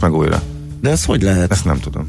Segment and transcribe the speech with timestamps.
[0.00, 0.42] Meg újra.
[0.80, 1.52] De ez hogy lehet?
[1.52, 2.08] Ezt nem tudom.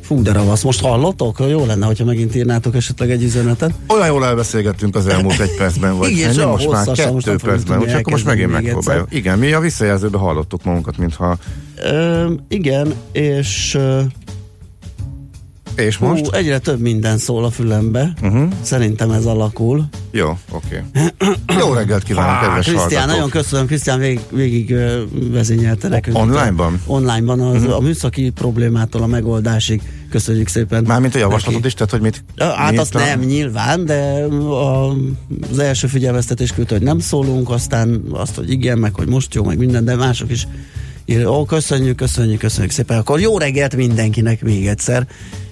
[0.00, 0.62] Fú, de ravasz.
[0.62, 1.38] Most hallottok?
[1.48, 3.72] Jó lenne, hogyha megint írnátok esetleg egy üzenetet.
[3.88, 7.40] Olyan jól elbeszélgettünk az elmúlt egy percben, vagy Igen, ennyi, most már most kettő fogjuk
[7.40, 9.06] percben, úgyhogy akkor most megint megpróbáljuk.
[9.10, 11.38] Igen, mi a visszajelzőben hallottuk magunkat, mintha...
[11.82, 14.00] Ö, igen, és ö,
[15.76, 16.24] És most?
[16.26, 18.12] Hú, egyre több minden szól a fülembe.
[18.22, 18.52] Uh-huh.
[18.62, 19.88] Szerintem ez alakul.
[20.10, 20.82] Jó, oké.
[21.58, 23.66] Jó reggelt kívánok, Á, kedves Krisztián, nagyon köszönöm.
[23.66, 24.74] Krisztián végig, végig
[25.30, 26.18] vezényelte nekünk.
[26.18, 26.80] Onlineban?
[26.86, 27.70] Onlineban, az, Mhm.
[27.72, 29.82] a műszaki problémától a megoldásig.
[30.10, 30.84] Köszönjük szépen.
[30.86, 31.66] Mármint a javaslatot neki.
[31.66, 32.24] is, tehát hogy mit...
[32.56, 34.90] Hát azt nem nyilván, de a,
[35.50, 39.44] az első figyelmeztetés küldte, hogy nem szólunk, aztán azt, hogy igen, meg hogy most jó,
[39.44, 40.46] meg minden, de mások is
[41.26, 42.98] ó, köszönjük, köszönjük, köszönjük szépen.
[42.98, 45.06] Akkor jó reggelt mindenkinek még egyszer.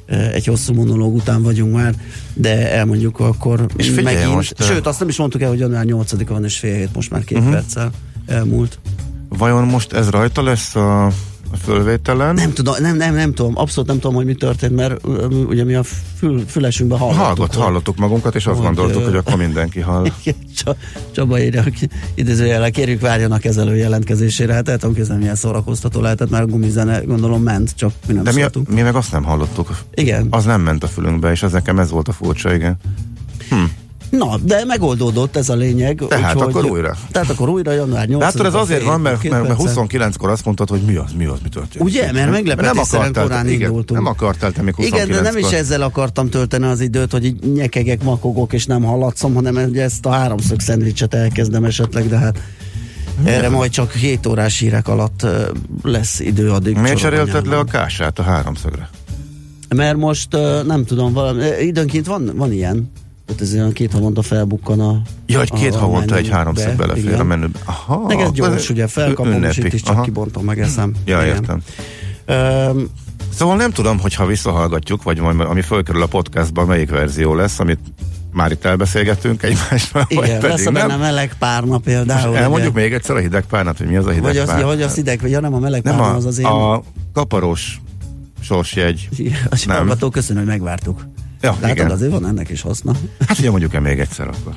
[0.09, 1.95] Egy hosszú monológ után vagyunk már,
[2.35, 4.35] de elmondjuk akkor És figyelj megint.
[4.35, 7.11] most, Sőt, azt nem is mondtuk el, hogy január 8-a van és fél hét, most
[7.11, 7.51] már két Mhm.
[7.51, 7.91] perccel
[8.27, 8.79] elmúlt.
[9.29, 11.11] Vajon most ez rajta lesz a
[11.65, 12.35] fölvételen?
[12.35, 15.07] Nem tudom, nem, nem, nem tudom, abszolút nem tudom, hogy mi történt, mert
[15.49, 15.83] ugye mi a
[16.17, 17.25] fül, fülesünkben hallottuk.
[17.25, 20.07] Hallott, hogy- hallottuk magunkat, és azt Hogy, gondoltuk, hogy akkor mindenki hall.
[21.15, 21.65] Csaba írja,
[22.15, 24.53] idézőjelek, kérjük várjon a kezelő jelentkezésére.
[24.55, 28.25] Hát el tudom képzelni, milyen szórakoztató lehetett, mert a gumizene gondolom ment, csak mi nem
[28.25, 28.69] De mi, szóltunk.
[28.69, 29.79] mi meg azt nem hallottuk.
[29.95, 30.27] Igen.
[30.31, 32.77] Az nem ment a fülünkbe, és ez nekem ez volt a furcsa, igen.
[34.11, 36.03] Na, de megoldódott ez a lényeg.
[36.09, 36.97] Tehát úgyhogy- akkor újra.
[37.11, 40.45] Tehát akkor újra január 8 De hát ez azért van, mert, mert, mert 29-kor azt
[40.45, 41.85] mondtad, hogy mi az, mi az, mi történt.
[41.85, 44.01] Ugye, mert meglepetésszerűen korán igen, indultunk.
[44.01, 44.87] Nem akartál te még 29-kor.
[44.87, 48.83] Igen, de nem is ezzel akartam tölteni az időt, hogy így nyekegek, makogok és nem
[48.83, 52.39] hallatszom, hanem ugye ezt a háromszög szendvicset elkezdem esetleg, de hát
[53.25, 55.27] erre majd csak 7 órás hírek alatt
[55.83, 56.77] lesz idő addig.
[56.77, 58.89] Miért cserélted le a kását a háromszögre?
[59.77, 60.29] Mert most
[60.67, 62.91] nem tudom, valami, időnként van, van ilyen,
[63.29, 66.77] Tehát ez olyan két havonta felbukkan a Ja, egy két a- a havonta egy háromszög
[66.77, 67.21] belefér igen.
[67.21, 67.59] a menübe.
[67.65, 69.67] Aha, Meg ez gyors, ugye felkapom, és ünnepi.
[69.67, 70.03] itt is csak Aha.
[70.03, 70.93] kibontom, megeszem.
[71.05, 71.35] Ja, Igen.
[71.35, 71.61] értem.
[72.27, 72.89] Öm,
[73.35, 77.79] Szóval nem tudom, hogyha visszahallgatjuk, vagy majd, ami fölkerül a podcastban, melyik verzió lesz, amit
[78.33, 80.99] már itt elbeszélgettünk egymásra, vagy igen, lesz pedig a benne nem.
[81.01, 82.37] meleg párna például.
[82.37, 82.83] Elmondjuk ugye.
[82.83, 84.59] még egyszer a hideg párnát, hogy mi az a hideg vagy az, pár?
[84.61, 86.47] ja, vagy az hideg, vagy ja, nem a meleg nem párna, a, az az én.
[86.47, 86.83] a
[87.13, 87.81] kaparós
[88.41, 89.09] sorsjegy.
[89.51, 89.77] Az nem.
[89.77, 91.07] hallgató, köszönöm, hogy megvártuk.
[91.41, 91.91] Ja, Látod, igen.
[91.91, 92.93] azért van ennek is haszna.
[93.27, 94.55] Hát ugye mondjuk el még egyszer akkor.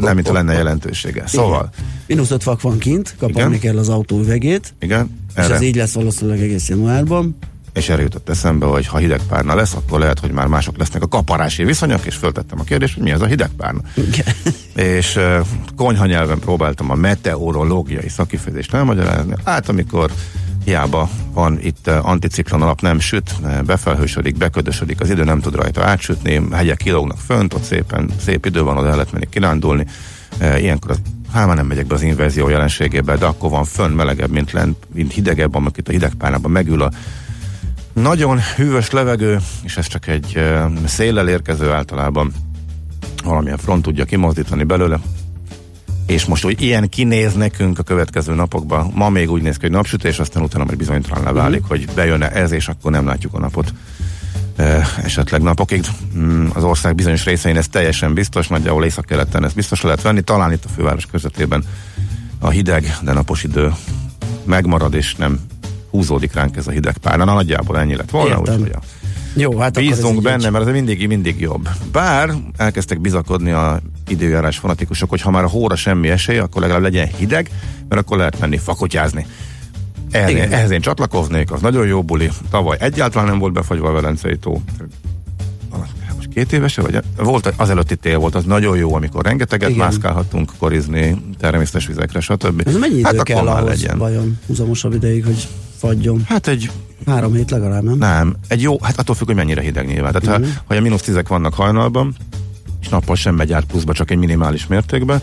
[0.00, 1.26] Nem, mint lenne jelentősége.
[1.26, 1.70] Szóval.
[2.06, 5.76] Mínusz 5 fak van kint, kapni kell az autó üvegét, igen, és erre, ez így
[5.76, 7.36] lesz valószínűleg egész januárban.
[7.72, 11.02] és erre jutott eszembe, hogy ha hideg párna lesz, akkor lehet, hogy már mások lesznek
[11.02, 13.80] a kaparási viszonyok, és föltettem a kérdést, hogy mi ez a hideg párna.
[13.94, 14.34] Igen.
[14.96, 15.46] és uh,
[15.76, 19.34] konyha nyelven próbáltam a meteorológiai szakifejezést elmagyarázni.
[19.44, 20.10] Hát amikor
[20.64, 25.54] hiába van itt uh, anticiklon alap, nem süt, uh, befelhősödik, beködösödik, az idő nem tud
[25.54, 29.86] rajta átsütni, hegyek kilógnak fönt, ott szépen szép idő van, oda el lehet menni kirándulni.
[30.40, 31.00] Uh, ilyenkor az,
[31.32, 34.76] hát már nem megyek be az inverzió jelenségébe, de akkor van fönn melegebb, mint lent,
[34.94, 36.90] mint hidegebb, amikor itt a hidegpárnában megül a
[37.92, 40.42] nagyon hűvös levegő, és ez csak egy
[40.84, 42.32] széllel érkező általában
[43.24, 45.00] valamilyen front tudja kimozdítani belőle.
[46.12, 49.70] És most, hogy ilyen kinéz nekünk a következő napokban, ma még úgy néz ki, hogy
[49.70, 51.68] napsütés, aztán utána majd bizonytalan válik, mm.
[51.68, 53.72] hogy bejönne ez, és akkor nem látjuk a napot
[55.04, 55.84] esetleg napokig.
[56.16, 60.52] Mm, Az ország bizonyos részein ez teljesen biztos, nagyjából észak-keleten ez biztos lehet venni, talán
[60.52, 61.64] itt a főváros közvetében
[62.38, 63.72] a hideg, de napos idő
[64.44, 65.40] megmarad, és nem
[65.90, 67.24] húzódik ránk ez a hideg párna.
[67.24, 68.80] Na, nagyjából ennyi lett volna, úgyhogy a
[69.34, 71.68] Jó, hát így benne, mert ez mindig, mindig jobb.
[71.92, 73.80] Bár elkezdtek bizakodni a
[74.12, 77.50] időjárás fanatikusok, hogy ha már a hóra semmi esély, akkor legalább legyen hideg,
[77.88, 79.26] mert akkor lehet menni fakotyázni.
[80.10, 80.52] Ehhez, én, Igen.
[80.52, 82.30] ehhez én csatlakoznék, az nagyon jó buli.
[82.50, 84.62] Tavaly egyáltalán nem volt befagyva a Velencei tó.
[86.16, 89.84] Most két évese, vagy volt az előtti tél volt, az nagyon jó, amikor rengeteget Igen.
[89.84, 92.62] mászkálhattunk, korizni, természetes vizekre, stb.
[92.66, 93.98] Ez mennyi idő hát kell ahhoz legyen.
[93.98, 95.48] vajon húzamosabb ideig, hogy
[95.78, 96.22] fagyjon?
[96.28, 96.70] Hát egy
[97.06, 97.98] Három hét legalább, nem?
[97.98, 100.12] nem, egy jó, hát attól függ, hogy mennyire hideg nyilván.
[100.12, 100.42] Tehát Mhm.
[100.48, 100.56] uh-huh.
[100.66, 102.14] ha, ha a mínusz tízek vannak hajnalban,
[102.82, 105.20] és nappal sem megy át pluszba, csak egy minimális mértékben,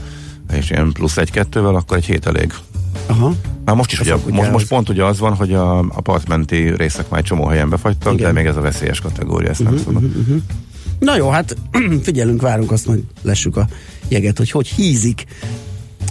[0.54, 2.54] és ilyen plusz egy-kettővel, akkor egy hét elég.
[3.06, 3.36] Aha.
[3.66, 4.42] Már most is, A ugye, fakutyához.
[4.42, 7.70] most, most pont ugye az van, hogy a, a partmenti részek már egy csomó helyen
[7.70, 8.26] befagytak, Igen.
[8.26, 10.04] de még ez a veszélyes kategória, ezt nem uh-huh, szabad.
[10.04, 10.42] Uh-huh.
[11.00, 11.56] Na jó, hát
[12.04, 13.68] figyelünk, várunk azt, majd lessük a
[14.08, 15.26] jeget, hogy hogy hízik.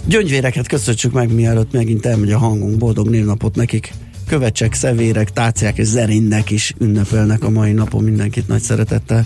[0.05, 2.77] Gyöngyvéreket köszöntsük meg, mielőtt megint elmegy a hangunk.
[2.77, 3.93] Boldog névnapot nekik.
[4.27, 8.03] Kövecsek, szevérek, táciák és zerindek is ünnepelnek a mai napon.
[8.03, 9.25] Mindenkit nagy szeretettel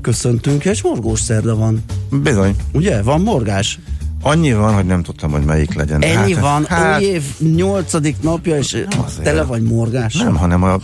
[0.00, 0.64] köszöntünk.
[0.64, 1.84] És morgós szerda van.
[2.10, 2.56] Bizony.
[2.72, 3.02] Ugye?
[3.02, 3.78] Van morgás?
[4.22, 6.02] Annyi van, hogy nem tudtam, hogy melyik legyen.
[6.02, 6.64] Ennyi hát, van.
[6.66, 9.22] Hát, Új év nyolcadik napja, és azért.
[9.22, 10.14] tele vagy morgás.
[10.14, 10.78] nem, hanem a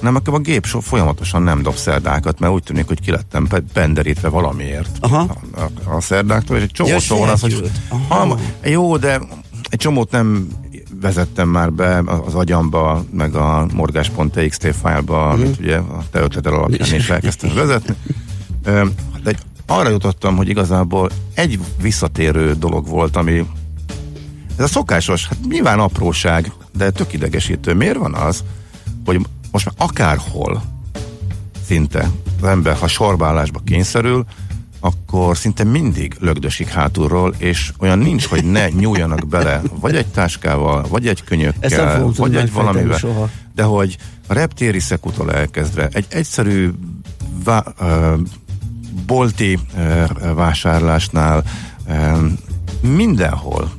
[0.00, 3.48] nem, akkor a gép so folyamatosan nem dob szerdákat, mert úgy tűnik, hogy ki lettem
[3.72, 5.36] penderítve valamiért Aha.
[5.54, 7.70] A, a, a szerdáktól, és egy csomó Ja, az, hogy.
[7.88, 8.14] Aha.
[8.14, 9.20] ha, jó, de
[9.68, 10.48] egy csomót nem
[11.00, 15.40] vezettem már be az agyamba, meg a morgás.txt fájlba, Mhm.
[15.40, 17.94] amit ugye a te ötleted alapján is elkezdtem vezetni.
[18.62, 18.82] De
[19.24, 23.46] egy- arra jutottam, hogy igazából egy visszatérő dolog volt, ami
[24.56, 27.74] ez a szokásos, hát nyilván apróság, de tök idegesítő.
[27.74, 28.44] Miért van az,
[29.04, 30.62] hogy most már akárhol
[31.66, 32.10] szinte
[32.42, 34.24] az ember, ha sorbálásba kényszerül,
[34.80, 40.86] akkor szinte mindig lögdösik hátulról, és olyan nincs, hogy ne nyúljanak bele, vagy egy táskával,
[40.88, 42.98] vagy egy könyökkel, vagy egy valamivel.
[42.98, 43.28] soha.
[43.54, 43.96] De hogy
[44.26, 46.70] a reptéri szekutól elkezdve, egy egyszerű
[47.44, 48.14] vá- ö,
[49.06, 51.44] bolti ö, vásárlásnál,
[51.88, 52.26] ö,
[52.80, 53.70] mindenhol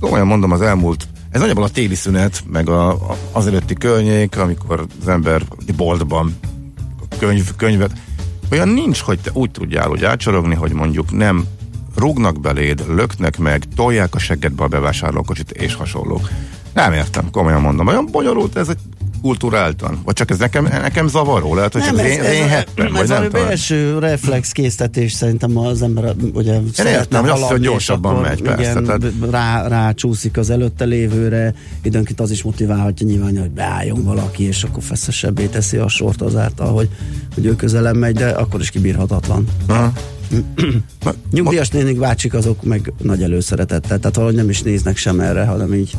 [0.00, 4.38] olyan mondom, az elmúlt, ez nagyjából a téli szünet, meg a, a, az előtti környék,
[4.38, 5.42] amikor az ember
[5.76, 6.38] boltban
[7.18, 7.92] könyv, könyvet,
[8.52, 11.44] olyan nincs, hogy te úgy tudjál úgy átsorogni, hogy mondjuk nem
[11.96, 16.28] rúgnak beléd, löknek meg, tolják a seggedbe a bevásárlókocsit és hasonlók.
[16.74, 17.86] Nem értem, komolyan mondom.
[17.86, 18.78] Olyan bonyolult ez egy
[19.22, 20.00] kulturáltan?
[20.04, 21.54] Vagy csak ez nekem, nekem zavaró?
[21.54, 23.46] Lehet, hogy csak az én, az én heppem, ez vagy nem tudom.
[23.46, 28.70] belső reflex késztetés szerintem az ember ugye szeretne értem, hogy azt, hogy gyorsabban megy, persze,
[28.70, 34.04] Igen, tehát- rá, rá csúszik az előtte lévőre, időnként az is motiválhatja nyilván, hogy beálljon
[34.04, 36.88] valaki, és akkor feszesebbé teszi a sort azáltal, hogy,
[37.34, 39.46] hogy ő közelem megy, de akkor is kibírhatatlan.
[39.66, 39.92] Aha.
[41.32, 45.74] Nyugdíjas nénik bácsik azok meg nagy előszeretettel, tehát valahogy nem is néznek sem erre, hanem
[45.74, 45.96] így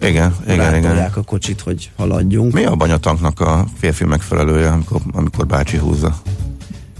[0.00, 1.10] Igen, igen, igen.
[1.14, 2.52] a kocsit, hogy haladjunk.
[2.52, 6.16] Mi a banyatanknak a férfi megfelelője, amikor, amikor bácsi húzza?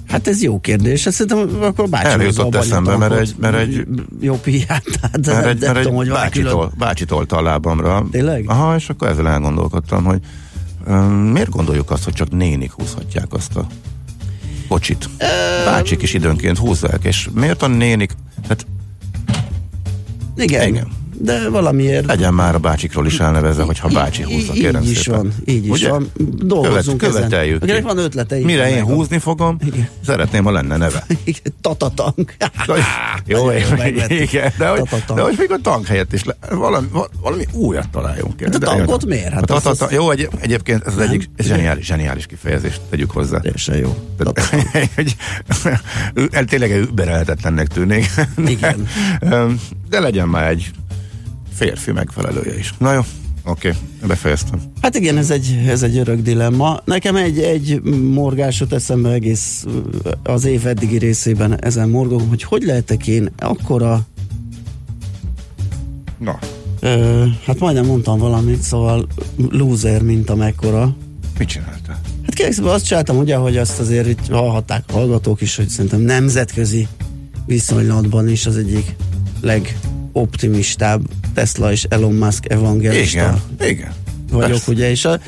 [0.08, 3.34] Hát ez jó kérdés, ezt szerintem akkor bácsi Erre hozza a jutott eszembe, mert egy-
[3.40, 3.86] mert egy-
[4.20, 6.52] Jó piát, tehát Mert egy, nem mert tudom, hogy egy van bácsi, külön.
[6.52, 8.06] tol, bácsi tolta a lábamra.
[8.10, 8.44] Tényleg?
[8.50, 10.20] Aha, és akkor ezzel elgondolkodtam, hogy
[10.86, 13.66] um, miért gondoljuk azt, hogy csak nénik húzhatják azt a
[14.68, 15.08] kocsit.
[15.64, 18.12] Bácsik is időnként húzzák, és miért a nénik,
[18.48, 18.66] hát
[20.36, 20.68] Igen.
[20.68, 20.88] Igen.
[21.22, 25.20] De valamiért legyen már a bácsikról is elnevezve, hogyha bácsi húzza, kérem így is szépen.
[25.20, 25.90] van, így is Ugye?
[25.90, 26.10] van.
[26.42, 27.82] Dolgozzunk Követ- követeljük ezen.
[27.82, 28.44] Van ötletei.
[28.44, 29.88] Mire én húzni fogom, Igen.
[30.06, 31.06] szeretném, ha lenne neve.
[31.60, 32.34] Tatatank.
[33.26, 34.82] Jó, igen, de hogy,
[35.14, 38.44] de hogy még a tank helyett is le, valami, val- valami újat találjunk ki.
[38.44, 39.32] Hát a De tankot miért?
[39.32, 43.38] Hát a tatata, jó, egy, egyébként ez az egyik zseniális, zseniális kifejezést tegyük hozzá.
[43.38, 43.96] Teljesen jó.
[46.46, 48.10] Tényleg überelhetetlennek tűnik.
[48.46, 48.86] Igen.
[49.88, 50.70] De legyen már egy
[51.60, 52.74] férfi megfelelője is.
[52.78, 53.00] Na jó,
[53.44, 53.72] oké,
[54.06, 54.60] befejeztem.
[54.82, 56.80] Hát igen, ez egy, ez egy örök dilemma.
[56.84, 59.64] Nekem egy, egy morgás jut eszembe egész
[60.22, 64.06] az év eddigi részében ezen morgom, hogy hogy lehetek én akkora,
[66.18, 66.38] Na,
[66.80, 69.06] ö, hát majdnem mondtam valamit, szóval
[69.50, 70.96] loser, mint amekkora.
[71.38, 72.00] mit csináltál?
[72.22, 76.00] Hát kérlek szépen azt csináltam ugye, hogy azt azért itt hallhatták hallgatók is, hogy szerintem
[76.00, 76.88] nemzetközi
[77.46, 78.96] viszonylatban is az egyik
[80.12, 81.02] legoptimistább
[81.34, 83.40] Tesla és Elon Musk evangelista Igen,
[83.70, 83.92] igen.
[84.30, 84.70] vagyok, Persze.
[84.70, 85.20] ugye, és a,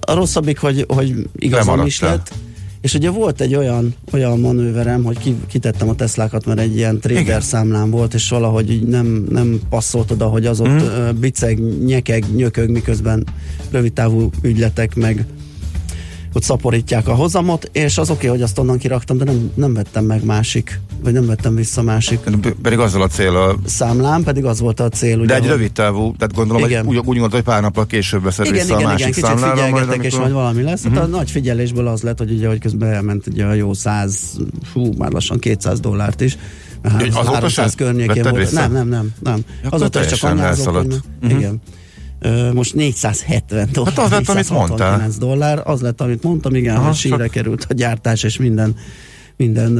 [0.00, 2.32] a rosszabbik, hogy, hogy igazam is lett,
[2.80, 7.00] és ugye volt egy olyan, olyan manőverem, hogy ki, kitettem a Teslákat, mert egy ilyen
[7.00, 7.40] trader Igen.
[7.40, 11.20] számlám volt, és valahogy így nem, nem passzolt oda, hogy az ott mm.
[11.20, 13.26] biceg, nyekeg, nyökög, miközben
[13.70, 15.26] rövidtávú ügyletek meg
[16.32, 19.74] ott szaporítják a hozamot, és az oké, okay, hogy azt onnan kiraktam, de nem, nem
[19.74, 22.18] vettem meg másik, vagy nem vettem vissza másik
[22.62, 25.16] Pedig azzal a cél, a, számlám, pedig az volt a cél.
[25.18, 27.86] Ugye, de egy hogy- rövid távú, tehát gondolom, hogy úgy, úgy gondolod, hogy pár nappal
[27.86, 30.32] később veszed igen, vissza igen, a másik igen, kicsit számlára, figyelgetek, majd és amikor- majd
[30.44, 30.80] valami lesz.
[30.84, 30.94] Uh-huh.
[30.98, 34.36] Hát a nagy figyelésből az lett, hogy ugye, hogy közben elment ugye a jó 100,
[34.72, 36.36] hú, már lassan 200 dollárt is.
[36.82, 38.36] Hát, Hogy azóta 300 sem környékén volt.
[38.36, 38.60] vissza?
[38.60, 39.12] Nem, nem, nem.
[39.22, 39.40] nem.
[39.64, 41.60] akkor azóta is csak anyázok, hogy ne- Igen.
[42.20, 46.76] Ö, most 470 dollár, Hát az lett, amit 469 dollár, az lett, amit mondtam, igen,
[46.76, 48.76] Aha, hogy sírre csak- került a gyártás, és minden,
[49.36, 49.78] minden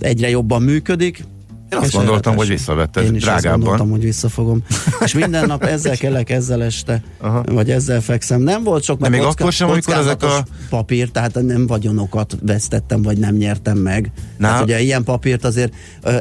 [0.00, 1.24] egyre jobban működik.
[1.72, 2.64] Én azt gondoltam, hogy elvetes.
[2.64, 3.60] visszavetted Én is azt drágábban.
[3.60, 4.62] gondoltam, hogy visszafogom.
[5.04, 7.42] És minden nap ezzel kellek, ezzel este, Aha.
[7.52, 8.40] vagy ezzel fekszem.
[8.40, 11.66] Nem volt sok, De mert még kocka, akkor sem, amikor ezek kockázatos papír, tehát nem
[11.66, 14.10] vagyonokat vesztettem, vagy nem nyertem meg.
[14.38, 14.46] Na.
[14.48, 15.72] Hát ugye ilyen papírt azért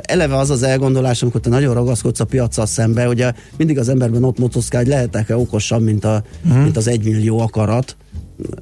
[0.02, 4.24] eleve az az elgondolás, amikor te nagyon ragaszkodsz a piacsal szembe, ugye mindig az emberben
[4.24, 6.60] ott motoszkál, hogy lehetek-e okosabb, mint, a, Mhm.
[6.60, 7.96] mint az egymillió akarat,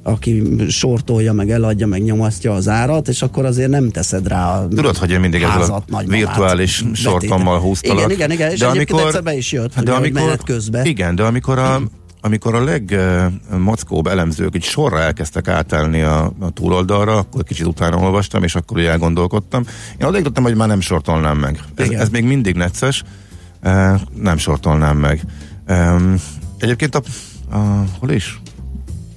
[0.02, 4.68] aki sortolja, meg eladja, meg nyomasztja az árat, és akkor azért nem teszed rá a
[4.68, 7.96] Tudod, hogy én mindig ezzel a virtuális sortommal húztalak.
[7.98, 10.86] Igen, igen, igen, és De amikor- egyszer be is jött, ugye, hogy menet közben.
[10.86, 11.80] Igen, de amikor a,
[12.20, 18.42] amikor a legmockóbb elemzők egy sorra elkezdtek átállni a, a túloldalra, akkor kicsit utána olvastam,
[18.42, 19.64] és akkor ugye elgondolkodtam.
[20.00, 21.60] Én odaig tudtam, hogy már nem sortolnám meg.
[21.74, 22.00] Ez, Igen.
[22.00, 23.02] ez még mindig necces,
[23.60, 25.20] eh, nem sortolnám meg.
[26.58, 27.02] Egyébként a,
[27.56, 28.40] a hol is?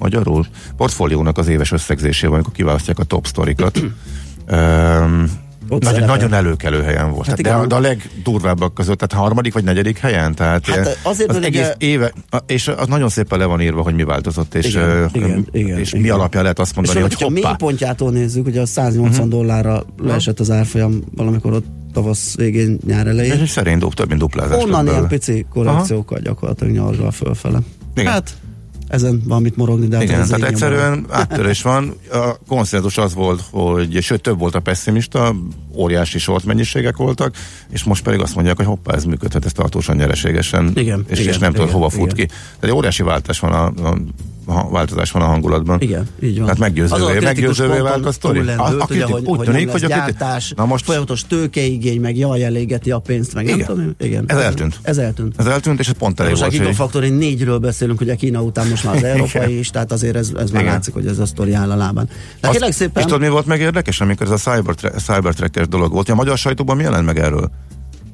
[0.04, 0.46] Magyarul?
[0.78, 3.78] Portfóliónak az éves összegzésében, amikor kiválasztják a top sztorikat.
[3.80, 5.30] Um,
[5.70, 6.16] Ott nagyon, szerepel.
[6.16, 7.28] nagyon előkelő helyen volt.
[7.28, 7.60] Hát Hát de, igen.
[7.62, 11.60] a, de a legdurvábbak között, tehát harmadik vagy negyedik helyen, tehát Hát azért, az egész
[11.62, 12.14] ugye- éve,
[12.46, 15.80] és az nagyon szépen le van írva, hogy mi változott, és, Igen, ö, igen, igen,
[15.80, 16.14] és mi igen.
[16.16, 17.48] alapján lehet azt És mondani, hogy hogy ha hoppá.
[17.48, 19.28] mélypontjától nézzük, ugye a 180 uh-huh.
[19.28, 23.46] dollárra leesett az árfolyam valamikor ott tavasz végén, nyár És elején.
[23.46, 24.64] szerény dob, több mint duplázás.
[24.64, 27.60] Onnan ilyen pici korrekciókkal gyakorlatilag nyargal fölfele.
[27.96, 28.12] Igen.
[28.12, 28.34] Hát,
[28.88, 31.94] ezen valamit morogni, de hát Igen, tehát egyszerűen áttörés van.
[32.12, 35.36] A konszenzus az volt, hogy sőt több volt a pessimista,
[35.76, 37.36] óriási sort mennyiségek voltak,
[37.70, 41.34] és most pedig azt mondják, hogy hoppá, ez működhet, ez tartósan nyereségesen, Igen, és, igen,
[41.34, 42.16] és nem igen, hova fut igen.
[42.16, 42.26] ki.
[42.26, 43.98] Tehát egy óriási váltás van a, a
[44.46, 45.82] változás van a hangulatban.
[45.82, 46.44] Igen, így van.
[46.44, 48.38] Tehát meggyőzővé, a meggyőzővé vált a sztori.
[48.40, 51.26] túllendült, A- a ugye, kriti- hogy, úgy hogy tűnik, hogy a gyártás, Na most- folyamatos
[51.28, 53.58] tőkeigény, meg jaj, elégeti a pénzt, meg Igen.
[53.58, 54.24] nem tudom, igen.
[54.28, 54.80] Ez eltűnt.
[54.82, 55.34] Ez eltűnt.
[55.38, 56.58] Ez eltűnt, és ez pont elég Most a volt.
[56.58, 60.32] hogy- Gigafactory négyről beszélünk, ugye Kína után most már az európai is, tehát azért ez,
[60.38, 62.10] ez már látszik, hogy ez a sztori áll a lábán.
[62.42, 65.92] De kérlek szépen, És tudod, mi volt meg érdekes, amikor ez a Cybertra- Cybertrackers dolog
[65.92, 66.10] volt?
[66.10, 67.50] A magyar sajtóban mi jelent meg erről?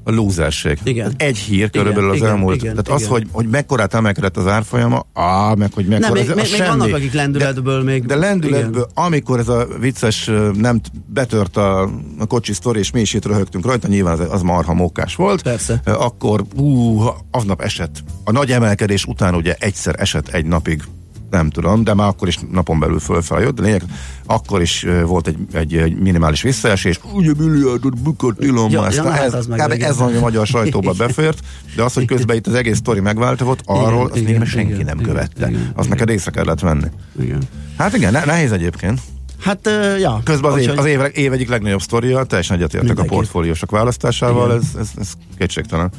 [0.03, 0.77] A lúzerség.
[0.83, 1.13] Igen.
[1.17, 2.55] Egy hír körülbelül az igen, elmúlt.
[2.55, 3.11] igen, Tehát az, igen.
[3.11, 6.07] hogy, hogy mekkorát emelkedett az árfolyama, á, meg hogy mekkora.
[6.13, 6.77] nem, ez- még, az még semmi.
[6.77, 8.05] vannak, akik lendületből még...
[8.05, 11.81] De lendületből, amikor ez a vicces nem betört a,
[12.19, 15.41] a kocsi sztori, és mi is itt röhögtünk rajta, nyilván az, az marha mókás volt.
[15.41, 15.81] Persze.
[15.85, 16.99] Akkor, ú,
[17.31, 18.03] aznap esett.
[18.23, 20.83] A nagy emelkedés után ugye egyszer esett egy napig
[21.29, 23.83] nem tudom, de már akkor is napon belül fölfelé jött, de lényeg,
[24.25, 28.95] akkor is volt egy, egy, egy minimális visszaesés, ugye milliárdot bukott Elon Ja, Musk.
[28.95, 29.73] ja, hát ez, az kb.
[29.73, 29.89] igen.
[29.89, 31.39] ez ami a magyar sajtóba befért,
[31.75, 34.85] de az, hogy közben itt az egész sztori megváltozott, arról azt igen, igen, senki igen,
[34.85, 35.49] nem igen, követte.
[35.49, 36.87] igen, Azt neked észre kellett venni.
[37.21, 37.41] Igen.
[37.77, 39.01] Hát igen, ne, nehéz egyébként.
[39.39, 40.21] Hát, uh, ja.
[40.23, 44.57] Közben az év, az év, év egyik legnagyobb sztoria, teljesen egyetértek a portfóliósok választásával, Igen.
[44.57, 45.91] ez, ez, ez kétségtelen.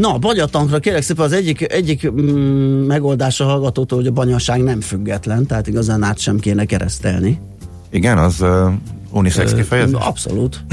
[0.00, 4.80] Na, bagyatankra kérlek szépen az egyik, egyik mm, megoldás a hallgatótól, hogy a banyaság nem
[4.80, 7.40] független, tehát igazán át sem kéne keresztelni.
[7.90, 8.72] Igen, az uh,
[9.10, 10.00] unisex kifejezés?
[10.00, 10.64] Abszolút.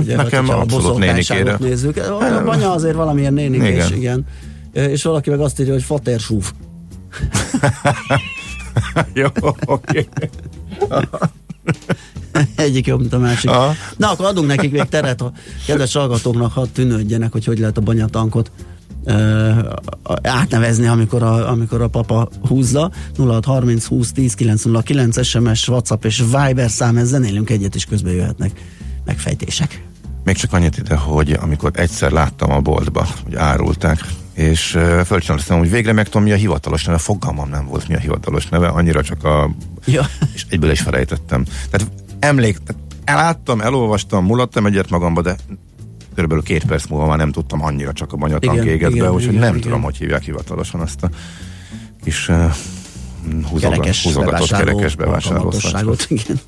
[0.00, 1.56] Ugye, Nekem hát, abszolút nénikére.
[1.58, 1.96] nézzük.
[1.96, 4.26] A banya azért valamilyen nénikés, igen.
[4.72, 4.90] igen.
[4.90, 6.52] És valaki meg azt írja, hogy fatersúf.
[9.14, 9.26] Jó,
[9.64, 10.08] oké.
[12.56, 13.50] Egyik jobb, mint a másik.
[13.50, 13.74] Aha.
[13.96, 15.32] Na, akkor adunk nekik még teret a
[15.66, 18.50] kedves hallgatóknak, hadd tűnődjenek, hogy hogy lehet a banyatankot
[19.06, 19.58] uh,
[20.22, 22.90] átnevezni, amikor a, amikor a papa húzza.
[23.16, 28.50] 0630 20 10 909 SMS, WhatsApp és Viber szám, ezzel zenélünk egyet, és közben jöhetnek
[29.04, 29.84] megfejtések.
[30.24, 35.58] Még csak annyit ide, hogy amikor egyszer láttam a boltba, hogy árulták, és uh, fölcsináltam,
[35.58, 36.98] hogy végre megtudom, mi a hivatalos neve.
[36.98, 39.50] Fogalmam nem volt, mi a hivatalos neve, annyira csak a...
[39.84, 40.06] Ja.
[40.34, 41.44] És egyből is felejtettem.
[41.70, 41.88] Tehát
[42.18, 42.58] emlék,
[43.04, 45.36] eláttam, elolvastam, mulattam egyet magamba, de
[46.14, 49.48] körülbelül két perc múlva már nem tudtam annyira csak a banyatank éget be, úgyhogy nem
[49.48, 49.60] igen.
[49.60, 51.08] tudom, hogy hívják hivatalosan azt a
[52.04, 52.52] kis uh,
[53.50, 56.06] húzogat, kerekes húzogatott kerekes bevásárlóságot.
[56.08, 56.40] Igen.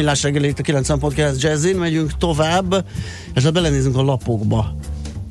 [0.00, 2.84] Millás reggeli itt a 90.9 Jazzin, megyünk tovább,
[3.34, 4.76] és ha belenézünk a lapokba,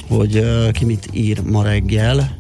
[0.08, 2.38] hogy uh, ki mit ír ma reggel,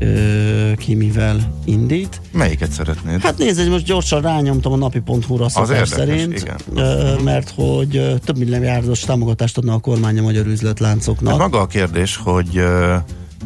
[0.00, 2.20] uh, ki mivel indít.
[2.32, 3.20] Melyiket szeretnéd?
[3.20, 6.56] Hát nézd, hogy most gyorsan rányomtam a napi.hu-ra szokás szerint, igen.
[6.74, 11.30] uh, mert hogy uh, több milliárdos támogatást adna a kormány a magyar üzletláncoknak.
[11.30, 12.94] Hát maga a kérdés, hogy ö,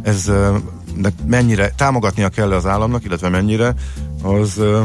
[0.03, 0.57] ez ö,
[0.97, 3.75] de mennyire támogatnia kell az államnak, illetve mennyire,
[4.23, 4.83] az ö,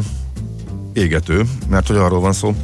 [0.93, 2.55] égető, mert hogy arról van szó,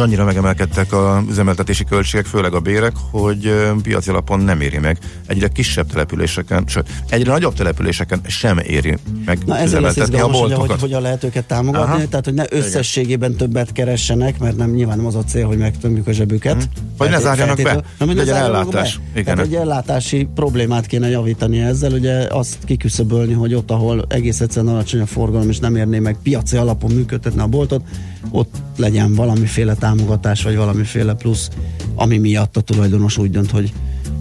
[0.00, 4.98] annyira megemelkedtek a üzemeltetési költségek, főleg a bérek, hogy piaci alapon nem éri meg.
[5.26, 10.52] Egyre kisebb településeken, sőt, egyre nagyobb településeken sem éri meg Na ezért lesz izgalmas, hogy,
[10.52, 12.08] hogy hogyan lehet őket támogatni, Aha.
[12.08, 16.06] tehát hogy ne összességében többet keressenek, mert nem nyilván nem az a cél, hogy megtömjük
[16.06, 16.54] a zsebüket.
[16.54, 16.64] Mhm.
[16.96, 18.96] Vagy ne zárjanak be, Nem, hogy legyen ellátás.
[18.96, 19.20] Be.
[19.20, 19.34] Igen.
[19.34, 24.72] Tehát egy ellátási problémát kéne javítani ezzel, ugye azt kiküszöbölni, hogy ott, ahol egész egyszerűen
[24.72, 27.82] alacsony a forgalom, és nem érné meg piaci alapon működtetni a boltot,
[28.30, 31.48] ott legyen valamiféle támogatás, vagy valamiféle plusz,
[31.94, 33.72] ami miatt a tulajdonos úgy dönt, hogy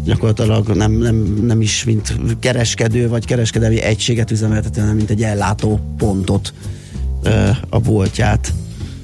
[0.05, 5.79] gyakorlatilag nem, nem, nem is mint kereskedő vagy kereskedelmi egységet üzemeltető, hanem mint egy ellátó
[5.97, 6.53] pontot
[7.69, 8.53] a boltját.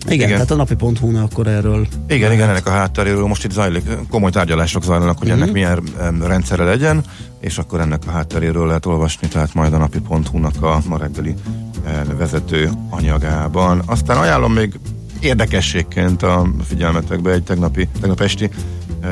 [0.05, 0.29] Igen, Igen.
[0.29, 4.83] Tehát a napi.hu-n akkor erről Igen, igen, ennek a hátteréről most itt zajlik, komoly tárgyalások
[4.83, 7.03] zajlanak, hogy ennek milyen em, rendszere legyen,
[7.39, 11.33] és akkor ennek a hátteréről lehet olvasni, tehát majd a napi.hu-nak a ma reggeli
[11.85, 13.81] em, vezető anyagában.
[13.85, 14.79] Aztán ajánlom még
[15.19, 18.49] érdekességként a figyelmetekbe egy tegnapi, tegnap esti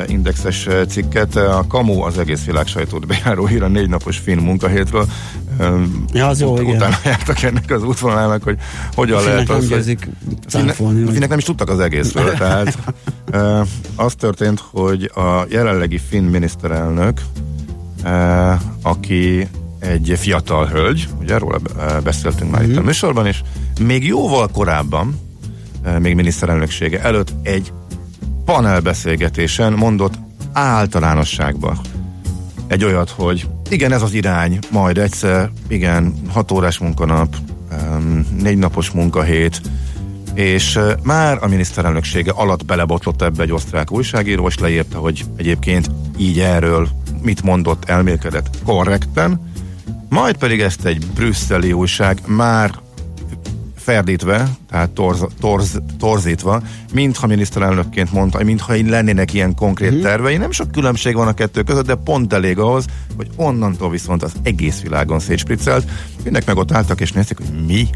[0.07, 1.35] indexes cikket.
[1.35, 5.05] A Kamu az egész világ sajtót bejáró hír a négy napos finn munkahétről.
[6.13, 6.75] Ja, az jó, igen.
[6.75, 8.57] Utána jártak ennek az útvonalának, hogy
[8.95, 10.07] hogyan lehet az, győzik
[10.47, 11.11] Finnek, cáfolni.
[11.11, 12.77] finnek nem is tudtak az egészről, tehát
[13.95, 17.21] az történt, hogy a jelenlegi finn miniszterelnök,
[18.81, 19.47] aki
[19.79, 23.41] egy fiatal hölgy, ugye róla uh, beszéltünk már itt a műsorban, és
[23.81, 25.19] még jóval korábban,
[25.99, 27.71] még miniszterelnöksége előtt egy
[28.49, 30.13] panelbeszélgetésen mondott
[30.53, 31.79] általánosságban
[32.67, 37.35] egy olyat, hogy igen, ez az irány, majd egyszer, igen, hat órás munkanap,
[38.41, 39.61] négy napos munkahét,
[40.33, 46.39] és már a miniszterelnöksége alatt belebotlott ebbe egy osztrák újságíró, és leírta, hogy egyébként így
[46.39, 46.87] erről
[47.21, 49.51] mit mondott, elmélkedett korrekten,
[50.09, 52.71] majd pedig ezt egy brüsszeli újság már
[53.89, 56.61] ferdítve, tehát torz, torz, torzítva,
[56.93, 60.01] mintha miniszterelnökként mondta, mintha így lennének ilyen konkrét Mhm.
[60.01, 60.37] tervei.
[60.37, 62.85] Nem sok különbség van a kettő között, de pont elég ahhoz,
[63.17, 65.89] hogy onnantól viszont az egész világon szétspriccelt.
[66.15, 67.87] Mindenek meg ott álltak és nézték, hogy mi.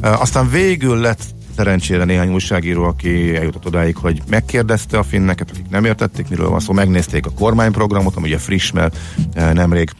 [0.00, 1.20] Aztán végül lett
[1.56, 6.60] szerencsére néhány újságíró, aki eljutott odáig, hogy megkérdezte a finneket, akik nem értették, miről van
[6.60, 8.96] szó, megnézték a kormányprogramot, ami ugye friss, mert
[9.34, 9.90] nemrég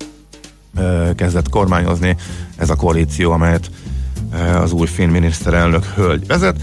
[1.17, 2.17] kezdett kormányozni
[2.57, 3.71] ez a koalíció, amelyet
[4.63, 6.57] az új finn miniszterelnök hölgy vezet.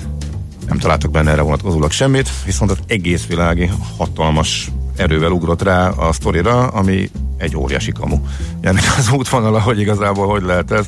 [0.67, 6.13] Nem találtak benne erre vonatkozólag semmit, viszont az egész világi hatalmas erővel ugrott rá a
[6.13, 8.19] sztorira, ami egy óriási kamu.
[8.61, 10.85] Ennek az útvonala, hogy igazából hogy lehet ez,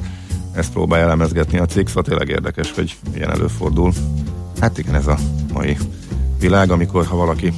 [0.54, 3.94] ezt próbálja elemezgetni a cikk, szóval tényleg érdekes, hogy ilyen előfordul.
[4.60, 5.18] Hát igen, ez a
[5.54, 5.78] mai
[6.40, 7.54] világ, amikor ha valaki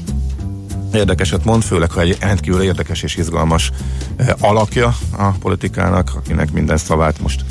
[0.94, 3.72] érdekeset mond, főleg ha egy rendkívül érdekes és izgalmas
[4.16, 7.46] eh, alakja a politikának, akinek minden szavát most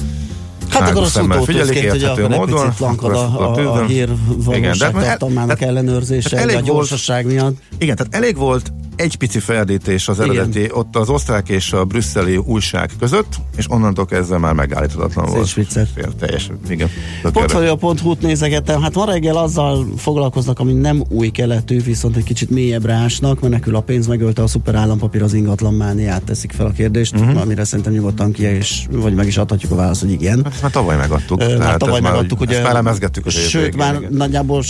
[0.68, 4.08] Hát akkor a szutótőzként, hogy egy módon, lankad a, a, a hír
[4.48, 7.56] de hát- tartalmának tehát- ellenőrzése, tehát de a elég volt- gyorsaság miatt.
[7.78, 10.30] Igen, tehát elég volt egy pici ferdítés az Igen.
[10.30, 15.44] eredeti, ott az osztrák és a brüsszeli újság között, és onnantól kezdve már megállíthatatlan volt.
[15.44, 15.88] Szétsviccelt.
[15.94, 16.88] Fél, teljes, igen.
[17.22, 22.92] Portfolio.hu-t nézegettem, hát ma reggel azzal foglalkoznak, ami nem új keletű, viszont egy kicsit mélyebbre
[22.92, 27.14] ásnak, menekül a pénz, megölte a szuper állampapír az ingatlan mániát, teszik fel a kérdést,
[27.14, 27.40] uh-huh.
[27.40, 30.44] amire szerintem nyugodtan ki, és vagy meg is adhatjuk a választ, hogy igen.
[30.44, 31.40] Hát már tavaly megadtuk.
[31.40, 32.62] Ö, Tehát Már tavaly megadtuk, ugye.
[32.62, 34.12] Már elemezgettük az Sőt, már igen.
[34.12, 34.62] nagyjából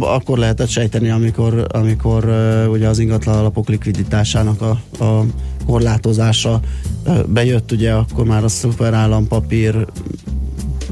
[0.00, 2.24] akkor lehetett sejteni, amikor, amikor
[2.70, 5.24] ugye az ingatlan alapok likviditásának a, a
[5.66, 6.60] korlátozása
[7.26, 9.86] bejött, ugye akkor már a szuper állampapír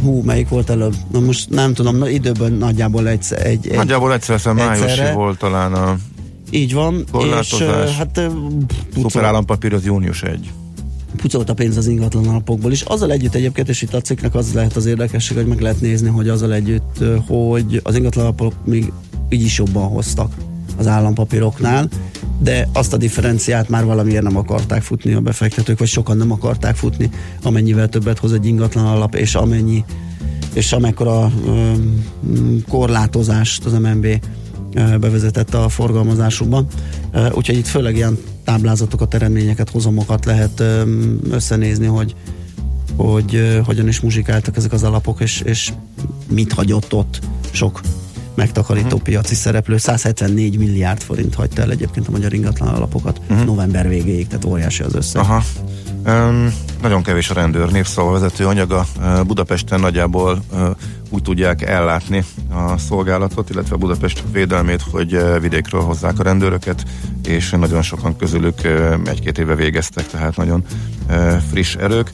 [0.02, 0.94] hú, melyik volt előbb?
[1.12, 5.12] Na most nem tudom, na, időben nagyjából egy, egy, egy Nagyjából egyszer, egyszer májusi egyszerre.
[5.12, 5.96] volt talán a
[6.50, 7.96] így van, és Korlátozás.
[7.96, 10.50] hát uh, szuper pucolt, állampapír az június 1.
[11.16, 12.82] pucolt a pénz az ingatlan alapokból is.
[12.82, 16.08] Azzal együtt egyébként, és itt a cikknek az lehet az érdekesség, hogy meg lehet nézni,
[16.08, 18.92] hogy azzal együtt, hogy az ingatlan alapok még
[19.28, 20.34] így is jobban hoztak
[20.82, 21.88] az állampapíroknál,
[22.38, 26.76] de azt a differenciát már valamiért nem akarták futni a befektetők, vagy sokan nem akarták
[26.76, 27.10] futni,
[27.42, 29.84] amennyivel többet hoz egy ingatlan alap, és amennyi
[30.52, 32.04] és amekkora um,
[32.68, 34.06] korlátozást az MNB
[35.00, 36.66] bevezetett a forgalmazásukban.
[37.32, 40.62] Úgyhogy itt főleg ilyen táblázatokat, eredményeket, hozamokat lehet
[41.30, 42.14] összenézni, hogy
[42.96, 45.72] hogy hogyan is muzsikáltak ezek az alapok, és, és
[46.28, 47.18] mit hagyott ott
[47.50, 47.80] sok
[48.34, 49.02] megtakarító uh-huh.
[49.02, 49.76] piaci szereplő.
[49.76, 53.44] 174 milliárd forint hagyta el egyébként a magyar ingatlan alapokat uh-huh.
[53.44, 55.22] november végéig, tehát óriási az összeg.
[55.22, 55.42] Aha.
[56.06, 58.86] Um, nagyon kevés a rendőr vezető anyaga.
[59.26, 60.68] Budapesten nagyjából uh,
[61.10, 66.84] úgy tudják ellátni a szolgálatot, illetve Budapest védelmét, hogy vidékről hozzák a rendőröket,
[67.24, 70.64] és nagyon sokan közülük uh, egy-két éve végeztek, tehát nagyon
[71.08, 72.10] uh, friss erők.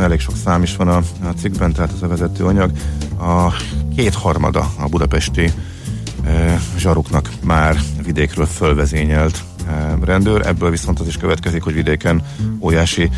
[0.00, 2.70] Elég sok szám is van a, a cikkben, tehát ez a vezető anyag.
[3.18, 3.52] A
[3.96, 5.52] kétharmada a budapesti
[6.78, 9.44] zsaruknak már vidékről fölvezényelt
[10.04, 12.22] rendőr, ebből viszont az is következik, hogy vidéken
[12.60, 13.10] óriási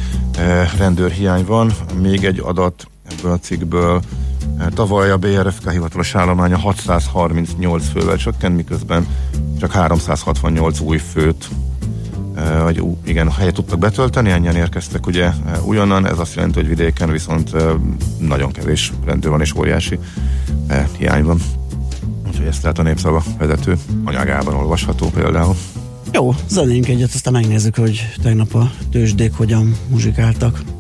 [0.79, 1.73] rendőrhiány van.
[2.01, 4.03] Még egy adat ebből a cikkből,
[4.75, 9.07] tavaly a BRFK hivatalos állománya 638 fővel csökkent, miközben
[9.61, 11.49] csak 368 új főt
[12.63, 15.31] vagy igen, helyet tudtak betölteni, ennyien érkeztek ugye
[15.65, 17.51] újonnan, ez azt jelenti, hogy vidéken viszont
[18.19, 19.99] nagyon kevés rendőr van és óriási
[20.99, 21.41] hiány van.
[22.27, 25.57] Úgyhogy ezt lehet a népszava vezető anyagában olvasható például.
[26.12, 30.78] Jó, zenénk egyet, aztán megnézzük, hogy tegnap a tőzsdék hogyan muzsikáltak.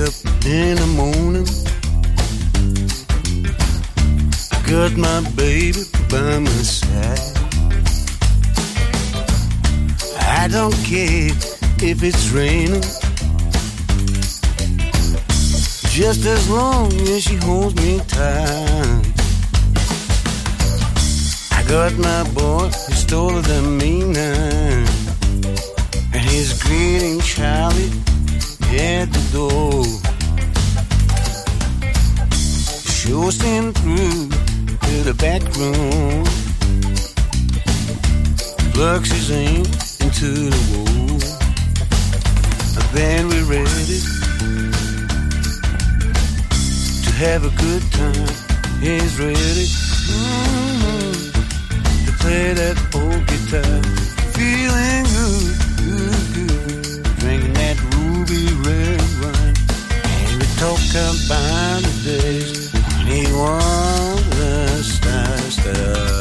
[0.00, 1.44] In the morning.
[4.66, 7.18] Got my baby by my side.
[10.38, 11.28] I don't care
[11.82, 12.80] if it's raining.
[15.90, 19.04] Just as long as she holds me tight.
[21.52, 24.86] I got my boy, he's taller than me now.
[26.14, 28.09] And he's greeting Charlie
[28.78, 29.84] at the door.
[33.30, 34.28] Coasting through
[34.88, 36.24] to the back room.
[38.72, 39.64] Plugs his aim
[40.00, 41.20] into the wall.
[42.76, 44.00] And then we're ready
[47.04, 48.34] to have a good time.
[48.80, 49.68] He's ready
[50.10, 51.30] mm-hmm,
[52.06, 53.82] to play that old guitar.
[54.34, 55.69] Feeling good,
[58.30, 59.58] be rewind.
[60.04, 66.19] And we talk about the days when he was the star star.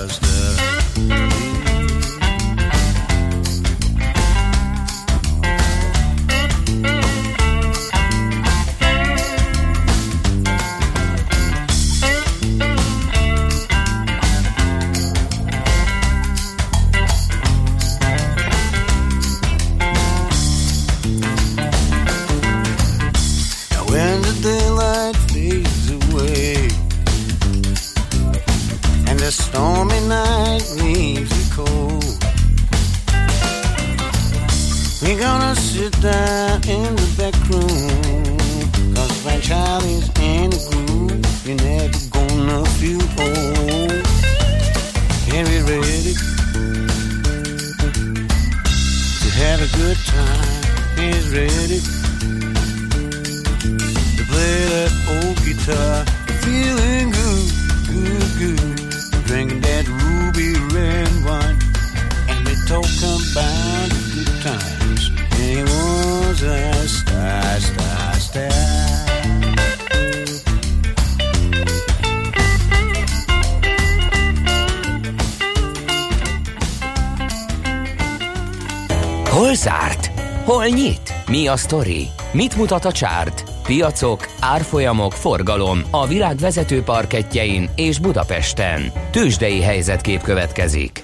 [81.50, 82.08] A sztori?
[82.32, 83.44] Mit mutat a csárt?
[83.64, 88.92] Piacok, árfolyamok, forgalom a világ vezető parketjein és Budapesten.
[89.12, 91.04] Tősdei helyzetkép következik.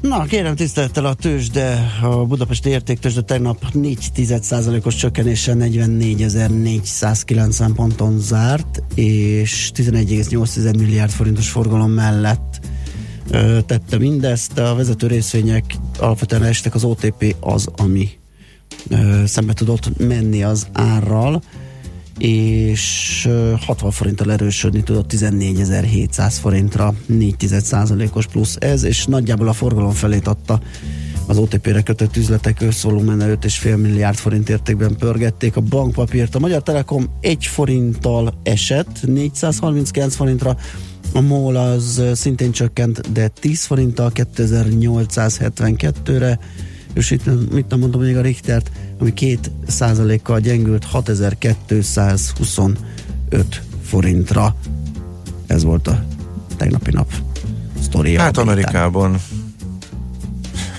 [0.00, 4.10] Na, kérem tisztelettel a tőzsde, a Budapesti értéktőzsde tegnap 4
[4.84, 12.60] os csökkenéssel 44.490 ponton zárt, és 11,8 milliárd forintos forgalom mellett
[13.30, 14.58] ö, tette mindezt.
[14.58, 15.64] A vezető részvények
[15.98, 18.17] alapvetően estek, az OTP az, ami
[18.88, 21.42] ö, szembe tudott menni az árral
[22.18, 23.28] és
[23.60, 30.60] 60 forinttal erősödni tudott 14.700 forintra, 4,1%-os plusz ez, és nagyjából a forgalom felét adta.
[31.26, 36.34] Az OTP-re kötött üzletek összvolumene 5,5 milliárd forint értékben pörgették a bankpapírt.
[36.34, 40.56] A Magyar Telekom 1 forinttal esett 439 forintra,
[41.12, 46.38] a MOL az szintén csökkent, de 10 forinttal 2872-re,
[46.94, 52.76] és itt mit nem mondom még a Richtert, ami két százalékkal gyengült 6225
[53.82, 54.56] forintra.
[55.46, 56.04] Ez volt a
[56.56, 57.12] tegnapi nap
[57.80, 58.20] sztoria.
[58.20, 59.16] Hát Amerikában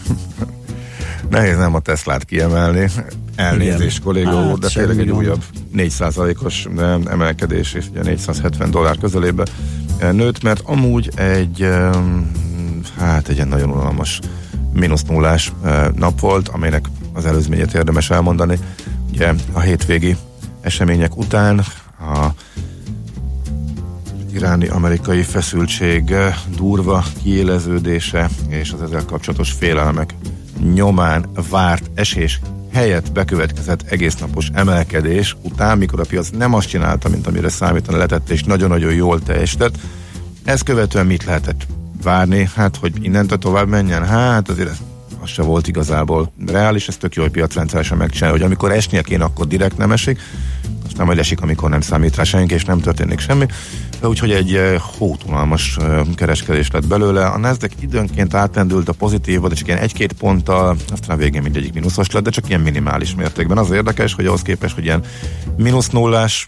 [1.29, 2.89] nehéz nem a Teslát kiemelni.
[3.35, 5.43] Elnézést, kolléga Hát, úr, de tényleg egy újabb
[5.75, 6.67] 4%-os
[7.05, 9.43] emelkedés, és ugye 470 dollár közelébe
[9.97, 12.31] eh, nőtt, mert amúgy egy em,
[12.97, 14.19] hát egy ilyen nagyon unalmas
[14.73, 15.53] mínusz nullás
[15.95, 18.59] nap volt, aminek az előzményét érdemes elmondani.
[19.11, 20.15] Ugye a hétvégi
[20.61, 21.59] események után
[21.99, 22.27] a
[24.33, 26.15] iráni-amerikai feszültség
[26.55, 30.13] durva kiéleződése és az ezzel kapcsolatos félelmek
[30.73, 32.39] nyomán várt esés
[32.73, 38.29] helyett bekövetkezett egésznapos emelkedés után, mikor a piac nem azt csinálta, mint amire számítani lehetett,
[38.29, 39.77] és nagyon-nagyon jól teljesített.
[40.43, 41.67] Ezt követően mit lehetett
[42.03, 42.49] várni?
[42.55, 44.05] Hát, hogy innentől tovább menjen?
[44.05, 44.69] Hát, azért
[45.21, 49.23] az se volt igazából reális, ez tök jó, hogy piacrendszeresen megcsinálja, hogy amikor esnie kéne,
[49.23, 50.19] akkor direkt nem esik,
[50.85, 53.45] aztán majd esik, amikor nem számít rá senki, és nem történik semmi.
[54.03, 57.25] Úgyhogy egy eh, hótunalmas eh, kereskedés lett belőle.
[57.25, 61.73] A Nasdaq időnként átlendült a pozitívba, de csak ilyen egy-két ponttal, aztán a végén mindegyik
[61.73, 63.57] mínuszos lett, de csak ilyen minimális mértékben.
[63.57, 65.03] Az érdekes, hogy ahhoz képest, hogy ilyen
[65.57, 66.47] mínusz nullás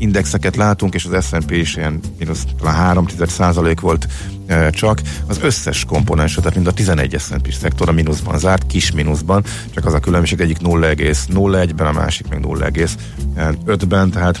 [0.00, 4.06] indexeket látunk, és az S&P is ilyen mínusz talán 3 százalék volt
[4.46, 5.00] e, csak.
[5.26, 9.84] Az összes komponens, tehát mind a 11 S&P szektor a mínuszban zárt, kis mínuszban, csak
[9.84, 14.40] az a különbség egyik 0,01-ben, a másik meg 0,5-ben, tehát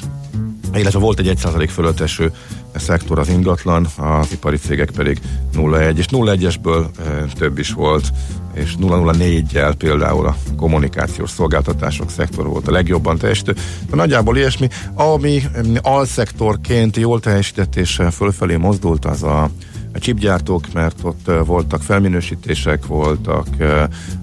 [0.74, 2.32] illetve volt egy 1% fölött eső
[2.78, 5.20] szektor az ingatlan, az ipari cégek pedig
[5.54, 8.12] 0,1, és 0,1-esből e, több is volt,
[8.54, 13.54] és 0,04-jel például a kommunikációs szolgáltatások szektor volt a legjobban teljesítő.
[13.90, 19.50] De nagyjából ilyesmi, ami em, alszektorként jól teljesített és e, fölfelé mozdult, az a
[19.92, 23.46] a chipgyártók, mert ott e, voltak felminősítések, voltak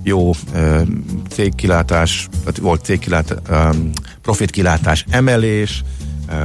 [0.03, 0.31] jó
[1.29, 3.37] cégkilátás, tehát volt cégkilátás,
[4.21, 5.83] profitkilátás emelés,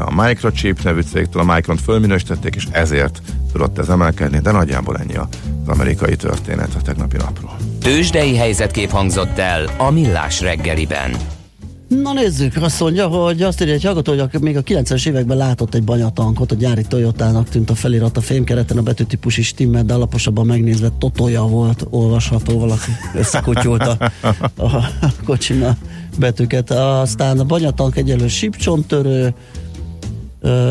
[0.04, 5.16] a Microchip nevű cégtől a Micron fölminősítették, és ezért tudott ez emelkedni, de nagyjából ennyi
[5.16, 5.28] az
[5.66, 7.56] amerikai történet a tegnapi napról.
[7.80, 11.16] Tőzsdei helyzetkép hangzott el a Millás reggeliben.
[12.00, 15.74] Na nézzük, azt mondja, hogy azt írja egy hallgató, hogy még a 90-es években látott
[15.74, 19.94] egy banyatankot, a gyári Toyotának tűnt a felirat a fémkereten, a betűtípus is stimmel, de
[19.94, 23.96] alaposabban megnézve Totoja volt olvasható, valaki összekutyulta
[24.56, 25.76] a, a kocsin a
[26.18, 26.70] betűket.
[26.70, 29.34] Aztán a banyatank egyelő sípcsontörő,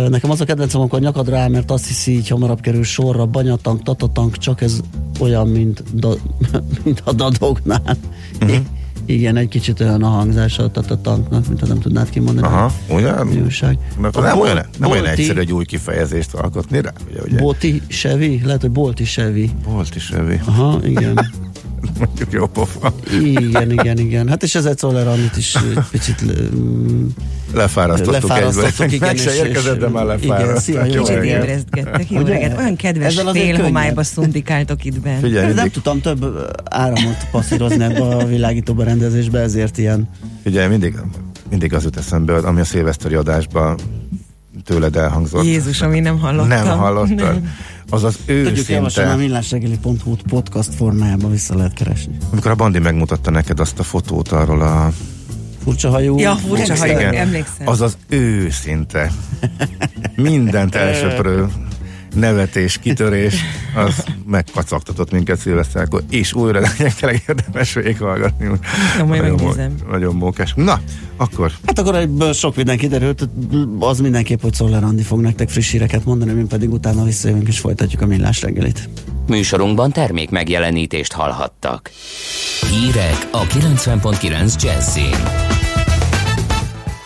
[0.10, 3.84] Nekem az a kedvencem, amikor nyakad rá, mert azt hiszi, így hamarabb kerül sorra, banyatank,
[3.84, 4.80] tatatank, csak ez
[5.20, 6.14] olyan, mint, da,
[6.84, 7.98] mint a dadognál.
[8.42, 8.58] Uh-huh.
[9.06, 12.48] Igen, egy kicsit olyan a hangzása a tatatanknak, mint ha nem tudnád kimondani.
[12.48, 13.24] Aha, ugye?
[13.24, 13.78] Mi újság?
[14.02, 17.38] Mert nem, bol- olyan, nem olyan bolti- egyszerű egy új kifejezést alkotni rá, ugye, ugye?
[17.38, 18.42] Bolti Chevy?
[18.46, 19.52] Lehet, hogy Bolti Chevy.
[19.66, 20.40] Volt is evi.
[20.46, 21.20] Aha, igen.
[22.06, 22.94] Mondjuk jó pofa.
[23.22, 24.28] Igen, igen, igen.
[24.28, 26.24] Hát és ezzel Czoller Annit is egy picit
[26.56, 27.08] mm,
[27.54, 28.92] Lefárasztottuk lefárasztottuk.
[28.92, 30.64] Igen, Meg se érkezett, de már igen, lefárasztott.
[30.64, 32.58] szia, jó Jó Kicsit ébresztgettek, jó reggelt.
[32.58, 35.20] Olyan kedves félhomályba szundikáltok itt bent.
[35.20, 36.26] Figyelj, nem tudtam több
[36.64, 40.10] áramot passzírozni ebbe a világító berendezésbe, ezért ilyen
[40.44, 40.96] figyelj, mindig,
[41.50, 43.80] mindig az jut eszembe, ami a szilveszteri adásban
[44.66, 45.46] tőled elhangzott.
[45.46, 46.48] Jézus, ami nem hallottam.
[46.48, 47.16] Nem hallottad?
[47.16, 47.54] Nem.
[47.92, 52.18] Az az Tudjuk javasolni a őszinte, millásregeli.hu-t podcast formájában vissza lehet keresni.
[52.32, 54.92] amikor a Bandi megmutatta neked azt a fotót arról a...
[55.64, 56.20] Furcsa hajú.
[56.20, 57.68] Ja, furcsa hajú, emlékszem.
[57.68, 59.12] Az az őszinte.
[60.16, 61.48] Mindent elsöprő
[62.16, 63.36] nevetés, kitörés,
[63.76, 68.46] az megkacagtatott minket szilveszterkor, és újra legyen tényleg érdemes végighallgatni.
[68.98, 70.54] Ja, majd Nagyon mó- Nagyon mókás.
[70.56, 70.80] Na,
[71.18, 73.30] akkor Hát akkor ebből sok minden kiderült,
[73.80, 77.60] az mindenképp, hogy Szoller Andi fog nektek friss híreket mondani, mi pedig utána visszajövünk és
[77.60, 78.90] folytatjuk a millás reggelit.
[79.28, 81.92] Műsorunkban termék megjelenítést hallhattak.
[82.70, 85.61] Hírek a 90.9 Jazzin.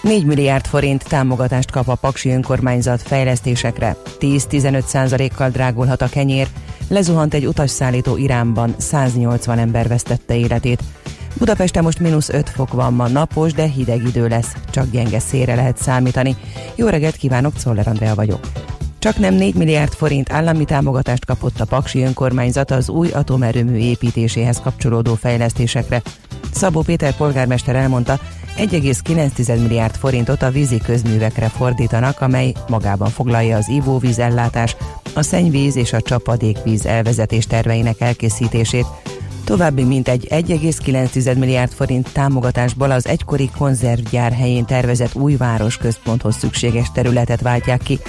[0.05, 3.95] 4 milliárd forint támogatást kap a Paksi önkormányzat fejlesztésekre.
[4.19, 6.47] 10-15 százalékkal drágulhat a kenyér.
[6.87, 10.83] Lezuhant egy utasszállító Iránban, 180 ember vesztette életét.
[11.37, 14.56] Budapesten most mínusz 5 fok van ma, napos, de hideg idő lesz.
[14.69, 16.35] Csak gyenge szélre lehet számítani.
[16.75, 18.39] Jó reggelt kívánok, Czoller Andrea vagyok.
[18.99, 24.60] Csak nem 4 milliárd forint állami támogatást kapott a Paksi önkormányzat az új atomerőmű építéséhez
[24.62, 26.01] kapcsolódó fejlesztésekre.
[26.51, 28.19] Szabó Péter polgármester elmondta,
[28.58, 34.75] 1,9 milliárd forintot a vízi közművekre fordítanak, amely magában foglalja az ivóvíz ellátás,
[35.13, 38.85] a szennyvíz és a csapadékvíz elvezetés terveinek elkészítését.
[39.43, 47.41] További mintegy 1,9 milliárd forint támogatásból az egykori konzervgyár helyén tervezett új városközponthoz szükséges területet
[47.41, 47.99] váltják ki.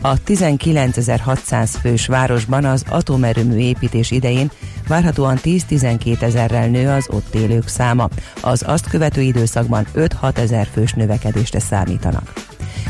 [0.00, 4.50] A 19.600 fős városban az atomerőmű építés idején
[4.88, 8.08] várhatóan 10-12 ezerrel nő az ott élők száma.
[8.40, 12.32] Az azt követő időszakban 5-6 ezer fős növekedésre számítanak.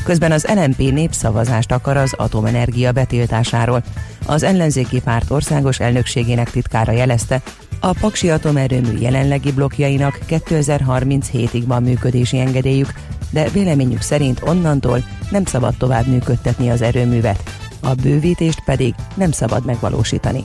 [0.05, 3.83] Közben az LNP népszavazást akar az atomenergia betiltásáról.
[4.27, 7.43] Az ellenzéki párt országos elnökségének titkára jelezte,
[7.81, 12.93] a Paksi atomerőmű jelenlegi blokkjainak 2037-ig van működési engedélyük,
[13.31, 17.43] de véleményük szerint onnantól nem szabad tovább működtetni az erőművet,
[17.81, 20.45] a bővítést pedig nem szabad megvalósítani.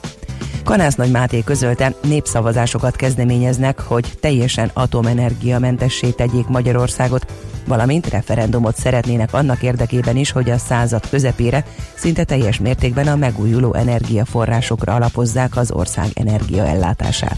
[0.63, 7.25] Kanász Nagy Máté közölte, népszavazásokat kezdeményeznek, hogy teljesen atomenergiamentessé tegyék Magyarországot,
[7.67, 13.73] valamint referendumot szeretnének annak érdekében is, hogy a század közepére szinte teljes mértékben a megújuló
[13.73, 17.37] energiaforrásokra alapozzák az ország energiaellátását.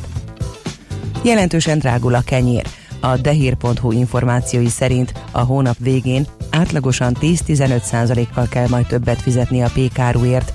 [1.24, 2.66] Jelentősen drágul a kenyér.
[3.04, 10.54] A dehír.hu információi szerint a hónap végén átlagosan 10-15%-kal kell majd többet fizetni a pékáruért.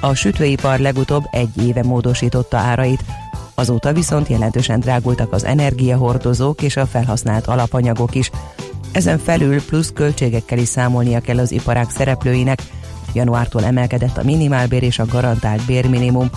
[0.00, 3.04] A sütőipar legutóbb egy éve módosította árait,
[3.54, 8.30] azóta viszont jelentősen drágultak az energiahordozók és a felhasznált alapanyagok is,
[8.92, 12.62] ezen felül plusz költségekkel is számolnia kell az iparák szereplőinek.
[13.12, 16.30] Januártól emelkedett a minimálbér és a garantált bérminimum.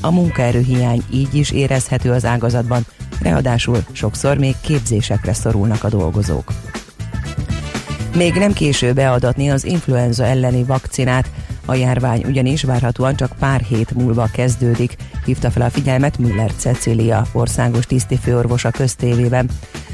[0.00, 2.86] A munkaerőhiány így is érezhető az ágazatban,
[3.22, 6.52] ráadásul sokszor még képzésekre szorulnak a dolgozók.
[8.16, 11.30] Még nem késő beadatni az influenza elleni vakcinát,
[11.66, 17.26] a járvány ugyanis várhatóan csak pár hét múlva kezdődik, hívta fel a figyelmet Müller Cecília,
[17.32, 19.50] országos tisztifőorvos a köztévében.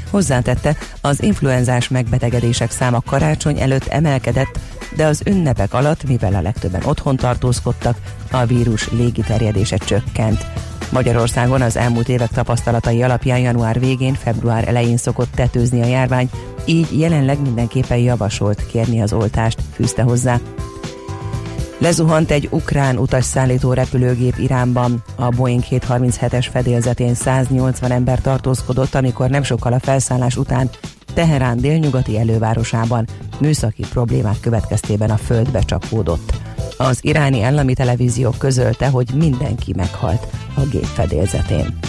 [0.09, 4.59] Hozzátette, az influenzás megbetegedések száma karácsony előtt emelkedett,
[4.95, 7.97] de az ünnepek alatt, mivel a legtöbben otthon tartózkodtak,
[8.31, 10.45] a vírus légiterjedése csökkent.
[10.91, 16.29] Magyarországon az elmúlt évek tapasztalatai alapján január végén, február elején szokott tetőzni a járvány,
[16.65, 20.39] így jelenleg mindenképpen javasolt kérni az oltást, fűzte hozzá.
[21.77, 25.03] Lezuhant egy ukrán utasszállító repülőgép Iránban.
[25.15, 30.69] A Boeing 737-es fedélzetén 180 ember tartózkodott, amikor nem sokkal a felszállás után
[31.13, 33.05] Teherán délnyugati elővárosában
[33.39, 36.48] műszaki problémák következtében a földbe csapódott.
[36.81, 41.79] Az iráni állami televízió közölte, hogy mindenki meghalt a gép fedélzetén.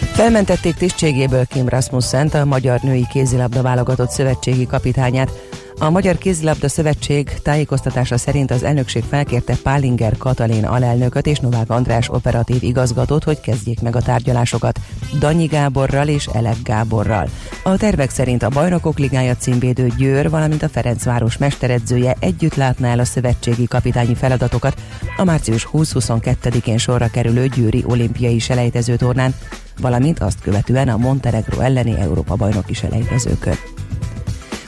[0.00, 5.47] Felmentették tisztségéből Kim Rasmussen, a magyar női kézilabda válogatott szövetségi kapitányát,
[5.78, 12.08] a Magyar Kézilabda Szövetség tájékoztatása szerint az elnökség felkérte Pálinger Katalin alelnököt és Novák András
[12.08, 14.80] operatív igazgatót, hogy kezdjék meg a tárgyalásokat
[15.18, 17.28] Danyi Gáborral és Elek Gáborral.
[17.62, 22.98] A tervek szerint a Bajnokok Ligája címvédő Győr, valamint a Ferencváros mesteredzője együtt látná el
[22.98, 24.82] a szövetségi kapitányi feladatokat
[25.16, 29.34] a március 20-22-én sorra kerülő Győri olimpiai selejtező tornán,
[29.80, 33.77] valamint azt követően a Montenegro elleni Európa bajnoki selejtezőkön.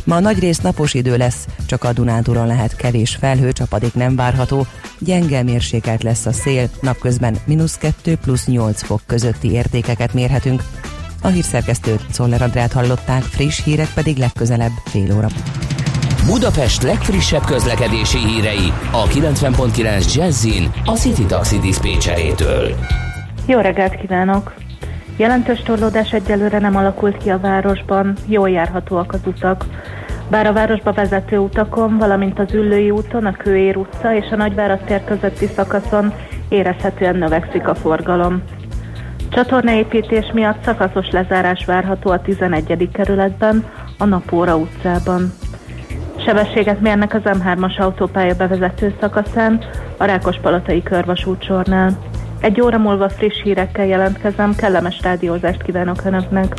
[0.04, 4.66] Ma nagy rész napos idő lesz, csak a Dunántúron lehet kevés felhő, csapadék nem várható,
[4.98, 10.62] gyenge mérsékelt lesz a szél, napközben mínusz 2 plusz 8 fok közötti értékeket mérhetünk.
[11.22, 15.28] A hírszerkesztőt Czoller Andrát hallották, friss hírek pedig legközelebb fél óra.
[16.26, 22.74] Budapest legfrissebb közlekedési hírei a 90.9 Jazzin a City Taxi Dispécsejétől.
[23.46, 24.54] Jó reggelt kívánok!
[25.20, 29.64] Jelentős torlódás egyelőre nem alakult ki a városban, jól járhatóak az utak.
[30.30, 34.80] Bár a városba vezető utakon, valamint az Üllői úton, a Kőér utca és a Nagyvárad
[34.84, 36.12] tér közötti szakaszon
[36.48, 38.42] érezhetően növekszik a forgalom.
[39.30, 42.88] Csatornaépítés miatt szakaszos lezárás várható a 11.
[42.92, 43.64] kerületben,
[43.98, 45.32] a Napóra utcában.
[46.24, 49.64] Sebességet mérnek az M3-as autópálya bevezető szakaszán,
[49.96, 51.98] a Rákospalatai körvasútsornál.
[52.40, 56.54] Egy óra múlva friss hírekkel jelentkezem, kellemes rádiózást kívánok Önöknek.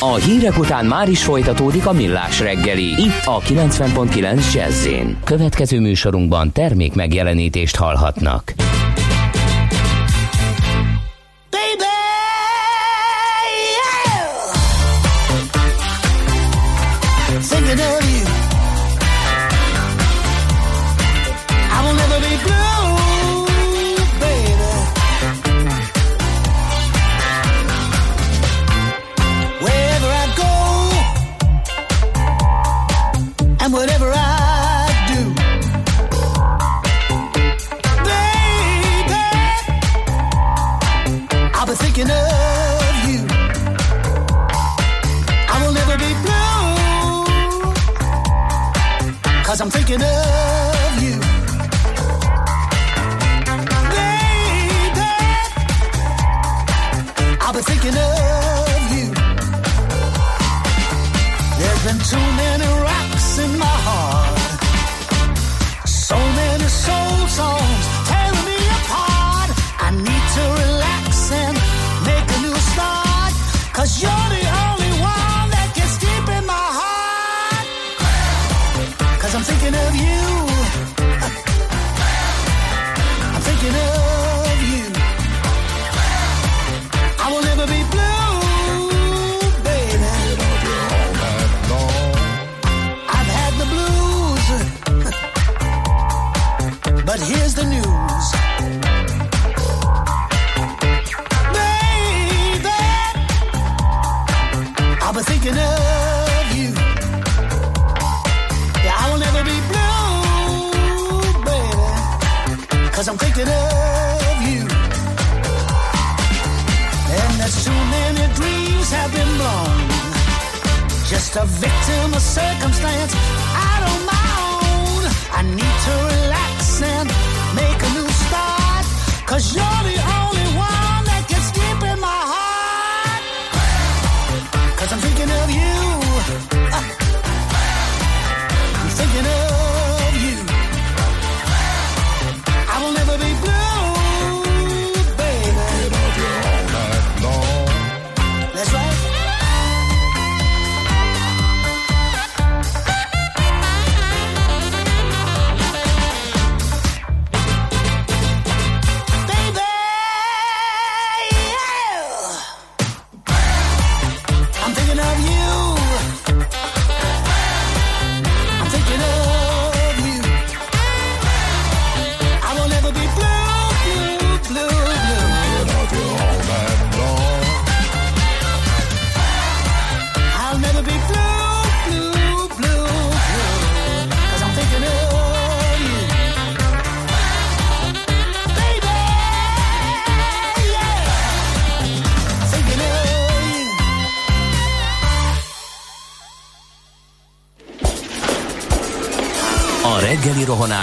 [0.00, 4.88] A hírek után már is folytatódik a millás reggeli, itt a 90.9 jazz
[5.24, 8.52] Következő műsorunkban termék megjelenítést hallhatnak.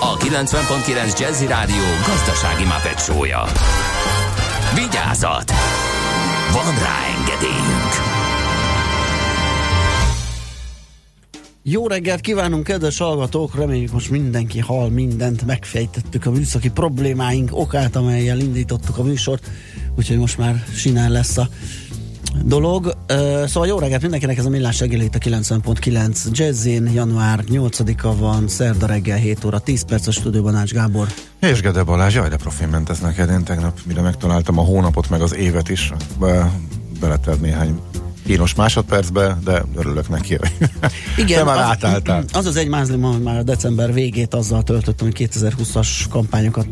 [0.00, 3.44] a 90.9 Jazzy Rádió gazdasági mapetsója.
[4.74, 5.52] Vigyázat!
[6.52, 8.18] Van rá engedélyünk!
[11.62, 13.54] Jó reggelt kívánunk, kedves hallgatók!
[13.54, 19.50] Reméljük most mindenki hall mindent, megfejtettük a műszaki problémáink okát, amelyel indítottuk a műsort,
[19.96, 21.48] úgyhogy most már sinál lesz a
[22.44, 22.96] dolog.
[23.46, 28.48] Szóval jó reggelt mindenkinek, ez a Millás reggel itt a 90.9 Jazzin, január 8-a van,
[28.48, 31.06] szerda reggel 7 óra, 10 perces stúdióban Ács Gábor.
[31.40, 33.30] És Gede Balázs, jaj, de profin ment ez neked.
[33.30, 36.52] Én tegnap, mire megtaláltam a hónapot, meg az évet is, be,
[37.00, 37.80] beletelt néhány
[38.26, 40.70] kínos másodpercbe, de örülök neki, hogy
[41.16, 42.24] Igen, te már az, átálltál.
[42.32, 46.66] Az az egy mázlim, hogy már december végét azzal töltöttem, hogy 2020-as kampányokat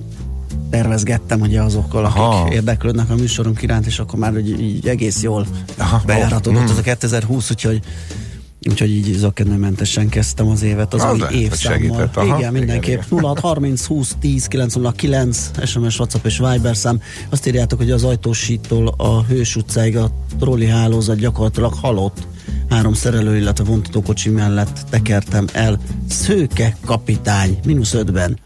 [0.70, 2.52] tervezgettem ugye azokkal, akik Aha.
[2.52, 5.46] érdeklődnek a műsorunk iránt, és akkor már hogy így egész jól
[5.76, 7.80] Aha, bejáratódott ó, az a 2020, úgyhogy
[8.70, 12.10] Úgyhogy így zökkenőmentesen kezdtem az évet az Az új évszámmal.
[12.14, 12.38] aha.
[12.38, 13.02] Igen, mindenképp.
[13.10, 13.20] igen.
[13.22, 17.00] 06 30 20 10 909 SMS, WhatsApp és Viber szám.
[17.30, 22.26] Azt írjátok, hogy az ajtósítól a Hős utcáig a trolli hálózat gyakorlatilag halott.
[22.68, 25.78] Három szerelő, illetve vontatókocsi mellett tekertem el.
[26.08, 28.38] Szőke kapitány, mínusz ötben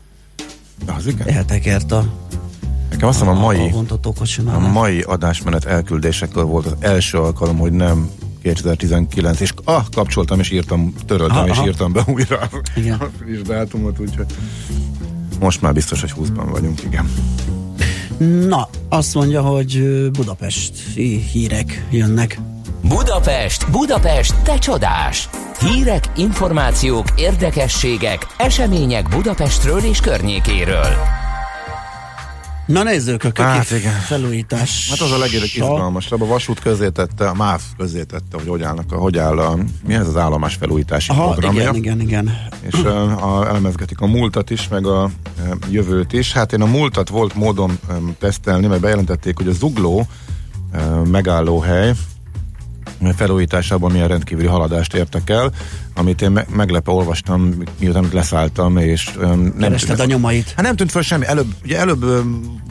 [0.86, 1.28] Az igen.
[1.28, 2.04] eltekert a,
[2.90, 4.72] Nekem azt hiszem a a mai, a mellett.
[4.72, 8.10] mai adásmenet elküldésekor volt az első alkalom, hogy nem
[8.42, 11.66] 2019, és ah, kapcsoltam és írtam, töröltem Aha, és aha.
[11.66, 12.98] írtam be újra Igen.
[12.98, 14.26] a friss dátumot, úgyhogy
[15.40, 17.10] most már biztos, hogy 20-ban vagyunk, igen.
[18.48, 22.40] Na, azt mondja, hogy budapesti hírek jönnek.
[22.88, 25.28] Budapest, Budapest, te csodás!
[25.58, 30.86] Hírek, információk, érdekességek, események Budapestről és környékéről.
[32.66, 33.92] Na nézzük, a köki Hát igen.
[33.92, 34.90] felújítás.
[34.90, 38.92] Hát az a legizgalmasabb, a vasút közé tette, a MÁV közé tette, hogy hogy, állnak
[38.92, 39.56] a, hogy áll a,
[39.86, 41.60] mi ez az állomás felújítási Aha, programja.
[41.60, 42.38] igen, igen, igen.
[42.60, 46.32] és uh, a, elemezgetik a múltat is, meg a uh, jövőt is.
[46.32, 50.06] Hát én a múltat volt módon um, tesztelni, mert bejelentették, hogy a Zugló
[51.10, 51.94] megállóhely
[53.16, 55.52] felújításában milyen rendkívüli haladást értek el,
[55.94, 60.52] amit én me- meglepve olvastam, miután leszálltam, és nem Kerested a nyomait.
[60.56, 61.26] Hát nem tűnt fel semmi.
[61.26, 62.04] Előbb, ugye előbb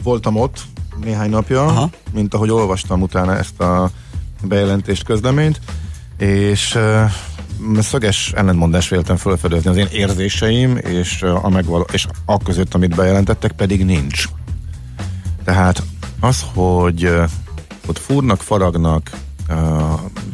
[0.02, 0.60] voltam ott
[1.04, 1.90] néhány napja, Aha.
[2.12, 3.90] mint ahogy olvastam utána ezt a
[4.42, 5.60] bejelentést, közleményt,
[6.18, 6.78] és
[7.80, 13.52] szöges ellentmondás véltem felfedezni az én érzéseim, és, a megvaló, és a között, amit bejelentettek,
[13.52, 14.24] pedig nincs.
[15.44, 15.82] Tehát
[16.20, 17.10] az, hogy
[17.86, 19.10] ott fúrnak, faragnak,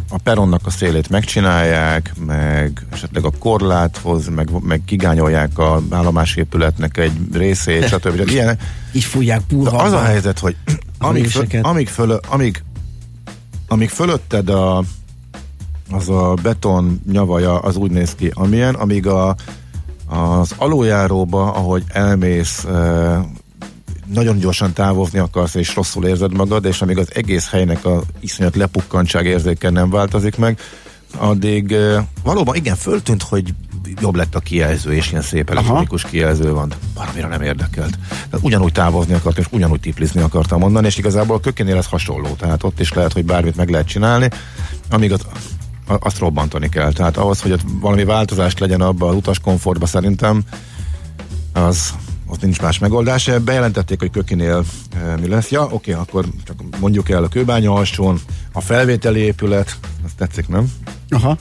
[0.08, 7.12] a peronnak a szélét megcsinálják, meg esetleg a korláthoz, meg, meg kigányolják a állomásépületnek egy
[7.32, 8.28] részét, stb.
[8.28, 8.58] Ilyen,
[8.92, 9.78] Így fújják purva.
[9.78, 10.56] az a helyzet, hogy
[10.98, 12.62] amíg, föl, amíg, föl, amíg,
[13.68, 14.82] amíg fölötted a,
[15.90, 19.36] az a beton nyavaja az úgy néz ki, amilyen, amíg a,
[20.06, 23.18] az aluljáróba, ahogy elmész, eh,
[24.12, 28.56] nagyon gyorsan távozni akarsz, és rosszul érzed magad, és amíg az egész helynek a iszonyat
[28.56, 30.58] lepukkantság érzéke nem változik meg,
[31.16, 31.74] addig
[32.22, 33.54] valóban igen, föltűnt, hogy
[34.00, 36.72] jobb lett a kijelző, és ilyen szép elektronikus kijelző van.
[36.94, 37.98] Valamire nem érdekelt.
[38.08, 42.28] Tehát ugyanúgy távozni akartam, és ugyanúgy tiplizni akartam mondani, és igazából a kökénél ez hasonló.
[42.28, 44.28] Tehát ott is lehet, hogy bármit meg lehet csinálni,
[44.90, 45.20] amíg az,
[45.86, 46.92] azt robbantani kell.
[46.92, 50.42] Tehát ahhoz, hogy ott valami változást legyen abba az utas komfortba szerintem,
[51.52, 51.94] az
[52.28, 53.30] ott nincs más megoldás.
[53.44, 54.64] Bejelentették, hogy kökinél
[54.94, 55.50] e, mi lesz.
[55.50, 58.20] Ja, oké, akkor csak mondjuk el a kőbánya alsón,
[58.52, 60.72] a felvételi épület, azt tetszik, nem?
[61.08, 61.36] Aha.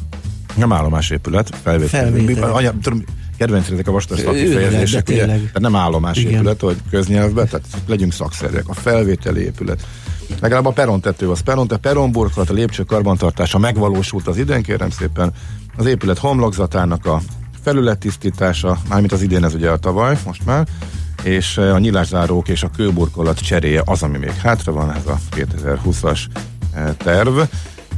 [0.55, 2.11] Nem állomásépület, felvételi.
[2.11, 2.51] Felvételi.
[2.51, 3.03] Anya, tudom,
[3.37, 5.21] kedvenc ezek a vastag Őrület, kifejezések, de ugye?
[5.25, 5.37] tényleg.
[5.37, 8.67] Tehát nem állomásépület, vagy köznyelvben, tehát legyünk szakszerűek.
[8.67, 9.85] A felvételi épület.
[10.39, 15.31] Legalább a perontető az peron, a peronburkolat, a lépcső karbantartása megvalósult az idén, kérem szépen.
[15.77, 17.21] Az épület homlokzatának a
[17.67, 20.67] felülettisztítása, mármint az idén ez ugye a tavaly, most már,
[21.23, 25.19] és eh, a nyilászárók és a kőburkolat cseréje az, ami még hátra van, ez a
[25.35, 26.19] 2020-as
[26.73, 27.37] eh, terv.
[27.39, 27.47] Eh,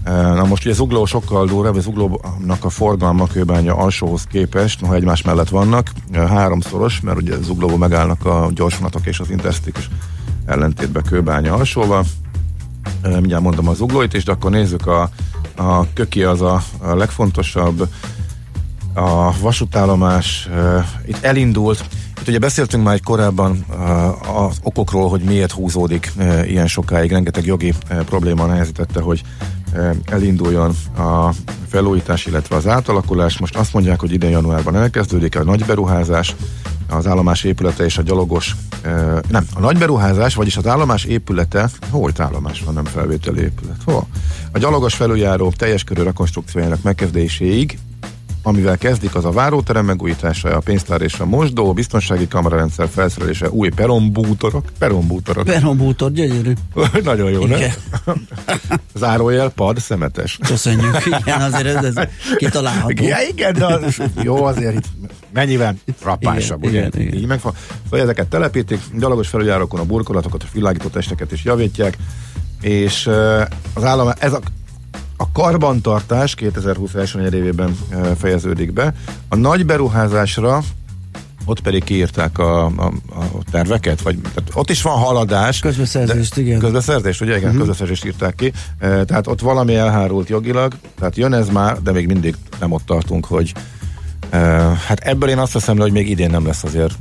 [0.03, 5.21] Na most ugye zugló sokkal durvább, az zuglónak a forgalma kőbánya alsóhoz képest, ha egymás
[5.21, 9.89] mellett vannak, háromszoros, mert ugye zuglóban megállnak a gyorsvonatok és az intercitik is
[10.45, 12.03] ellentétben kőbánya alsóval.
[13.03, 15.09] Mindjárt mondom az zuglóit is, de akkor nézzük a,
[15.55, 17.89] a köki az a, a legfontosabb
[18.99, 20.49] a vasútállomás
[21.05, 21.85] itt elindult.
[22.21, 23.65] Itt ugye beszéltünk már egy korábban
[24.33, 26.11] az okokról, hogy miért húzódik
[26.45, 27.11] ilyen sokáig.
[27.11, 27.73] Rengeteg jogi
[28.05, 29.21] probléma nehezítette, hogy
[30.05, 31.29] elinduljon a
[31.67, 33.37] felújítás, illetve az átalakulás.
[33.37, 36.35] Most azt mondják, hogy idén januárban elkezdődik a nagy beruházás,
[36.89, 38.55] az állomás épülete és a gyalogos,
[39.27, 44.07] nem, a nagy beruházás, vagyis az állomás épülete, hol állomás van, nem felvételi épület, hol?
[44.51, 47.77] A gyalogos felüljáró teljes körű rekonstrukciójának megkezdéséig
[48.49, 53.49] amivel kezdik, az a váróterem megújítása, a pénztár és a mosdó, a biztonsági kamerarendszer felszerelése,
[53.49, 55.43] új perombútorok, perombútorok.
[55.43, 56.53] Perombútor, gyönyörű.
[57.03, 57.61] Nagyon jó, nem?
[59.01, 60.39] Zárójel, pad, szemetes.
[60.47, 61.05] Köszönjük.
[61.21, 63.03] Igen, azért ez, ez kitalálható.
[63.03, 64.87] Ja, igen, de az, jó, azért itt
[65.33, 66.87] mennyivel frappánsabb, Igen, ugye?
[66.87, 67.19] igen, igen.
[67.19, 67.53] Így megfog.
[67.83, 71.97] Szóval ezeket telepítik, gyalogos felüljárókon a burkolatokat, a világító testeket is javítják,
[72.61, 73.09] és
[73.73, 74.39] az állam, ez a
[75.21, 78.93] a karbantartás 2020 első eh, fejeződik be.
[79.29, 80.61] A nagy beruházásra
[81.45, 85.59] ott pedig kiírták a, a, a terveket, vagy tehát ott is van haladás.
[85.59, 86.59] Közbeszerzést, de, igen.
[86.59, 87.31] Közbeszerzést, ugye?
[87.31, 87.59] Igen, uh-huh.
[87.59, 88.51] közbeszerzést írták ki.
[88.79, 92.85] E, tehát ott valami elhárult jogilag, tehát jön ez már, de még mindig nem ott
[92.85, 93.53] tartunk, hogy
[94.29, 94.39] e,
[94.87, 96.93] hát ebből én azt hiszem, hogy még idén nem lesz azért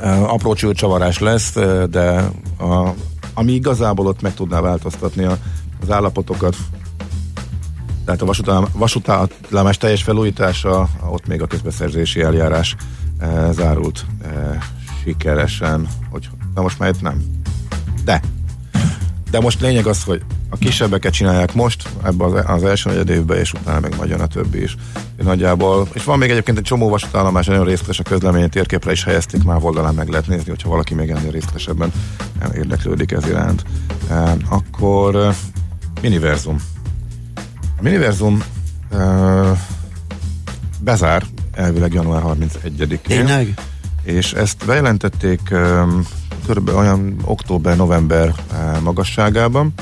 [0.00, 1.52] e, apró csőcsavarás lesz,
[1.90, 2.94] de a,
[3.34, 5.38] ami igazából ott meg tudná változtatni a,
[5.82, 6.56] az állapotokat,
[8.04, 12.76] tehát a vasútállom- vasútállomás teljes felújítása, ott még a közbeszerzési eljárás
[13.18, 14.58] e, zárult e,
[15.02, 17.24] sikeresen, hogy na most már itt nem.
[18.04, 18.20] De.
[19.30, 23.38] De most lényeg az, hogy a kisebbeket csinálják most, ebbe az, az első negyed évben,
[23.38, 24.76] és utána meg majd jön a többi is.
[25.22, 29.44] Nagyjából, és van még egyébként egy csomó vasútállomás, nagyon részletes a közlemény térképre is helyezték,
[29.44, 31.92] már oldalán meg lehet nézni, hogyha valaki még ennél részletesebben
[32.54, 33.64] érdeklődik ez iránt.
[34.10, 35.34] E, akkor
[36.00, 36.71] Miniverzum.
[37.82, 38.42] A Miniverzum
[38.92, 39.58] uh,
[40.80, 42.98] bezár elvileg január 31-én.
[43.02, 43.60] Tényleg?
[44.02, 46.06] És ezt bejelentették um,
[46.46, 49.74] körülbelül olyan október-november uh, magasságában,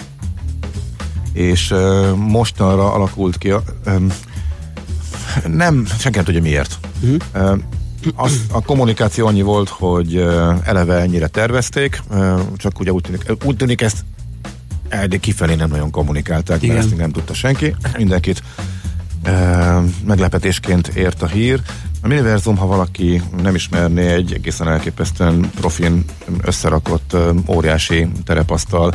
[1.33, 4.07] és uh, mostanra alakult ki, a, um,
[5.47, 6.79] nem, senki nem tudja miért.
[7.35, 7.59] Uh,
[8.15, 10.17] az, a kommunikáció annyi volt, hogy
[10.65, 12.03] eleve ennyire tervezték,
[12.57, 14.05] csak ugye úgy tűnik, úgy tűnik ezt
[15.09, 16.69] de kifelé nem nagyon kommunikálták, Igen.
[16.75, 17.75] mert ezt még nem tudta senki.
[17.97, 18.43] Mindenkit
[19.23, 21.61] e, meglepetésként ért a hír.
[22.03, 26.05] A Miniverzum, ha valaki nem ismerné, egy egészen elképesztően profin
[26.43, 28.95] összerakott e, óriási terepasztal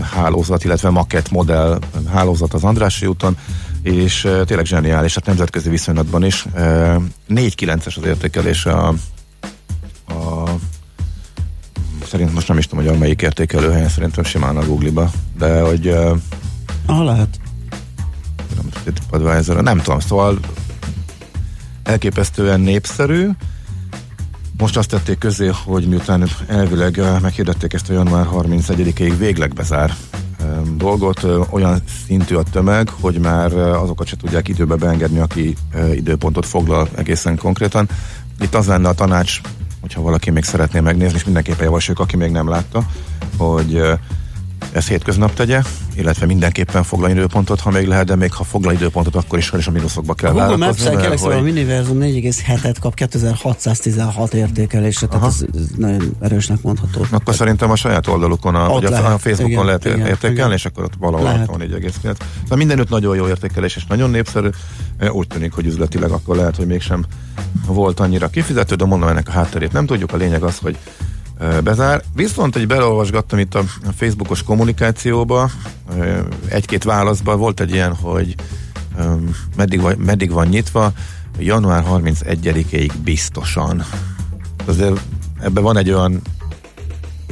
[0.00, 1.78] hálózat, illetve makett modell
[2.12, 3.36] hálózat az Andrássy úton,
[3.82, 6.46] és tényleg zseniális, hát nemzetközi viszonylatban is.
[6.54, 6.96] E,
[7.28, 8.94] 4-9-es az értékelése a,
[10.08, 10.44] a
[12.06, 15.86] szerint most nem is tudom, hogy a melyik értékelőhelyen szerintem simán a Google-ba, de hogy
[15.86, 16.18] uh,
[16.86, 17.40] Ah, lehet.
[18.56, 20.38] nem, TripAdvisor, nem tudom, szóval
[21.82, 23.28] elképesztően népszerű.
[24.58, 29.94] Most azt tették közé, hogy miután elvileg meghirdették ezt a január 31-ig végleg bezár,
[30.76, 35.56] dolgot, olyan szintű a tömeg, hogy már azokat se tudják időbe beengedni, aki
[35.94, 37.88] időpontot foglal egészen konkrétan.
[38.40, 39.40] Itt az lenne a tanács,
[39.86, 42.82] hogyha valaki még szeretné megnézni, és mindenképpen javasoljuk, aki még nem látta,
[43.36, 43.82] hogy
[44.76, 45.62] ezt hétköznap tegye,
[45.94, 49.66] illetve mindenképpen foglaljon időpontot, ha még lehet, de még ha foglal időpontot, akkor is, is
[49.66, 55.06] a mínuszokba kell A Google mert kérlek szépen a hogy- Miniverzum 4,7-et kap 2616 értékelésre,
[55.06, 57.06] tehát ez, ez nagyon erősnek mondható.
[57.10, 60.52] Akkor szerintem a saját oldalukon, a, a, lehet, a Facebookon igen, lehet igen, értékelni, igen.
[60.52, 61.46] és akkor ott valahol Lehet.
[61.46, 61.92] van 4,9.
[62.42, 64.48] Szóval mindenütt nagyon jó értékelés, és nagyon népszerű.
[65.10, 67.04] Úgy tűnik, hogy üzletileg akkor lehet, hogy mégsem
[67.66, 70.12] volt annyira kifizető, de mondom ennek a hátterét nem tudjuk.
[70.12, 70.76] A lényeg az, hogy
[71.64, 72.02] bezár.
[72.14, 73.64] Viszont, hogy beleolvasgattam itt a
[73.96, 75.50] Facebookos kommunikációba,
[76.48, 78.34] egy-két válaszban volt egy ilyen, hogy
[79.56, 80.92] meddig, van, meddig van nyitva,
[81.38, 83.84] január 31-ig biztosan.
[84.64, 85.00] Azért
[85.40, 86.22] ebben van egy olyan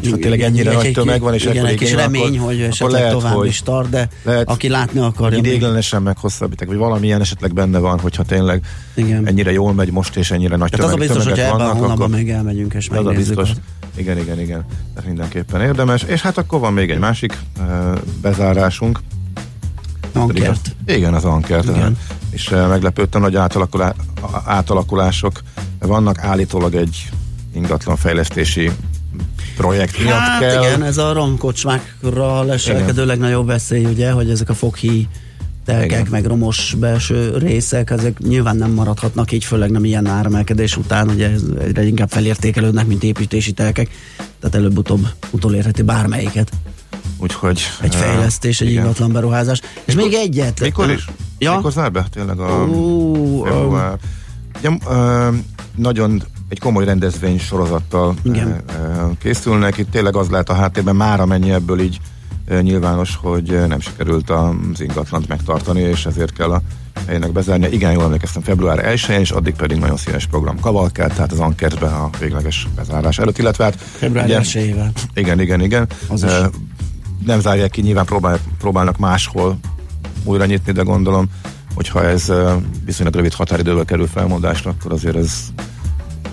[0.00, 2.60] és ha tényleg ennyire Egy- nagy tömeg van, és igen, egy kis remény, akkor- hogy
[2.60, 5.38] esetleg lehet, tovább hogy is tart, de lehet, aki látni akarja.
[5.38, 8.64] hogy idéglenesen meghosszabbítak, vagy valamilyen esetleg benne van, hogyha tényleg
[8.94, 9.26] Igen.
[9.26, 11.72] ennyire jól megy most, és ennyire nagy Tehát az a tömeg, biztos, hogy ebben a
[11.74, 13.36] hónapban még elmegyünk és az a megnézzük.
[13.36, 13.56] biztos.
[13.96, 14.64] Igen, igen, igen.
[14.96, 16.02] Ez mindenképpen érdemes.
[16.02, 19.00] És hát akkor van még egy másik uh, bezárásunk.
[20.12, 20.48] Ankert.
[20.86, 21.68] az- Igen, az Ankert.
[21.68, 21.98] Igen.
[22.30, 23.96] És uh, meglepődtem, nagy átalakulá-
[24.44, 25.40] átalakulások
[25.78, 26.18] vannak.
[26.18, 27.08] Állítólag egy
[27.54, 28.70] ingatlan fejlesztési
[29.56, 30.62] projekt miatt Hát kell.
[30.62, 35.08] igen, ez a romkocsmákra leselkedő legnagyobb veszély, ugye, hogy ezek a foghí
[35.64, 36.06] telkek, Igen.
[36.10, 41.30] meg romos belső részek, ezek nyilván nem maradhatnak így, főleg nem ilyen áremelkedés után, ugye
[41.30, 46.50] ez egyre inkább felértékelődnek, mint építési telkek, tehát előbb-utóbb utolérheti bármelyiket.
[47.18, 47.60] Úgyhogy...
[47.80, 48.82] Egy uh, fejlesztés, egy igen.
[48.82, 49.60] ingatlan beruházás.
[49.84, 50.60] És még egyet.
[50.60, 51.06] Mikor is?
[51.38, 51.56] Ja?
[51.56, 53.98] Mikor zár be tényleg a Ú, február?
[54.58, 55.28] Ugye, ö,
[55.76, 56.22] nagyon
[56.54, 58.48] egy komoly rendezvény sorozattal Igen.
[58.48, 59.78] ö, ö, készülnek.
[59.78, 62.00] Itt tényleg az lehet a háttérben már amennyi ebből így
[62.46, 66.62] ö, nyilvános, hogy nem sikerült az ingatlant megtartani, és ezért kell a
[67.06, 67.68] helynek bezárni.
[67.70, 71.86] Igen, jól emlékeztem, február 1 és addig pedig nagyon színes program kavalkát, tehát az Ankertbe
[71.86, 75.86] a végleges bezárás előtt, illetve hát Február ugye- 1 igen, igen, igen.
[76.08, 76.26] Az
[77.26, 79.58] Nem zárják ki, nyilván próbál, próbálnak máshol
[80.24, 81.26] újra nyitni, de gondolom,
[81.74, 82.32] hogyha ez
[82.84, 85.32] viszonylag rövid határidővel kerül felmondásra, akkor azért ez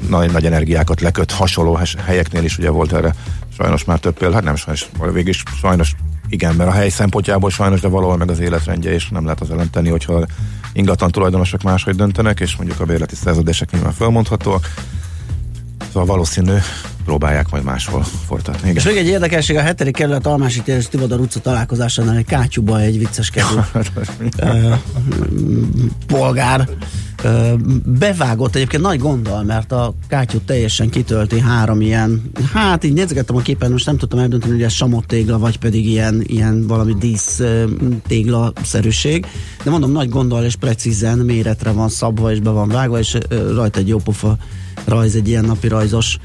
[0.09, 3.15] nagy, nagy energiákat leköt hasonló helyeknél is ugye volt erre
[3.57, 5.95] sajnos már több példa, hát nem sajnos, végig is sajnos
[6.29, 9.51] igen, mert a hely szempontjából sajnos, de valahol meg az életrendje, és nem lehet az
[9.51, 10.25] ellen tenni, hogyha
[10.73, 14.73] ingatlan tulajdonosok máshogy döntenek, és mondjuk a bérleti szerződések nyilván felmondhatóak.
[15.87, 16.55] Szóval valószínű,
[17.05, 18.69] próbálják majd máshol folytatni.
[18.69, 18.75] Igen.
[18.75, 22.79] És még egy érdekesség, a hetedik kerület Almási tér és Tivadar utca találkozásánál egy kátyúba
[22.79, 23.59] egy vicces kedvű
[24.37, 24.73] ö,
[26.07, 26.69] polgár
[27.85, 33.41] bevágott egyébként nagy gonddal, mert a kátyú teljesen kitölti három ilyen, hát így nézegettem a
[33.41, 37.39] képen, most nem tudtam eldönteni, hogy ez samott tégla, vagy pedig ilyen, ilyen valami dísz
[37.39, 37.63] ö,
[38.07, 39.25] tégla szerűség,
[39.63, 43.79] de mondom, nagy gonddal és precízen méretre van szabva és be van vágva, és rajta
[43.79, 44.37] egy jó pofa
[44.85, 46.17] rajz, egy ilyen napi rajzos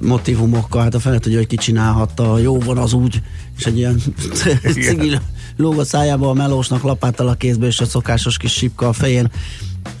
[0.00, 3.22] motivumokkal, hát a fele tudja, hogy ki csinálhatta, jó van az úgy,
[3.56, 4.00] és egy ilyen
[4.62, 5.20] cigil
[5.56, 9.30] lóg a szájába a melósnak lapáttal a kézbe, és a szokásos kis sipka a fején.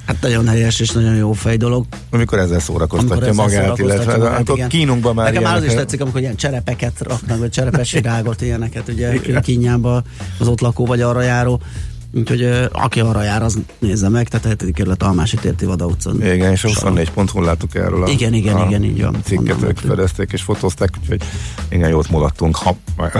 [0.08, 1.84] Hát nagyon helyes és nagyon jó fej dolog.
[2.10, 4.68] Amikor ezzel szórakoztatja ezzel magát, szórakoztatja illetve magát, akkor igen.
[4.68, 8.42] kínunkban már Nekem már az is ilyenek- tetszik, amikor ilyen cserepeket raknak, vagy cserepes virágot,
[8.42, 10.02] ilyeneket, ugye kínjába
[10.38, 11.60] az ott lakó, vagy arra járó.
[12.12, 14.74] Úgyhogy aki arra jár, az nézze meg, tehát a 7.
[14.74, 16.22] kerület Almási térti Vada utcán.
[16.22, 19.16] Igen, és 24 ponton láttuk erről a, Igen, igen, a igen, így van.
[19.24, 21.22] cikket, ők fedezték és fotózták, úgyhogy
[21.68, 22.56] igen, jót mulattunk.
[22.56, 22.76] Ha,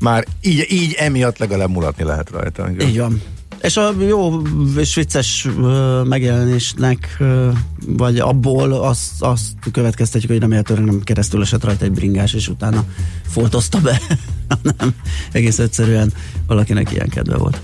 [0.00, 2.68] már így, így emiatt legalább mulatni lehet rajta.
[2.80, 3.22] Így van.
[3.60, 4.42] És a jó
[4.76, 5.48] és vicces
[6.04, 7.22] megjelenésnek,
[7.86, 12.84] vagy abból azt, azt következtetjük, hogy remélhetőleg nem keresztül esett rajta egy bringás, és utána
[13.26, 14.00] foltozta be,
[14.62, 14.94] hanem
[15.32, 16.12] egész egyszerűen
[16.46, 17.60] valakinek ilyen kedve volt.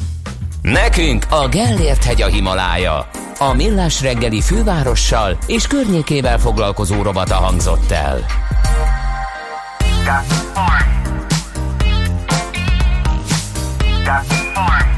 [0.62, 3.10] Nekünk a Gellért hegy a Himalája.
[3.38, 8.24] A Millás reggeli fővárossal és környékével foglalkozó robata hangzott el.
[14.04, 14.93] La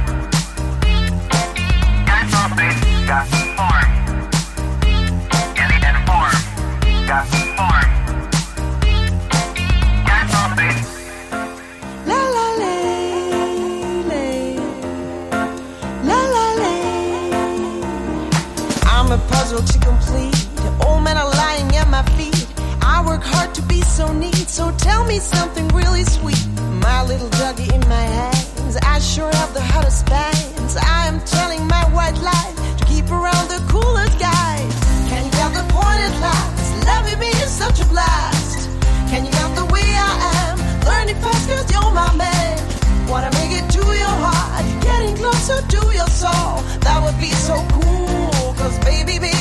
[23.96, 26.46] so neat, so tell me something really sweet.
[26.84, 30.76] My little doggy in my hands, I sure have the hottest bands.
[30.76, 34.74] I am telling my white lie to keep around the coolest guys.
[35.08, 36.68] Can you get the point at last?
[36.84, 38.68] Loving me is such a blast.
[39.08, 40.12] Can you get the way I
[40.44, 40.56] am?
[40.84, 43.08] Learning fast cause you're my man.
[43.08, 44.64] Wanna make it to your heart.
[44.84, 46.60] Getting closer to your soul.
[46.84, 48.52] That would be so cool.
[48.60, 49.35] Cause baby, baby,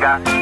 [0.00, 0.39] Got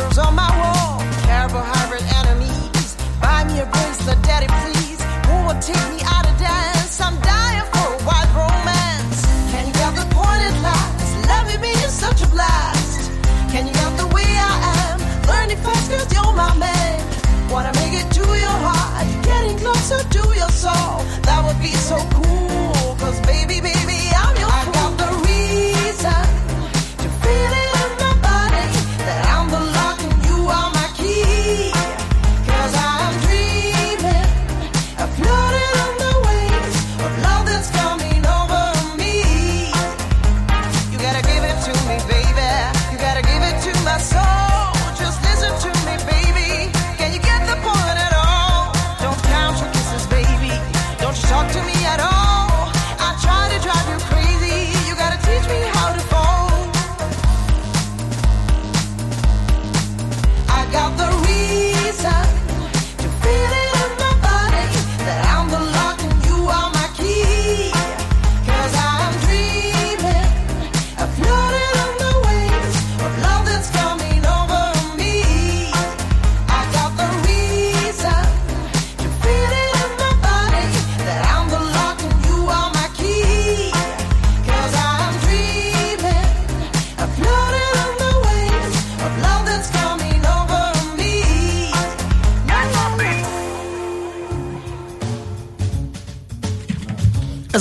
[0.00, 0.27] answers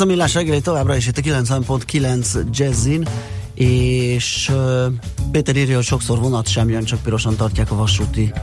[0.07, 3.07] millás reggeli továbbra is itt a 90.9 Jazzin,
[3.53, 4.85] és uh,
[5.31, 8.33] Péter írja, hogy sokszor vonat sem jön, csak pirosan tartják a vasúti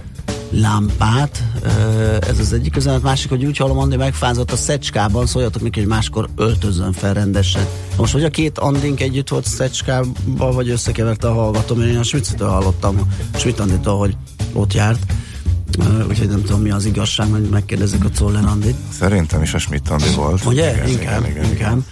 [0.50, 1.42] lámpát.
[1.62, 3.02] Uh, ez az egyik üzenet.
[3.02, 7.66] Másik, hogy úgy hallom, Andi megfázott a szecskában, szóljatok neki, hogy máskor öltözön fel rendesen.
[7.96, 12.48] Most, hogy a két Andink együtt volt szecskában, vagy összekeverte a hallgatom, én a Schmitzitől
[12.48, 12.98] hallottam,
[13.32, 14.16] a Schmidt Anditól, hogy
[14.52, 15.13] ott járt.
[16.08, 18.76] Úgyhogy nem tudom mi az igazság, hogy megkérdezzük a Czoller Andit.
[18.98, 20.44] Szerintem is a Schmidt Andi volt.
[20.44, 20.74] Ugye?
[20.74, 21.54] Igen, inkább, igen, inkább.
[21.54, 21.84] igen.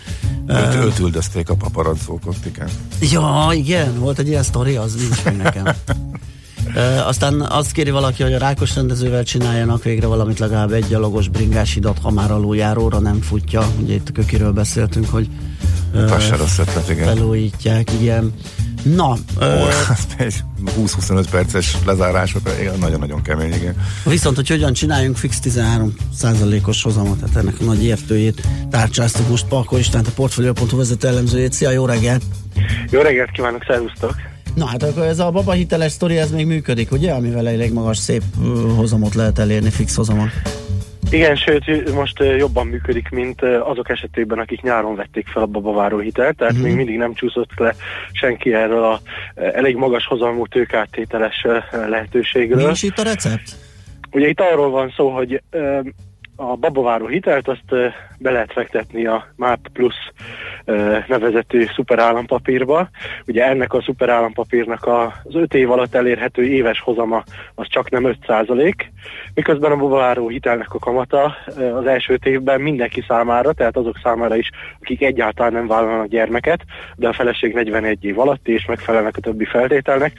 [0.46, 2.68] Őt, őt üldözték a paparazzók ott, igen.
[3.00, 5.64] Ja, igen, volt egy ilyen sztori, az nincs meg nekem.
[6.74, 11.28] E, aztán azt kéri valaki, hogy a rákos rendezővel csináljanak végre valamit legalább egy gyalogos
[11.28, 13.66] bringás hidat, ha már aluljáróra nem futja.
[13.80, 15.28] Ugye itt a kökiről beszéltünk, hogy
[16.18, 17.04] se rossz ötlet, igen.
[17.04, 18.32] felújítják, igen.
[18.82, 19.68] Na, Ó, ö,
[20.18, 20.42] egy
[20.78, 23.76] 20-25 perces lezárások, igen, nagyon-nagyon kemény, igen.
[24.04, 25.94] viszont, hogy hogyan csináljunk fix 13
[26.64, 31.52] os hozamot, tehát ennek a nagy értőjét tárcsáztuk most Palko Istvánt, a Portfolio.hu vezető elemzőjét.
[31.52, 32.22] Szia, jó reggelt!
[32.90, 34.14] Jó reggelt kívánok, szervusztok!
[34.54, 37.12] Na hát akkor ez a baba hiteles sztori, ez még működik, ugye?
[37.12, 38.22] Amivel elég magas, szép
[38.76, 40.28] hozamot lehet elérni, fix hozamot.
[41.12, 46.36] Igen, sőt, most jobban működik, mint azok esetében, akik nyáron vették fel a babaváró hitelt,
[46.36, 46.62] tehát Mhm.
[46.62, 47.74] még mindig nem csúszott le
[48.12, 49.00] senki erről a
[49.34, 52.70] elég magas hozamú tőkáttételes ö, Mi lehetőségről.
[52.70, 53.56] is itt a recept?
[54.10, 55.42] Ugye itt arról van szó, hogy
[56.50, 59.94] a babaváró hitelt azt be lehet fektetni a MAP Plus
[61.08, 62.88] nevezetű szuperállampapírba.
[63.26, 67.22] Ugye ennek a szuperállampapírnak az 5 év alatt elérhető éves hozama
[67.54, 68.16] az csak nem 5
[69.34, 71.36] miközben a babaváró hitelnek a kamata
[71.74, 76.60] az első évben mindenki számára, tehát azok számára is, akik egyáltalán nem vállalnak gyermeket,
[76.96, 80.12] de a feleség 41 év alatti és megfelelnek a többi feltételnek,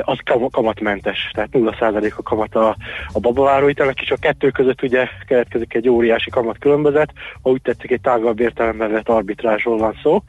[0.00, 2.76] az kam- kamatmentes, tehát 0% a kamata
[3.12, 7.62] a babaváró hitelnek, és a kettő között ugye keletkezik egy óriási kamat különbözet, ha úgy
[7.62, 10.22] tetszik egy tágabb értelemben vett arbitrázsról van szó,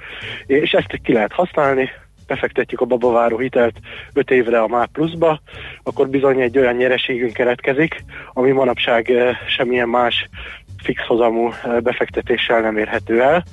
[0.46, 1.90] és ezt ki lehet használni,
[2.30, 3.76] befektetjük a babaváró hitelt
[4.14, 5.42] 5 évre a MÁ pluszba,
[5.84, 8.04] akkor bizony egy olyan nyereségünk keletkezik,
[8.34, 10.30] ami manapság eh, semmilyen más
[10.84, 13.44] fix hozamú eh, befektetéssel nem érhető el.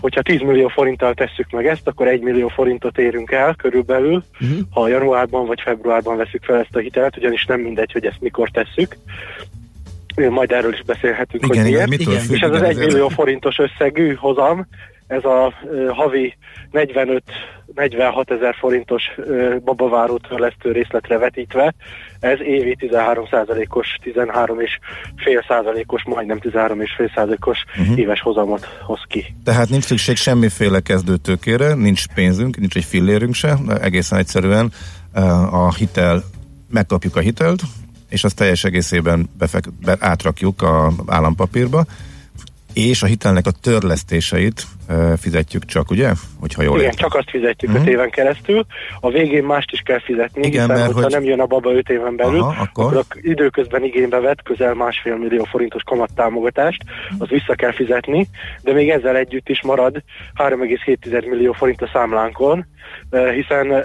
[0.00, 4.58] Hogyha 10 millió forinttal tesszük meg ezt, akkor 1 millió forintot érünk el körülbelül, uh-huh.
[4.70, 8.48] ha januárban vagy februárban veszük fel ezt a hitelt, ugyanis nem mindegy, hogy ezt mikor
[8.50, 8.96] tesszük.
[10.14, 12.04] Majd erről is beszélhetünk, Igen, hogy igen, miért.
[12.04, 14.66] mitől függ, És ez az igen, 1 ez millió forintos összegű hozam,
[15.10, 15.52] ez a
[15.88, 16.36] havi
[16.72, 19.02] 45-46 ezer forintos
[19.64, 21.74] babaváró törlesztő részletre vetítve,
[22.20, 24.78] ez évi 13%-os, 13 és
[25.16, 27.98] fél százalékos, majdnem 13 és fél százalékos uh-huh.
[27.98, 29.34] éves hozamot hoz ki.
[29.44, 34.72] Tehát nincs szükség semmiféle kezdőtőkére, nincs pénzünk, nincs egy fillérünk se, egészen egyszerűen
[35.50, 36.22] a hitel,
[36.68, 37.62] megkapjuk a hitelt,
[38.10, 41.84] és azt teljes egészében befek, be, átrakjuk a állampapírba,
[42.74, 46.12] és a hitelnek a törlesztéseit e, fizetjük csak, ugye?
[46.40, 47.08] Hogyha jól Igen, értem.
[47.08, 47.74] csak azt fizetjük.
[47.74, 48.66] 5 éven keresztül.
[49.00, 51.72] A végén mást is kell fizetni, Igen, hiszen mert hogyha hogy- nem jön a baba
[51.72, 52.96] 5 éven belül, Aha, akkor?
[52.96, 56.82] akkor időközben igénybe vett közel másfél millió forintos kamattámogatást,
[57.18, 58.28] az vissza kell fizetni,
[58.62, 60.02] de még ezzel együtt is marad
[60.34, 62.66] 3,7 millió forint a számlánkon,
[63.34, 63.84] hiszen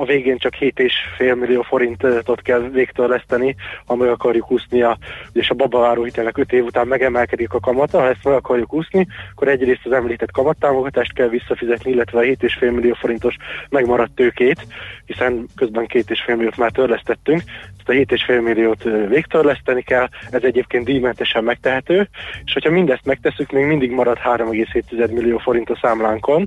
[0.00, 4.84] a végén csak 7,5 millió forintot kell végtörleszteni, ha meg akarjuk úszni,
[5.32, 9.06] és a babaváró hitelnek 5 év után megemelkedik a kamata, ha ezt meg akarjuk úszni,
[9.34, 13.36] akkor egyrészt az említett kamattámogatást kell visszafizetni, illetve a 7,5 millió forintos
[13.68, 14.66] megmaradt tőkét,
[15.04, 17.42] hiszen közben 2,5 milliót már törlesztettünk,
[17.78, 22.08] ezt a 7,5 milliót végtörleszteni kell, ez egyébként díjmentesen megtehető,
[22.44, 26.46] és hogyha mindezt megtesszük, még mindig marad 3,7 millió forint a számlánkon,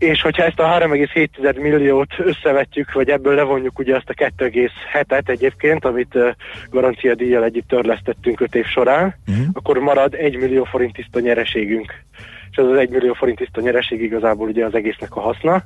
[0.00, 5.84] és hogyha ezt a 3,7 milliót összevetjük, vagy ebből levonjuk ugye azt a 2,7-et egyébként,
[5.84, 6.18] amit
[6.70, 9.46] garancia díjjal együtt törlesztettünk 5 év során, uh-huh.
[9.52, 11.92] akkor marad 1 millió forint tiszta nyereségünk.
[12.50, 15.62] És ez az 1 millió forint tiszta nyereség igazából ugye az egésznek a haszna.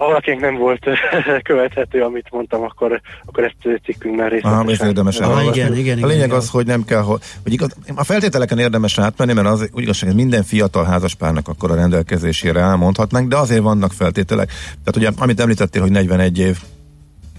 [0.00, 0.86] Ha valakinek nem volt
[1.42, 4.60] követhető, amit mondtam, akkor, akkor ezt cikkünkben részletesen.
[4.60, 5.58] Aha, ez érdemes Ah, elolvasni.
[5.60, 6.36] igen, igen, A igen, lényeg igen.
[6.38, 10.08] az, hogy nem kell, hogy, hogy igaz, a feltételeken érdemes átmenni, mert az úgy igazság,
[10.08, 14.48] hogy minden fiatal házaspárnak akkor a rendelkezésére elmondhatnánk, de azért vannak feltételek.
[14.84, 16.58] Tehát ugye, amit említettél, hogy 41 év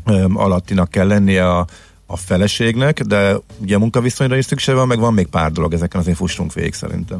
[0.05, 1.65] öm, alattinak kell lennie a,
[2.05, 6.17] a feleségnek, de ugye munkaviszonyra is szükség van, meg van még pár dolog, ezeken azért
[6.17, 7.19] fussunk végig szerintem.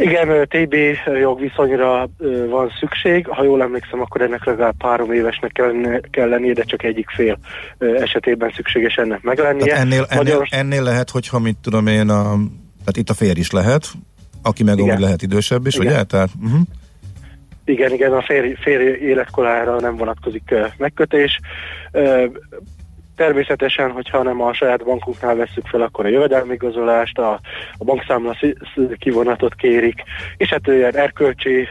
[0.00, 0.74] Igen, TB
[1.20, 2.08] jogviszonyra
[2.48, 3.26] van szükség.
[3.26, 7.10] Ha jól emlékszem, akkor ennek legalább három évesnek kell, lennie- kell lennie, de csak egyik
[7.10, 7.38] fél
[7.78, 9.64] esetében szükséges ennek meglennie.
[9.64, 12.22] Tehát ennél, ennél, Magyar- ennél lehet, hogyha mit tudom én, a,
[12.78, 13.86] tehát itt a férj is lehet,
[14.42, 14.94] aki meg Igen.
[14.94, 15.86] úgy lehet idősebb is, Igen.
[15.86, 16.02] ugye?
[16.02, 16.60] Tehát, uh-huh.
[17.64, 21.40] Igen, igen, a férj, férj életkorára nem vonatkozik megkötés.
[23.20, 27.40] Természetesen, hogyha nem a saját bankunknál veszük fel, akkor a jövedelmigazolást, a,
[27.78, 28.36] a bankszámla
[28.98, 30.02] kivonatot kérik,
[30.36, 31.68] és hát olyan erkölcsi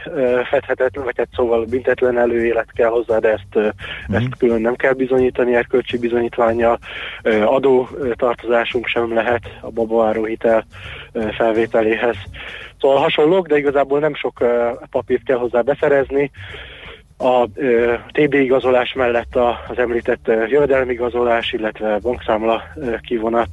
[0.50, 3.68] fedhetetlen, vagy hát szóval büntetlen előélet kell hozzá, de ezt, ö,
[4.08, 6.78] ezt külön nem kell bizonyítani erkölcsi bizonyítványa,
[7.44, 10.64] adó tartozásunk sem lehet a babaváró hitel
[11.36, 12.16] felvételéhez.
[12.80, 14.44] Szóval hasonlók, de igazából nem sok
[14.90, 16.30] papírt kell hozzá beszerezni,
[17.20, 23.48] a ö, TB igazolás mellett a, az említett ö, jövedelmi igazolás, illetve bankszámla ö, kivonat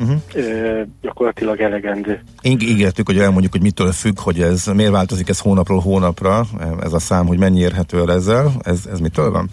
[0.00, 0.20] Uh-huh.
[0.34, 2.22] ö, gyakorlatilag elegendő.
[2.42, 6.44] Íg- ígértük, hogy elmondjuk, hogy mitől függ, hogy ez miért változik ez hónapról hónapra,
[6.80, 9.48] ez a szám, hogy mennyi érhető el ezzel, ez, ez mitől van?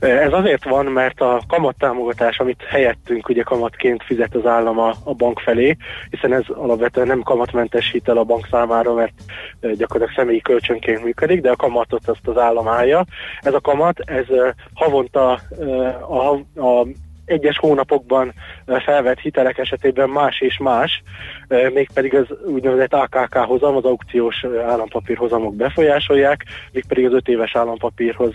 [0.00, 5.14] Ez azért van, mert a kamattámogatás, amit helyettünk ugye kamatként fizet az állam a, a
[5.14, 5.76] bank felé,
[6.10, 9.12] hiszen ez alapvetően nem kamatmentes hitel a bank számára, mert
[9.60, 13.04] gyakorlatilag személyi kölcsönként működik, de a kamatot azt az állam állja.
[13.40, 14.26] Ez a kamat, ez
[14.74, 16.86] havonta ö, a, a
[17.28, 18.32] egyes hónapokban
[18.66, 21.02] felvett hitelek esetében más és más,
[21.48, 28.34] mégpedig az úgynevezett AKK hozam, az aukciós állampapír hozamok befolyásolják, mégpedig az öt éves állampapírhoz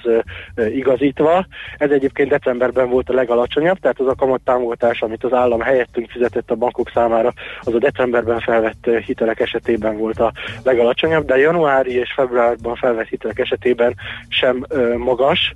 [0.56, 1.46] igazítva.
[1.78, 6.52] Ez egyébként decemberben volt a legalacsonyabb, tehát az a kamattámogatás, amit az állam helyettünk fizetett
[6.52, 10.32] a bankok számára, az a decemberben felvett hitelek esetében volt a
[10.64, 13.96] legalacsonyabb, de januári és februárban felvett hitelek esetében
[14.28, 14.66] sem
[14.98, 15.56] magas,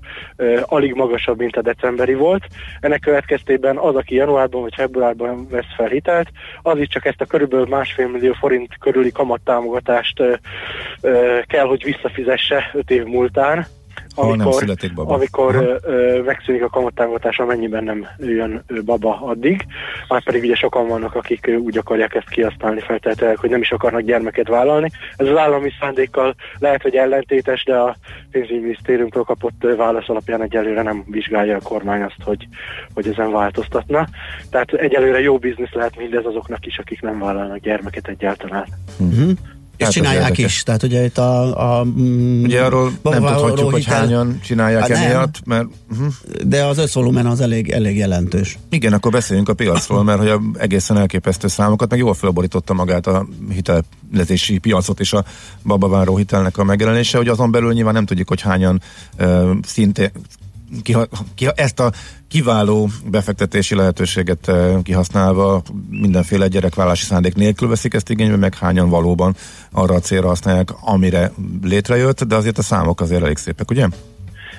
[0.61, 2.43] alig magasabb, mint a decemberi volt.
[2.79, 6.29] Ennek következtében az, aki januárban vagy februárban vesz fel hitelt,
[6.61, 10.23] az is csak ezt a körülbelül másfél millió forint körüli kamattámogatást
[11.47, 13.65] kell, hogy visszafizesse 5 év múltán,
[14.17, 15.13] Ha nem születik baba.
[15.13, 19.65] amikor ö, ö, megszűnik a kamattámogatás, amennyiben nem jön baba addig.
[20.07, 24.01] Már pedig ugye sokan vannak, akik úgy akarják ezt kihasználni feltételenek, hogy nem is akarnak
[24.01, 24.91] gyermeket vállalni.
[25.15, 27.95] Ez az állami szándékkal lehet, hogy ellentétes, de a
[28.31, 32.47] pénzügyminisztériumtól kapott válasz alapján egyelőre nem vizsgálja a kormány azt, hogy,
[32.93, 34.07] hogy ezen változtatna.
[34.49, 38.65] Tehát egyelőre jó biznisz lehet mindez azoknak is, akik nem vállalnak gyermeket egyáltalán.
[38.99, 39.31] Uh-huh.
[39.77, 41.79] És Hát, csinálják is, tehát ugye itt a...
[41.79, 46.13] a mm, Ugye arról nem tudhatjuk, hogy hányan csinálják Hát emiatt, mert uh-huh.
[46.45, 48.57] De az összvolumen az elég, elég jelentős.
[48.69, 53.27] igen, akkor beszéljünk a piacról, mert hogy egészen elképesztő számokat, meg jól felborította magát a
[53.53, 55.25] hitelezési piacot és a
[55.63, 58.81] babaváró hitelnek a megjelenése, hogy azon belül nyilván nem tudjuk, hogy hányan
[59.19, 60.11] uh, szintén
[60.81, 61.91] kiha, kiha, ezt a
[62.27, 69.35] kiváló befektetési lehetőséget uh, kihasználva mindenféle gyerekvállási szándék nélkül veszik ezt igénybe, meg hányan valóban
[69.71, 71.31] arra a célra használják, amire
[71.63, 73.87] létrejött, de azért a számok azért elég szépek, ugye?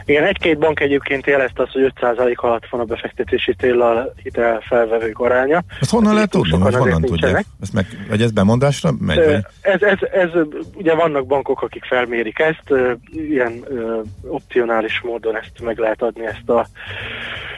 [0.09, 5.19] Igen, egy-két bank egyébként jelezte azt, hogy 5% alatt van a befektetési téllal hitel felvevők
[5.19, 5.63] aránya.
[5.81, 7.45] Ezt honnan lehet tudni, hogy honnan tudják?
[7.63, 9.25] Ezt meg, vagy ez bemondásra megy?
[9.25, 9.45] Vagy?
[9.61, 10.31] Ez, ez, ez,
[10.75, 12.73] ugye vannak bankok, akik felmérik ezt,
[13.13, 16.67] ilyen ö, opcionális módon ezt meg lehet adni ezt a,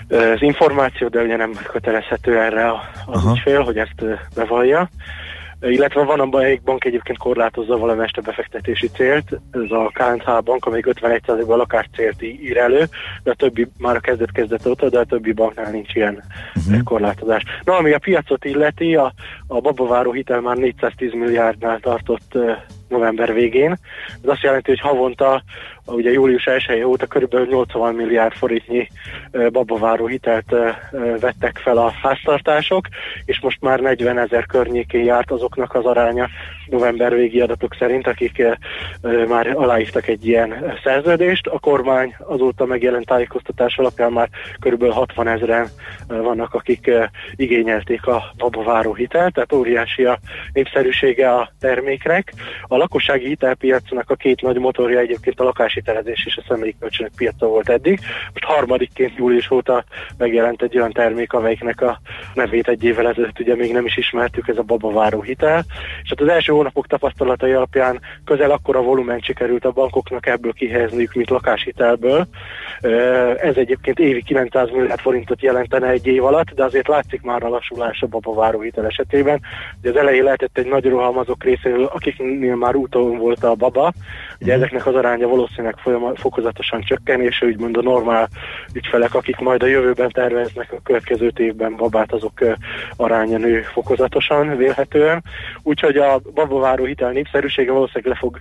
[0.09, 3.31] az információt, de ugye nem kötelezhető erre az Aha.
[3.31, 4.91] ügyfél, hogy ezt bevallja.
[5.61, 10.65] Illetve van abban egy bank egyébként korlátozza valamelyest a befektetési célt, ez a KNH bank,
[10.65, 12.89] amelyik 51%-ban a lakáscélt ír elő,
[13.23, 16.23] de a többi már a kezdet kezdete óta, de a többi banknál nincs ilyen
[16.55, 16.83] uh-huh.
[16.83, 17.43] korlátozás.
[17.65, 19.13] Na, ami a piacot illeti, a,
[19.47, 22.39] a babaváró hitel már 410 milliárdnál tartott
[22.89, 23.71] november végén.
[24.23, 25.43] Ez azt jelenti, hogy havonta,
[25.91, 28.89] ugye július 1 óta körülbelül 80 milliárd forintnyi
[29.53, 30.55] babaváró hitelt
[31.21, 32.89] vettek fel a háztartások,
[33.25, 36.29] és most már 40 ezer környékén járt azoknak az aránya
[36.71, 38.53] november végi adatok szerint, akik ö,
[39.03, 41.47] ö, már aláírtak egy ilyen szerződést.
[41.47, 44.29] A kormány azóta megjelent tájékoztatás alapján már
[44.61, 45.69] körülbelül 60 ezeren
[46.09, 46.91] ö, vannak, akik
[47.37, 50.19] igényelték a babaváró hitelt, tehát óriási a
[50.53, 52.33] népszerűsége a terméknek.
[52.63, 57.47] A lakossági hitelpiacnak a két nagy motorja egyébként a lakáshitelezés és a személyi kölcsönök piaca
[57.47, 58.01] volt eddig.
[58.33, 59.85] Most harmadikként július óta
[60.19, 62.01] megjelent egy olyan termék, amelyiknek a
[62.35, 65.65] nevét egy évvel ezelőtt ugye még nem is ismertük, ez a babaváró hitel.
[66.03, 71.15] És hát az első hónapok tapasztalatai alapján közel akkora volumen sikerült a bankoknak ebből kihelyezniük,
[71.15, 72.27] mint lakáshitelből.
[73.41, 77.49] Ez egyébként évi 900 milliárd forintot jelentene egy év alatt, de azért látszik már a
[77.49, 79.41] lassulás a babaváró hitel esetében.
[79.81, 83.93] Ugye az elején lehetett egy nagy roham azok részéről, akiknél már úton volt a baba.
[84.41, 88.29] Ugye ezeknek az aránya valószínűleg folyama, fokozatosan csökken, és úgymond a normál
[88.75, 92.41] ügyfelek, akik majd a jövőben terveznek a következő évben babát, azok
[92.97, 95.23] aránya nő fokozatosan, vélhetően.
[95.63, 96.21] Úgyhogy a
[96.51, 98.41] babaváró hitel népszerűsége valószínűleg le fog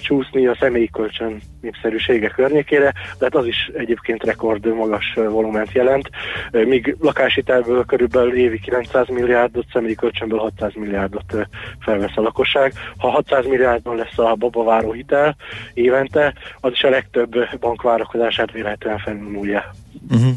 [0.00, 6.10] csúszni a személyi kölcsön népszerűsége környékére, de hát az is egyébként rekord magas volument jelent,
[6.50, 11.34] míg lakáshitelből körülbelül évi 900 milliárdot, személyi kölcsönből 600 milliárdot
[11.78, 12.72] felvesz a lakosság.
[12.96, 15.36] Ha 600 milliárdon lesz a babaváró hitel
[15.74, 19.64] évente, az is a legtöbb bank várakozását vélhetően felmúlja.
[20.10, 20.30] Uh-huh.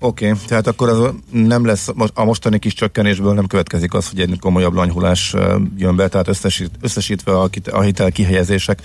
[0.00, 4.20] Oké, okay, tehát akkor az nem lesz, a mostani kis csökkenésből nem következik az, hogy
[4.20, 5.34] egy komolyabb lanyhulás
[5.76, 8.82] jön be, tehát összesít, összesítve a, a hitel kihelyezések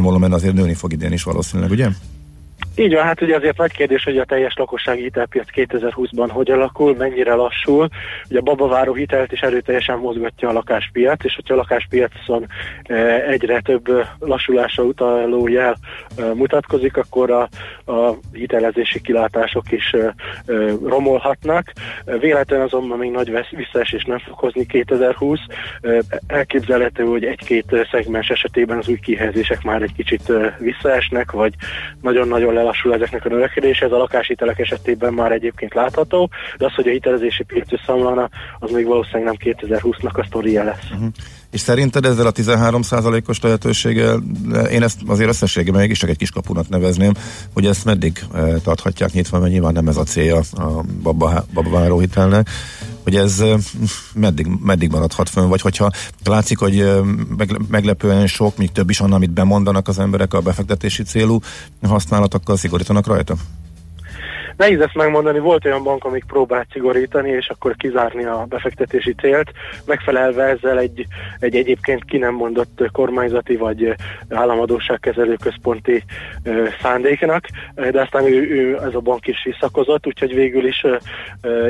[0.00, 1.88] volumen azért nőni fog idén is valószínűleg, ugye?
[2.78, 6.96] Így van, hát ugye azért nagy kérdés, hogy a teljes lakossági hitelpiac 2020-ban hogy alakul,
[6.96, 7.88] mennyire lassul.
[8.28, 12.46] Ugye a babaváró hitelt is erőteljesen mozgatja a lakáspiac, és hogyha a lakáspiacon
[12.82, 15.76] eh, egyre több eh, lassulásra utaló jel
[16.16, 17.48] eh, mutatkozik, akkor a,
[17.92, 19.94] a hitelezési kilátások is
[20.84, 21.72] romolhatnak.
[22.04, 25.38] Véletlen azonban még nagy visszaesés nem fog hozni 2020.
[25.80, 31.54] Eh, Elképzelhető, hogy egy-két szegmens esetében az új kihelyezések már egy kicsit visszaesnek, vagy
[32.02, 36.88] nagyon-nagyon lelassul ezeknek a növekedése, ez a lakáshitelek esetében már egyébként látható, de az, hogy
[36.88, 38.28] a hitelezési piac összeomlana,
[38.58, 40.90] az még valószínűleg nem 2020-nak a sztoria lesz.
[40.92, 41.08] Uh-huh.
[41.50, 44.22] És szerinted ezzel a 13%-os lehetőséggel,
[44.70, 47.12] én ezt azért összességében mégis csak egy kiskapunak nevezném,
[47.52, 51.98] hogy ezt meddig eh, tarthatják nyitva, mert nyilván nem ez a célja a baba, babaváró
[51.98, 52.48] hitelnek,
[53.06, 53.42] hogy ez
[54.14, 55.90] meddig, meddig maradhat fönn, vagy hogyha
[56.24, 56.84] látszik, hogy
[57.36, 61.38] megle- meglepően sok, még több is annál, amit bemondanak az emberek a befektetési célú
[61.82, 63.36] használatokkal szigorítanak rajta?
[64.56, 69.50] Nehéz ezt megmondani, volt olyan bank, amik próbált szigorítani, és akkor kizárni a befektetési célt,
[69.86, 71.06] megfelelve ezzel egy,
[71.38, 73.94] egy egyébként ki nem mondott kormányzati vagy
[74.28, 76.04] államadóságkezelő központi
[76.82, 80.84] szándéknak, de aztán ő, ő, ez a bank is visszakozott, úgyhogy végül is,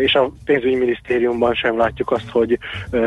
[0.00, 2.58] és a pénzügyminisztériumban sem látjuk azt, hogy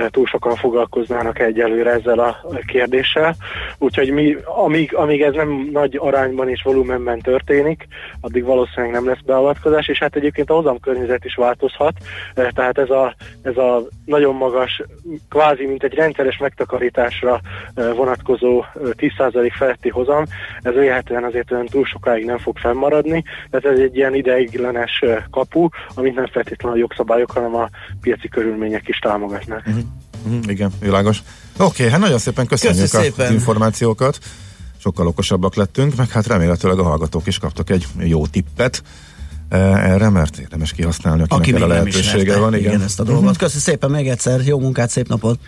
[0.10, 3.35] túl sokan foglalkoznának egyelőre ezzel a kérdéssel,
[3.77, 7.88] úgyhogy mi, amíg, amíg ez nem nagy arányban és volumenben történik,
[8.22, 11.93] addig valószínűleg nem lesz beavatkozás, és hát egyébként a hozamkörnyezet is változhat,
[12.33, 14.81] eh, tehát ez a, ez a nagyon magas,
[15.29, 17.41] kvázi mint egy rendszeres megtakarításra
[17.73, 20.25] eh, vonatkozó eh, 10% feletti hozam,
[20.61, 25.23] ez véletlenül azért olyan túl sokáig nem fog fennmaradni, tehát ez egy ilyen ideiglenes eh,
[25.31, 27.69] kapu, amit nem feltétlenül a jogszabályok, hanem a
[28.01, 29.63] piaci körülmények is támogatnak.
[29.67, 29.83] Uh-huh.
[30.25, 31.21] Mhm, igen, világos.
[31.53, 33.25] Oké, okay, hát nagyon szépen köszönjük Köszi a, szépen.
[33.25, 34.17] az információkat.
[34.77, 38.89] Sokkal okosabbak lettünk, meg hát remélhetőleg a hallgatók is kaptak egy jó tippet eh,
[39.49, 42.55] erre, mert érdemes kihasználni, akinek Aki erre lehetősége van.
[42.55, 42.81] igen.
[42.81, 43.38] ezt a dolgot.
[43.38, 45.39] Köszi szépen még egyszer, jó munkát, szép napot!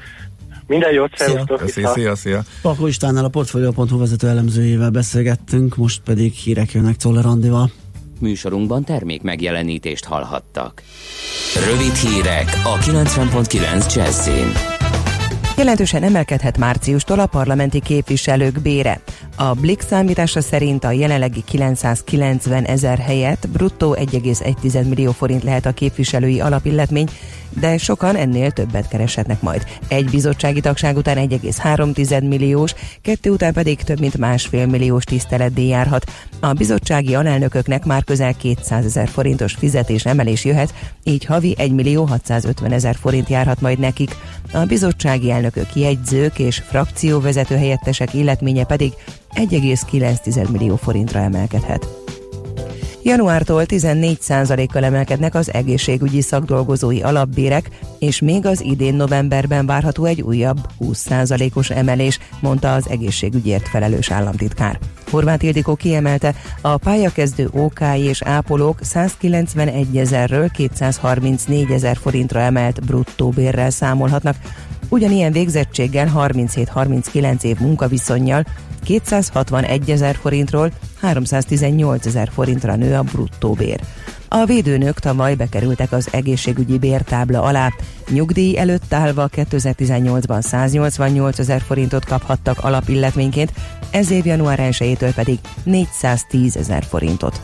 [0.68, 1.28] Minden jót, Szia.
[1.28, 1.58] szervusztok!
[1.60, 1.96] Köszi, viszont.
[1.98, 2.44] szia, szia.
[2.62, 7.72] Pakó Istvánnal a Portfolio.hu vezető elemzőjével beszélgettünk, most pedig hírek jönnek Czoller Andival.
[8.20, 10.82] Műsorunkban termék megjelenítést hallhattak.
[11.70, 14.52] Rövid hírek a 90.9 Jazzin.
[15.58, 19.02] Jelentősen emelkedhet márciustól a parlamenti képviselők bére.
[19.36, 25.72] A Blick számítása szerint a jelenlegi 990 ezer helyett bruttó 1,1 millió forint lehet a
[25.72, 27.08] képviselői alapilletmény,
[27.60, 29.66] de sokan ennél többet kereshetnek majd.
[29.88, 36.12] Egy bizottsági tagság után 1,3 milliós, kettő után pedig több mint másfél milliós tiszteletdíj járhat.
[36.40, 40.74] A bizottsági alelnököknek már közel 200 ezer forintos fizetés emelés jöhet,
[41.04, 44.16] így havi 1 millió 650 ezer forint járhat majd nekik.
[44.54, 48.94] A bizottsági elnökök jegyzők és frakcióvezető helyettesek illetménye pedig
[49.34, 51.88] 1,9 millió forintra emelkedhet.
[53.04, 57.70] Januártól 14%-kal emelkednek az egészségügyi szakdolgozói alapbérek,
[58.00, 64.80] és még az idén novemberben várható egy újabb 20%-os emelés, mondta az egészségügyért felelős államtitkár.
[65.10, 73.30] Horváth Ildikó kiemelte, a pályakezdő OK és ápolók 191 ezerről 234 ezer forintra emelt bruttó
[73.30, 74.36] bérrel számolhatnak,
[74.92, 78.46] ugyanilyen végzettséggel 37-39 év munkaviszonyjal
[78.84, 83.80] 261 ezer forintról 318 ezer forintra nő a bruttó bér.
[84.28, 87.72] A védőnők tavaly bekerültek az egészségügyi bértábla alá.
[88.10, 93.54] Nyugdíj előtt állva 2018-ban 188 ezer forintot kaphattak alapilletményként,
[93.92, 97.42] ez év január 1-től pedig 410 ezer forintot.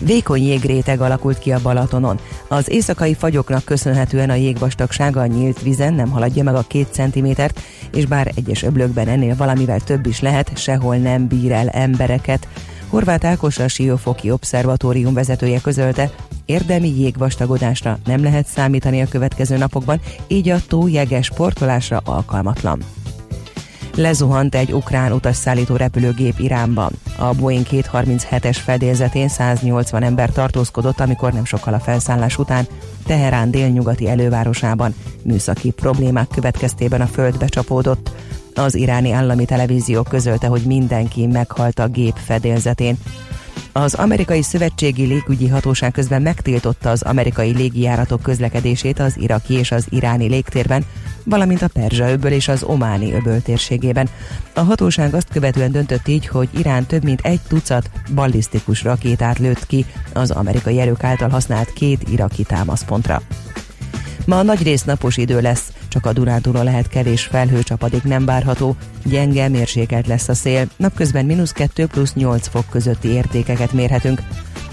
[0.00, 2.18] Vékony jégréteg alakult ki a Balatonon.
[2.48, 7.60] Az éjszakai fagyoknak köszönhetően a jégvastagsága a nyílt vízen nem haladja meg a két centimétert,
[7.92, 12.48] és bár egyes öblökben ennél valamivel több is lehet, sehol nem bír el embereket.
[12.88, 16.10] Horváth Ákos a Siófoki Obszervatórium vezetője közölte,
[16.44, 22.82] érdemi jégvastagodásra nem lehet számítani a következő napokban, így a tó jeges sportolásra alkalmatlan
[24.00, 26.92] lezuhant egy ukrán utasszállító repülőgép Iránban.
[27.18, 32.66] A Boeing 237-es fedélzetén 180 ember tartózkodott, amikor nem sokkal a felszállás után
[33.06, 38.10] Teherán délnyugati elővárosában műszaki problémák következtében a földbe csapódott.
[38.54, 42.98] Az iráni állami televízió közölte, hogy mindenki meghalt a gép fedélzetén.
[43.72, 49.86] Az amerikai szövetségi légügyi hatóság közben megtiltotta az amerikai légijáratok közlekedését az iraki és az
[49.88, 50.84] iráni légtérben,
[51.24, 54.08] valamint a Perzsa öböl és az Ománi öböl térségében.
[54.54, 59.66] A hatóság azt követően döntött így, hogy Irán több mint egy tucat ballisztikus rakétát lőtt
[59.66, 63.22] ki az amerikai erők által használt két iraki támaszpontra.
[64.26, 69.48] Ma nagy rész napos idő lesz, csak a Dunántúlon lehet kevés felhőcsapadék nem várható, gyenge,
[69.48, 74.22] mérsékelt lesz a szél, napközben mínusz 2 plusz 8 fok közötti értékeket mérhetünk.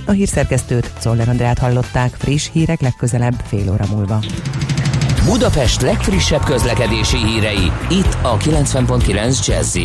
[0.05, 4.19] A hírszerkesztőt, Czoller Andrát hallották, friss hírek legközelebb fél óra múlva.
[5.25, 9.77] Budapest legfrissebb közlekedési hírei, itt a 90.9 jazz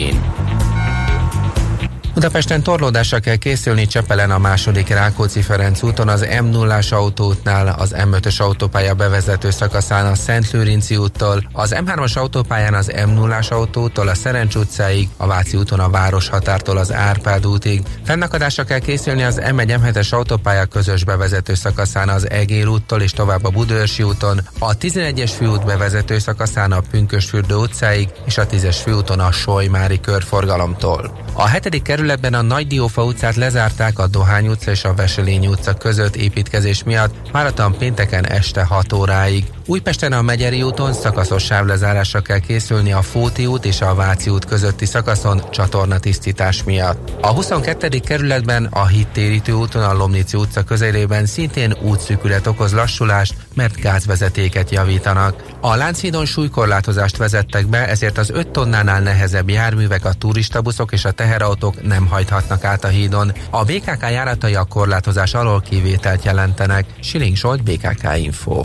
[2.15, 8.41] Budapesten torlódásra kell készülni Csepelen a második Rákóczi-Ferenc úton, az m 0 autóútnál, az M5-ös
[8.41, 14.15] autópálya bevezető szakaszán a Szent Lőrinci úttól, az M3-as autópályán az m 0 autótól a
[14.15, 17.83] Szerencs utcáig, a Váci úton a Városhatártól az Árpád útig.
[18.05, 23.45] Fennakadásra kell készülni az M1 M7-es autópálya közös bevezető szakaszán az Egér úttól és tovább
[23.45, 29.21] a Budőrsi úton, a 11-es főút bevezető szakaszán a Pünkösfürdő utcáig és a 10-es főúton
[29.21, 31.21] a Solymári körforgalomtól.
[31.35, 35.75] A hetedik kerületben a Nagy Diófa utcát lezárták a Dohány utca és a Veselény utca
[35.75, 39.45] között építkezés miatt, váratlan pénteken este 6 óráig.
[39.67, 44.45] Újpesten a Megyeri úton szakaszos sávlezárásra kell készülni a Fóti út és a Váci út
[44.45, 47.11] közötti szakaszon csatornatisztítás miatt.
[47.21, 47.99] A 22.
[47.99, 55.43] kerületben a Hittérítő úton a Lomnici utca közelében szintén útszűkület okoz lassulást, mert gázvezetéket javítanak.
[55.61, 61.11] A Lánchídon súlykorlátozást vezettek be, ezért az 5 tonnánál nehezebb járművek, a turistabuszok és a
[61.11, 63.33] teherautók nem hajthatnak át a hídon.
[63.51, 66.87] A BKK járatai a korlátozás alól kivételt jelentenek.
[67.01, 68.65] Siling Zsolt, BKK Info.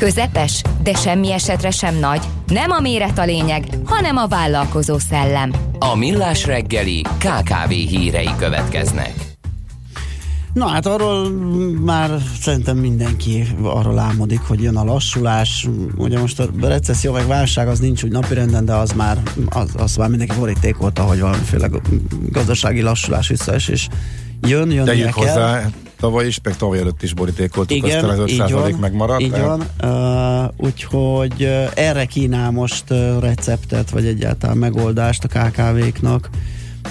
[0.00, 2.20] Közepes, de semmi esetre sem nagy.
[2.46, 5.52] Nem a méret a lényeg, hanem a vállalkozó szellem.
[5.78, 9.12] A Millás reggeli KKV hírei következnek.
[10.52, 11.30] Na hát arról
[11.84, 12.10] már
[12.40, 15.68] szerintem mindenki arról álmodik, hogy jön a lassulás.
[15.96, 19.18] Ugye most a recesszió meg válság az nincs úgy napirenden, de az már,
[19.48, 21.68] az, az már mindenki borítékolta, hogy valamiféle
[22.30, 23.88] gazdasági lassulás visszaesés
[24.40, 25.26] jön, jön Tegyük kell.
[25.26, 25.66] hozzá,
[26.00, 29.20] tavaly is, meg tavaly előtt is borítékoltuk, Igen, aztán az 5 így van, megmaradt.
[29.20, 36.30] Így van, uh, úgyhogy uh, erre kínál most uh, receptet, vagy egyáltalán megoldást a KKV-knak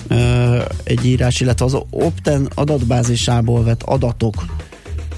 [0.09, 4.45] uh, egy írás, illetve az Opten adatbázisából vett adatok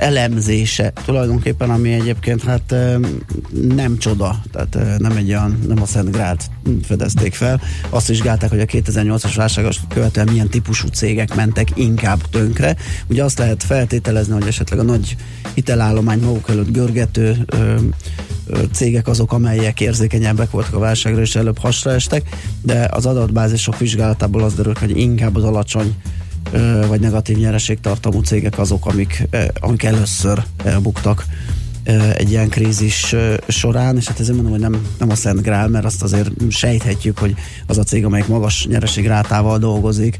[0.01, 2.75] elemzése tulajdonképpen, ami egyébként hát
[3.75, 6.49] nem csoda, tehát nem egy olyan, nem a Szent Grált
[6.83, 7.61] fedezték fel.
[7.89, 12.75] Azt vizsgálták, hogy a 2008-as válságos követően milyen típusú cégek mentek inkább tönkre.
[13.07, 15.15] Ugye azt lehet feltételezni, hogy esetleg a nagy
[15.53, 17.45] hitelállomány maguk előtt görgető
[18.71, 22.29] cégek azok, amelyek érzékenyebbek voltak a válságra, és előbb hasra estek,
[22.61, 25.95] de az adatbázisok vizsgálatából az derül, hogy inkább az alacsony
[26.87, 29.27] vagy negatív nyereségtartalmú cégek azok, amik,
[29.59, 30.43] amik először
[30.81, 31.25] buktak
[32.15, 33.15] egy ilyen krízis
[33.47, 37.17] során, és hát ezért mondom, hogy nem, nem a Szent Grál, mert azt azért sejthetjük,
[37.17, 37.35] hogy
[37.67, 40.19] az a cég, amelyik magas nyereségrátával dolgozik,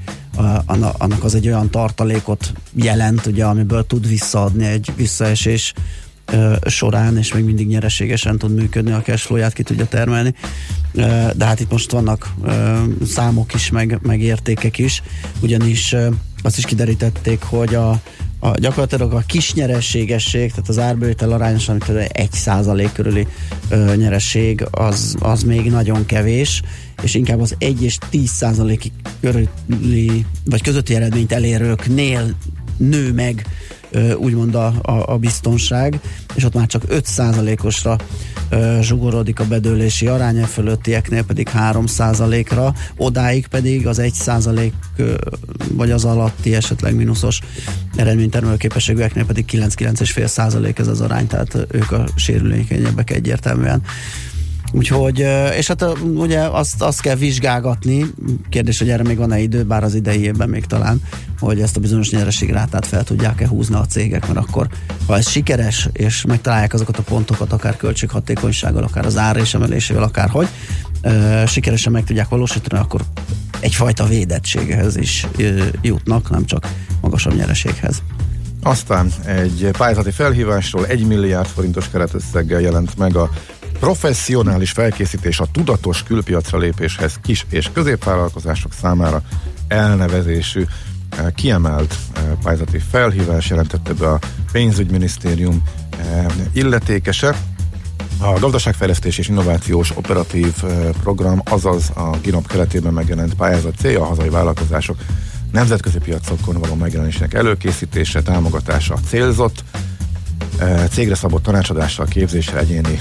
[0.97, 5.73] annak az egy olyan tartalékot jelent, ugye, amiből tud visszaadni egy visszaesés
[6.65, 10.33] során, és még mindig nyereségesen tud működni, a cashflow-ját ki tudja termelni.
[11.35, 12.33] De hát itt most vannak
[13.05, 15.03] számok is, meg, meg értékek is,
[15.39, 15.95] ugyanis
[16.41, 17.89] azt is kiderítették, hogy a,
[18.39, 23.27] a gyakorlatilag a kis nyerességesség, tehát az árbevétel arányosan, amit egy százalék körüli
[23.69, 26.61] ö, nyeresség, az, az még nagyon kevés,
[27.01, 28.91] és inkább az 1 és 10 százaléki
[29.21, 32.35] körüli, vagy közötti eredményt elérőknél
[32.77, 33.45] nő meg
[34.15, 35.99] úgymond a, a, a biztonság,
[36.35, 37.97] és ott már csak 5%-osra
[38.81, 44.71] zsugorodik a bedőlési aránya, fölöttieknél pedig 3%-ra, odáig pedig az 1%
[45.73, 47.39] vagy az alatti esetleg mínuszos
[47.95, 53.81] eredménytermelő képességűeknél pedig 9-9,5% ez az arány, tehát ők a sérülékenyebbek egyértelműen.
[54.71, 55.25] Úgyhogy,
[55.57, 58.05] és hát ugye azt, azt kell vizsgálgatni,
[58.49, 61.01] kérdés, hogy erre még van-e idő, bár az idei évben még talán,
[61.39, 64.67] hogy ezt a bizonyos nyereségrátát fel tudják-e húzni a cégek, mert akkor,
[65.07, 70.03] ha ez sikeres, és megtalálják azokat a pontokat, akár költséghatékonysággal, akár az ár és emelésével,
[70.03, 70.47] akár hogy,
[71.47, 73.01] sikeresen meg tudják valósítani, akkor
[73.59, 75.27] egyfajta védettséghez is
[75.81, 76.67] jutnak, nem csak
[77.01, 78.01] magasabb nyereséghez.
[78.63, 83.29] Aztán egy pályázati felhívásról 1 milliárd forintos keretösszeggel jelent meg a
[83.79, 89.21] professzionális felkészítés a tudatos külpiacra lépéshez kis és középvállalkozások számára
[89.67, 90.65] elnevezésű
[91.09, 94.19] eh, kiemelt eh, pályázati felhívás jelentette be a
[94.51, 95.63] pénzügyminisztérium
[95.97, 97.35] eh, illetékese.
[98.19, 100.53] A gazdaságfejlesztés és innovációs operatív
[101.03, 104.97] program, azaz a GINOP keretében megjelent pályázat célja a hazai vállalkozások
[105.51, 109.63] nemzetközi piacokon való megjelenésének előkészítése, támogatása célzott,
[110.91, 112.99] cégre szabott tanácsadással, képzéssel, egyéni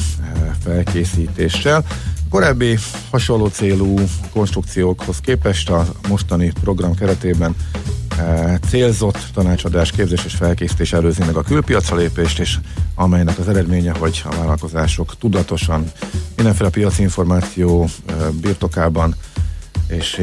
[0.65, 1.85] felkészítéssel.
[2.31, 2.79] Korábbi
[3.11, 3.99] hasonló célú
[4.33, 7.55] konstrukciókhoz képest a mostani program keretében
[8.69, 12.59] célzott tanácsadás, képzés és felkészítés előzi meg a külpiacra lépést, és
[12.95, 15.93] amelynek az eredménye, hogy a vállalkozások tudatosan
[16.37, 17.89] mindenféle piaci információ
[18.41, 19.15] birtokában
[19.91, 20.21] és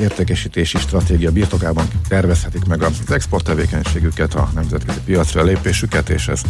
[0.00, 6.40] értékesítési stratégia birtokában tervezhetik meg az export tevékenységüket, a nemzetközi piacra lépésüket, és ez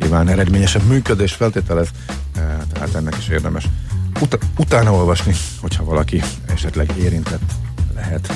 [0.00, 1.88] nyilván eredményesebb működés feltételez,
[2.72, 3.64] tehát ennek is érdemes
[4.20, 7.52] ut- utána olvasni, hogyha valaki esetleg érintett
[7.94, 8.32] lehet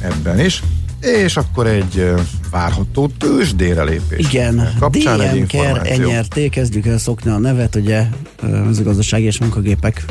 [0.00, 0.62] ebben is.
[1.00, 2.12] És akkor egy
[2.50, 4.26] várható tőzsdére lépés.
[4.26, 8.06] Igen, Kapcsán DM Care NRT, kezdjük el szokni a nevet, ugye
[8.42, 10.04] mezőgazdasági és munkagépek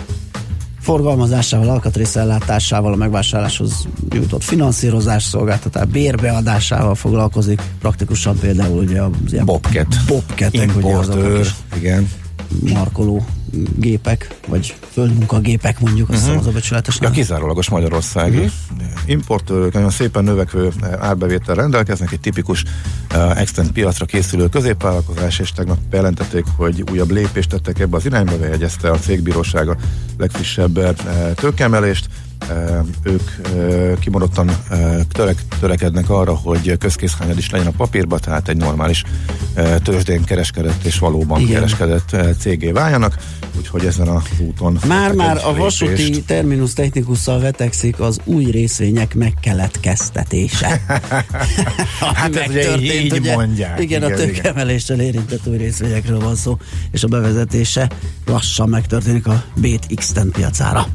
[0.81, 9.45] forgalmazásával, alkatrészellátásával, a megvásárláshoz jutott finanszírozás szolgáltatás, bérbeadásával foglalkozik, praktikusan például ugye az ilyen
[10.07, 11.45] Bobcatek, ugye azok
[11.75, 12.09] igen.
[12.73, 13.25] markoló
[13.75, 16.39] gépek, vagy földmunkagépek mondjuk, azt uh-huh.
[16.39, 16.99] az a becsületes.
[16.99, 18.51] A kizárólagos magyarországi uh-huh.
[19.05, 22.63] importőrök nagyon szépen növekvő árbevétel rendelkeznek, egy tipikus
[23.13, 28.37] uh, extent piacra készülő középvállalkozás, és tegnap bejelentették, hogy újabb lépést tettek ebbe az irányba,
[28.37, 29.75] bejegyezte a cégbíróság a
[30.17, 30.89] legfrissebb uh,
[31.33, 32.07] tőkemelést,
[33.03, 33.29] ők
[33.99, 34.51] kimondottan
[35.11, 39.03] törek, törekednek arra, hogy közkészhányad is legyen a papírba, tehát egy normális
[39.83, 41.53] tőzsdén kereskedett és valóban Igen.
[41.53, 43.17] Kereskedett cégé váljanak,
[43.57, 50.81] úgyhogy ezen az úton Már-már a vasúti terminus technikusszal vetekszik az új részvények megkeletkeztetése.
[52.13, 53.81] Hát ez ugye így mondják.
[53.81, 56.57] Igen, Igen, a tőkemeléssel érintett új részvényekről van szó,
[56.91, 57.89] és a bevezetése
[58.25, 59.43] lassan megtörténik a
[59.95, 60.87] x piacára.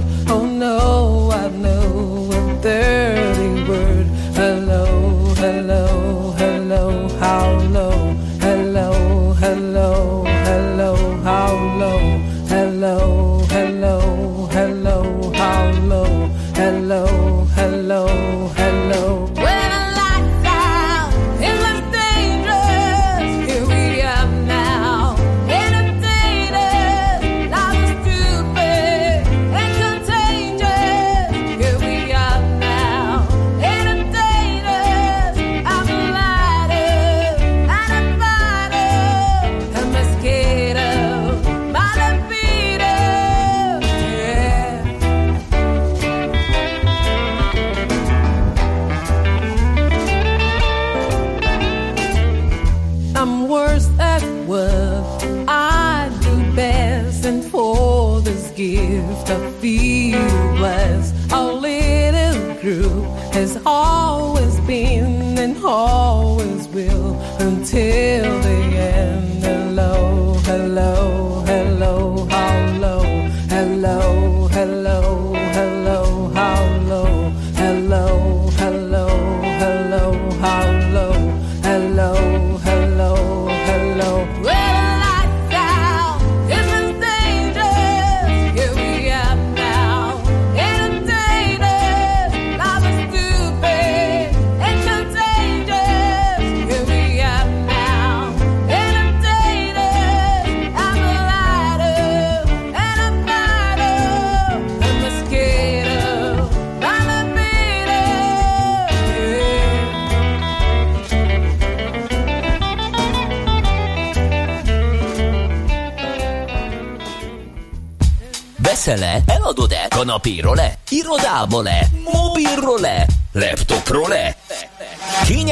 [0.00, 0.29] love.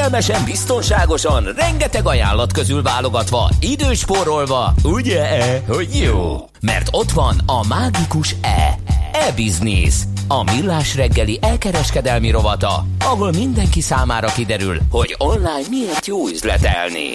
[0.09, 6.49] Kényelmesen, biztonságosan, rengeteg ajánlat közül válogatva, időspórolva, ugye-e, hogy jó?
[6.61, 8.79] Mert ott van a mágikus E.
[9.13, 9.95] E-Business.
[10.29, 17.13] A millás reggeli elkereskedelmi rovata, ahol mindenki számára kiderül, hogy online miért jó üzletelni.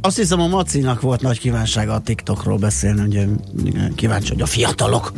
[0.00, 3.26] Azt hiszem a Macinak volt nagy kívánsága a TikTokról beszélni, ugye
[3.94, 5.12] kíváncsi, hogy a fiatalok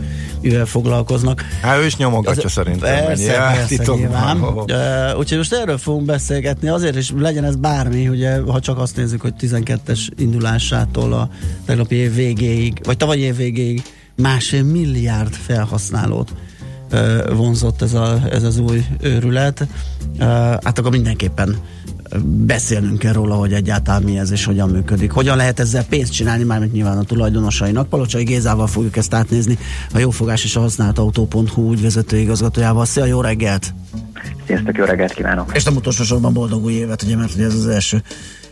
[0.45, 1.43] mivel foglalkoznak.
[1.63, 3.05] Hát ő is nyomogatja szerintem.
[3.05, 4.41] Persze, Ja, persze, nyilván.
[4.41, 8.97] Uh, úgyhogy most erről fogunk beszélgetni, azért is legyen ez bármi, ugye, ha csak azt
[8.97, 11.29] nézzük, hogy 12-es indulásától a
[11.65, 13.83] tegnapi év végéig, vagy tavaly év végéig
[14.17, 16.33] másfél milliárd felhasználót
[16.93, 19.67] uh, vonzott ez, a, ez az új őrület.
[20.13, 20.27] Uh,
[20.65, 21.57] hát akkor mindenképpen
[22.23, 25.11] beszélnünk kell róla, hogy egyáltalán mi ez és hogyan működik.
[25.11, 27.89] Hogyan lehet ezzel pénzt csinálni, mármint nyilván a tulajdonosainak.
[27.89, 29.59] Palocsai Gézával fogjuk ezt átnézni,
[29.93, 32.85] a jófogás és a használt autó.hu ügyvezető igazgatójával.
[32.85, 33.75] Szia, jó reggelt!
[34.47, 35.51] Sziasztok, jó reggelt kívánok!
[35.55, 38.03] És nem utolsó sorban boldog új évet, ugye, mert ugye ez az első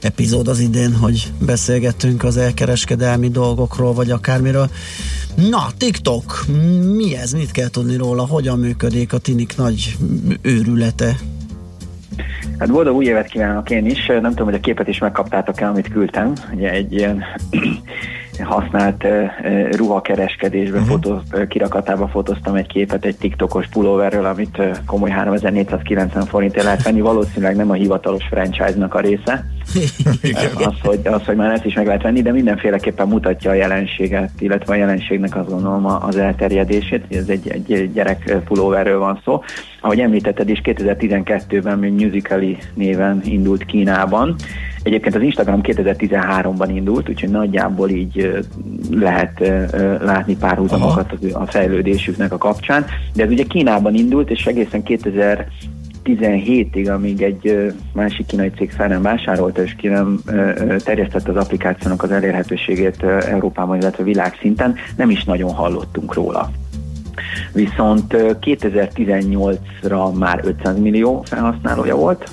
[0.01, 4.71] epizód az idén, hogy beszélgettünk az elkereskedelmi dolgokról, vagy akármiről.
[5.51, 6.45] Na, TikTok,
[6.97, 7.33] mi ez?
[7.33, 8.27] Mit kell tudni róla?
[8.27, 9.97] Hogyan működik a tinik nagy
[10.41, 11.17] őrülete?
[12.59, 14.07] Hát boldog új évet kívánok én is.
[14.07, 16.33] Nem tudom, hogy a képet is megkaptátok-e, amit küldtem.
[16.55, 17.25] Ugye egy ilyen
[18.43, 20.93] használt uh, ruhakereskedésbe, uh-huh.
[20.93, 27.57] fotó, kirakatába fotóztam egy képet egy TikTokos pulóverről, amit komoly 3490 forintért lehet venni, valószínűleg
[27.57, 29.45] nem a hivatalos franchise-nak a része.
[30.67, 34.31] az, hogy, az, hogy már ezt is meg lehet venni, de mindenféleképpen mutatja a jelenséget,
[34.39, 39.43] illetve a jelenségnek azt gondolom az elterjedését, ez egy, egy gyerek pulóverről van szó.
[39.85, 44.35] Ahogy említetted is, 2012-ben még Musically néven indult Kínában.
[44.83, 48.43] Egyébként az Instagram 2013-ban indult, úgyhogy nagyjából így
[48.91, 49.53] lehet
[50.01, 52.85] látni párhuzamokat az- a fejlődésüknek a kapcsán.
[53.15, 55.47] De ez ugye Kínában indult, és egészen 2000
[56.05, 60.21] 17-ig, amíg egy másik kínai cég fel nem vásárolta, és ki nem
[60.85, 66.51] terjesztette az applikációnak az elérhetőségét Európában, illetve világszinten, nem is nagyon hallottunk róla.
[67.53, 72.31] Viszont ö, 2018-ra már 500 millió felhasználója volt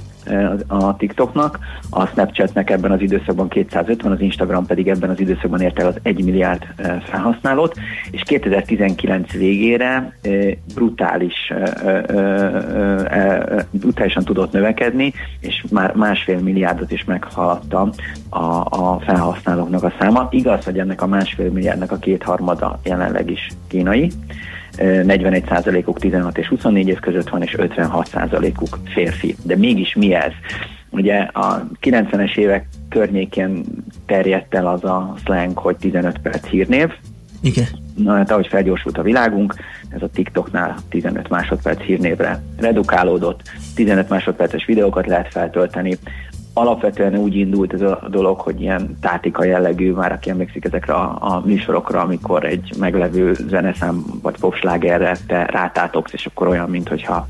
[0.67, 5.79] a TikToknak, a Snapchatnek ebben az időszakban 250, az Instagram pedig ebben az időszakban ért
[5.79, 6.63] el az 1 milliárd
[7.03, 7.75] felhasználót,
[8.11, 10.17] és 2019 végére
[10.73, 11.53] brutális,
[13.71, 17.89] brutálisan tudott növekedni, és már másfél milliárdot is meghaladta
[18.29, 20.27] a, a felhasználóknak a száma.
[20.31, 24.11] Igaz, hogy ennek a másfél milliárdnak a kétharmada jelenleg is kínai,
[24.79, 29.35] 41%-uk 16 és 24 év között van, és 56%-uk férfi.
[29.43, 30.31] De mégis mi ez?
[30.89, 33.63] Ugye a 90-es évek környékén
[34.05, 36.89] terjedt el az a slang, hogy 15 perc hírnév.
[37.41, 37.65] Igen.
[37.95, 39.53] Na hát ahogy felgyorsult a világunk,
[39.89, 43.41] ez a TikToknál 15 másodperc hírnévre redukálódott,
[43.75, 45.97] 15 másodperces videókat lehet feltölteni,
[46.53, 51.17] alapvetően úgy indult ez a dolog, hogy ilyen tátika jellegű, már aki emlékszik ezekre a,
[51.19, 57.27] a műsorokra, amikor egy meglevő zeneszám vagy popslágerre te rátátogsz, és akkor olyan, mintha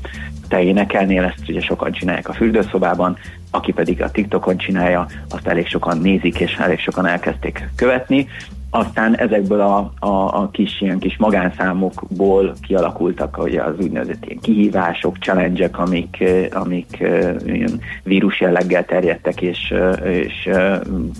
[0.48, 3.16] te énekelnél, ezt ugye sokan csinálják a fürdőszobában,
[3.50, 8.28] aki pedig a TikTokon csinálja, azt elég sokan nézik, és elég sokan elkezdték követni.
[8.70, 15.18] Aztán ezekből a, a, a kis ilyen kis magánszámokból kialakultak ugye az úgynevezett ilyen kihívások,
[15.18, 16.96] challenge amik, amik
[17.44, 19.74] ilyen vírus jelleggel terjedtek, és,
[20.04, 20.48] és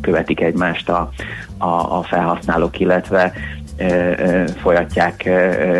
[0.00, 1.10] követik egymást a,
[1.58, 3.32] a, a felhasználók, illetve
[4.56, 5.24] folyatják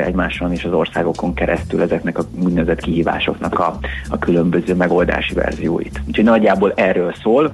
[0.07, 3.79] egymáson és az országokon keresztül ezeknek a úgynevezett kihívásoknak a,
[4.09, 6.01] a különböző megoldási verzióit.
[6.07, 7.53] Úgyhogy nagyjából erről szól,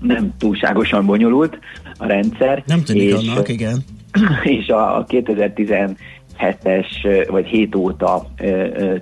[0.00, 1.58] nem túlságosan bonyolult
[1.98, 2.62] a rendszer.
[2.66, 3.84] Nem tűnik és, annak, igen.
[4.58, 6.86] és a, a 2017-es
[7.30, 8.26] vagy 7 óta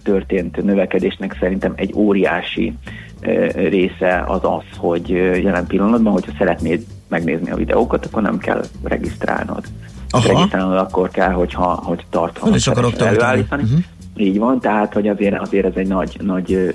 [0.03, 2.73] történt növekedésnek szerintem egy óriási
[3.55, 5.09] része az az, hogy
[5.43, 9.65] jelen pillanatban, hogyha szeretnéd megnézni a videókat, akkor nem kell regisztrálnod.
[10.11, 10.29] Aha.
[10.29, 13.63] Regisztrálnod akkor kell, hogyha hogy tartalmat szeretnél előállítani.
[13.63, 13.79] Mhm.
[14.21, 16.75] Így van, tehát hogy azért, azért ez egy nagy, nagy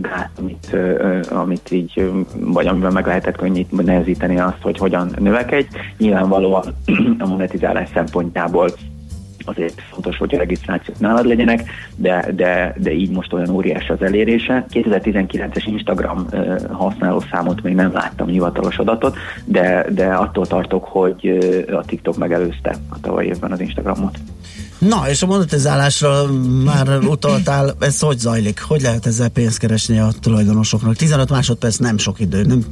[0.00, 0.76] gát, amit,
[1.30, 5.66] amit így, vagy amivel meg lehetett könnyít, nehezíteni azt, hogy hogyan növekedj.
[5.98, 6.64] Nyilvánvalóan
[7.18, 8.70] a monetizálás szempontjából
[9.44, 14.02] azért fontos, hogy a regisztrációk nálad legyenek, de, de, de így most olyan óriás az
[14.02, 14.66] elérése.
[14.70, 21.38] 2019-es Instagram ö, használószámot még nem láttam hivatalos adatot, de, de attól tartok, hogy
[21.72, 24.18] a TikTok megelőzte a tavaly évben az Instagramot.
[24.78, 26.22] Na, és a monetizálásra
[26.64, 28.60] már utaltál, ez hogy zajlik?
[28.68, 30.94] Hogy lehet ezzel pénzt keresni a tulajdonosoknak?
[30.96, 32.64] 15 másodperc nem sok idő, nem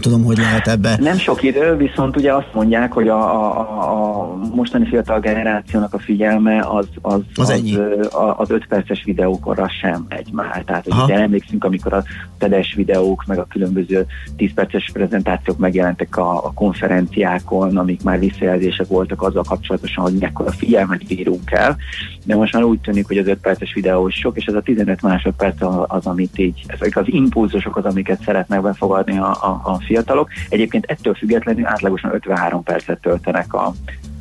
[0.00, 0.96] tudom, hogy lehet ebbe.
[1.00, 5.98] Nem sok idő, viszont ugye azt mondják, hogy a, a, a- mostani fiatal generációnak a
[5.98, 7.74] figyelme az, az, Az az, ennyi.
[7.76, 10.62] ö, a- az 5 perces videókorra sem megy már.
[10.66, 12.02] Tehát, hogy ide emlékszünk, amikor a
[12.38, 14.06] TEDes videók, meg a különböző
[14.36, 20.50] 10 perces prezentációk megjelentek a, a konferenciákon, amik már visszajelzések voltak azzal kapcsolatosan, hogy mekkora
[20.50, 21.76] figyelmet bírunk el.
[22.24, 24.60] De most már úgy tűnik, hogy az 5 perces videó is sok, és ez a
[24.60, 25.56] 15 másodperc
[25.86, 30.28] az, amit így, ezek az impulzusok az, amiket szeretnek befogadni a, a, a fiatalok.
[30.48, 33.74] Egyébként ettől függetlenül átlagosan 53 percet töltenek a,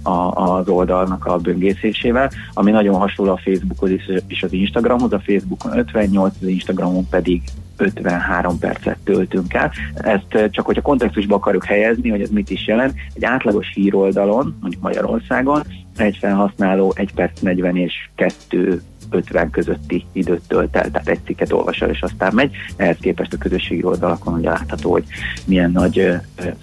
[0.04, 3.90] a, az oldalnak a böngészésével, ami nagyon hasonló a Facebookhoz
[4.28, 5.14] és az Instagramhoz.
[5.14, 7.42] A Facebookon 58, az Instagramon pedig
[7.80, 9.72] 53 percet töltünk el.
[9.96, 14.58] Ezt eh, csak hogyha kontextusba akarjuk helyezni, hogy ez mit is jelent, egy átlagos híroldalon,
[14.62, 15.62] mondjuk Magyarországon,
[15.98, 18.82] egy felhasználó 1 perc 40 és 2
[19.12, 22.56] 50 közötti időt tölt el, tehát egy cikket olvas és aztán megy.
[22.76, 25.04] Ehhez képest a közösségi oldalakon ugye látható, hogy
[25.46, 26.16] milyen nagy ö,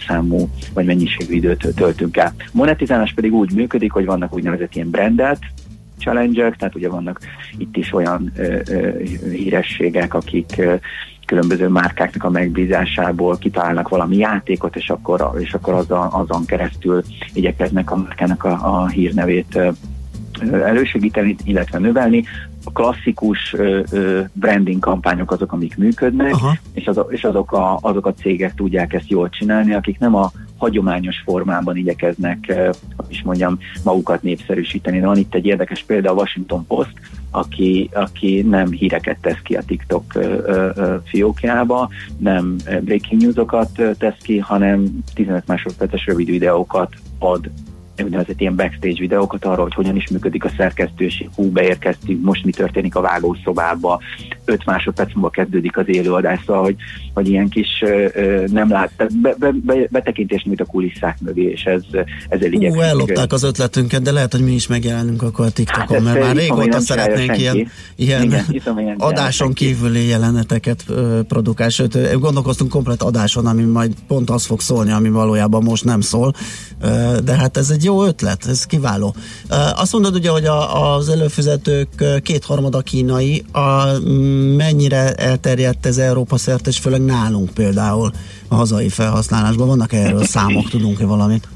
[0.06, 2.34] számú vagy mennyiségű időt töltünk el.
[2.52, 5.38] Monetizálás pedig úgy működik, hogy vannak úgynevezett ilyen brandelt
[5.98, 7.20] challenge tehát ugye vannak
[7.58, 10.74] itt is olyan ö, ö, hírességek, akik ö,
[11.26, 17.02] különböző márkáknak a megbízásából kitalálnak valami játékot, és akkor, és akkor azon, azon keresztül
[17.32, 19.58] igyekeznek a márkának a, a hírnevét
[20.52, 22.24] elősegíteni, illetve növelni.
[22.68, 26.56] A klasszikus ö, ö, branding kampányok azok, amik működnek, Aha.
[26.72, 30.30] és, az, és azok, a, azok a cégek tudják ezt jól csinálni, akik nem a
[30.56, 32.52] hagyományos formában igyekeznek,
[32.96, 35.00] hogy is mondjam, magukat népszerűsíteni.
[35.00, 36.92] De van itt egy érdekes példa, a Washington Post,
[37.30, 43.22] aki, aki nem híreket tesz ki a TikTok ö, ö, ö, fiókjába, nem ö, breaking
[43.22, 47.50] newsokat ö, tesz ki, hanem 15 másodperces rövid videókat ad
[48.04, 52.52] úgynevezett ilyen backstage videókat arról, hogy hogyan is működik a szerkesztőség, hú, beérkeztünk, most mi
[52.52, 54.00] történik a vágószobába,
[54.44, 56.76] 5 másodperc múlva kezdődik az élőadás, szóval, hogy,
[57.14, 61.62] hogy ilyen kis ö, nem lát, be, be, be, betekintést nyújt a kulisszák mögé, és
[61.62, 61.82] ez,
[62.28, 62.82] ezzel Ú, igyekszünk.
[62.82, 66.36] ellopták az ötletünket, de lehet, hogy mi is megjelenünk akkor a TikTokon, Hát mert már
[66.36, 73.46] régóta szeretnénk ilyen, ilyen Igen, hiszem, adáson kívüli jeleneteket ö, produkál, sőt, gondolkoztunk komplet adáson,
[73.46, 76.32] ami majd pont az fog szólni, ami valójában most nem szól,
[76.80, 79.14] Ö, de hát ez egy jó ötlet, ez kiváló.
[79.76, 83.84] Azt mondod ugye, hogy a, az előfizetők kétharmada kínai, a,
[84.56, 88.10] mennyire elterjedt ez Európa szerte, és főleg nálunk például
[88.48, 89.66] a hazai felhasználásban.
[89.66, 91.48] Vannak erről számok, tudunk-e valamit?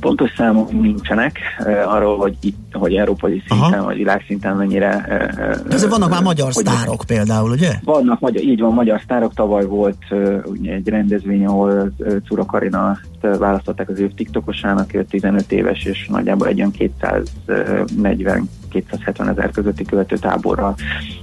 [0.00, 3.84] Pontos számok nincsenek uh, arról, hogy itt, hogy európai szinten, Aha.
[3.84, 5.04] vagy világszinten mennyire...
[5.08, 7.72] Uh, Ezért vannak már magyar hogy- sztárok például, ugye?
[7.84, 9.34] Vannak, magyar, így van, magyar sztárok.
[9.34, 15.04] Tavaly volt uh, ugye egy rendezvény, ahol uh, Cura Karina választották az év TikTokosának, ő
[15.04, 20.74] 15 éves, és nagyjából egy olyan 240 270 ezer közötti követő táborral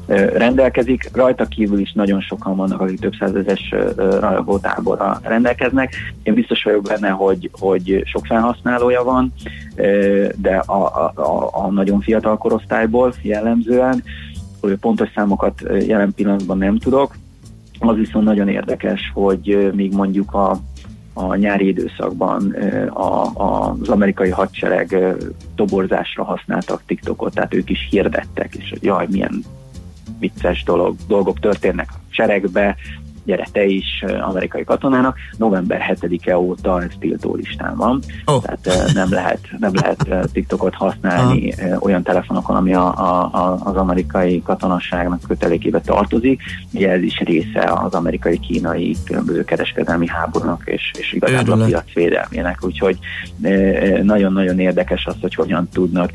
[0.06, 1.10] ö, rendelkezik.
[1.14, 3.74] Rajta kívül is nagyon sokan vannak, akik több százezes
[4.20, 5.94] rajongó táborral rendelkeznek.
[6.24, 9.34] Én biztos vagyok benne, hogy, hogy sok felhasználója van,
[10.36, 14.04] de a, a, a, a nagyon fiatal korosztályból jellemzően.
[14.80, 17.16] Pontos számokat jelen pillanatban nem tudok.
[17.80, 20.60] Az viszont nagyon érdekes, hogy ö, míg mondjuk a
[21.18, 22.52] a nyári időszakban
[22.90, 25.16] a, a, az amerikai hadsereg
[25.56, 29.44] toborzásra használtak TikTokot, tehát ők is hirdettek, és hogy jaj, milyen
[30.20, 32.76] vicces dolog, dolgok történnek a seregbe,
[33.26, 35.18] gyere te is amerikai katonának.
[35.38, 38.44] November 7-e óta ez tiltó listán van, oh.
[38.44, 44.42] tehát nem lehet, nem lehet TikTokot használni ö, olyan telefonokon, ami a, a, az amerikai
[44.42, 46.42] katonasságnak kötelékébe tartozik.
[46.74, 51.70] Ugye ez is része az amerikai-kínai különböző kereskedelmi háborúnak és, és igazából a Őrület.
[51.70, 52.58] piac védelmének.
[52.62, 52.98] Úgyhogy
[54.04, 56.12] nagyon-nagyon érdekes az, hogy hogyan tudnak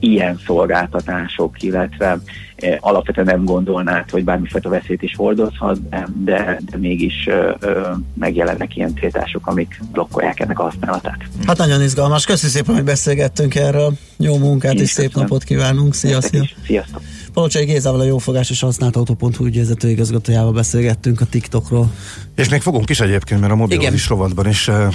[0.00, 2.18] ilyen szolgáltatások, illetve
[2.56, 5.88] eh, alapvetően nem gondolnád, hogy bármifajta veszélyt is hordozhat,
[6.24, 7.80] de, de, mégis ö, ö,
[8.14, 11.18] megjelennek ilyen tiltások, amik blokkolják ennek a használatát.
[11.46, 12.24] Hát nagyon izgalmas.
[12.24, 13.92] Köszi szépen, hogy beszélgettünk erről.
[14.16, 15.94] Jó munkát Én és szép napot kívánunk.
[15.94, 16.20] Szia.
[16.66, 17.02] Sziasztok!
[17.36, 21.90] Palocsai Gézával a Jófogás és Használt Autó.hu ügyvezető igazgatójával beszélgettünk a TikTokról.
[22.34, 23.68] És még fogunk is egyébként, mert a Igen.
[23.68, 24.94] mobilos rovatban is uh,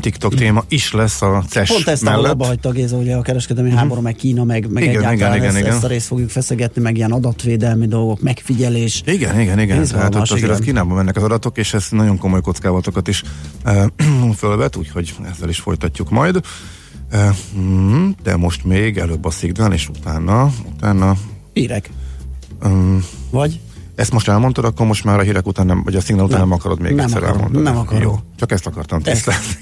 [0.00, 2.30] TikTok téma is lesz a CES Pont ezt, mellett.
[2.30, 5.58] abba hagyta Géza, ugye a kereskedelmi háború, meg Kína, meg, meg Igen, egyáltalán igen, ezt,
[5.58, 5.90] igen, ezt igen.
[5.90, 9.02] a részt fogjuk feszegetni, meg ilyen adatvédelmi dolgok, megfigyelés.
[9.06, 9.82] Igen, igen, igen.
[9.82, 10.50] Izgalmas, Tehát ott azért igen.
[10.50, 13.22] az Kínában mennek az adatok, és ez nagyon komoly kockázatokat is
[13.64, 13.84] uh,
[14.40, 16.40] fölvet, úgyhogy ezzel is folytatjuk majd.
[17.12, 21.16] Uh, mm, de most még előbb a Szigdán, és utána, utána
[21.52, 21.90] Hírek.
[22.64, 23.60] Um, vagy?
[23.94, 26.48] Ezt most elmondtad, akkor most már a hírek után nem, vagy a szignál után Nem.
[26.48, 27.64] nem, akarod még Nem egyszer akarom, elmondani.
[27.64, 28.02] nem akarom.
[28.02, 29.54] Jó, csak ezt akartam tisztázni.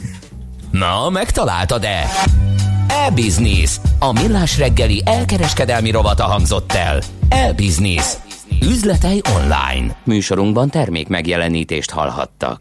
[0.71, 2.03] Na, megtaláltad-e?
[2.89, 3.77] E-Business.
[3.99, 7.01] A millás reggeli elkereskedelmi rovata hangzott el.
[7.29, 8.13] E-Business.
[8.63, 9.97] Üzletei online.
[10.05, 12.57] Műsorunkban termék megjelenítést hallhattak.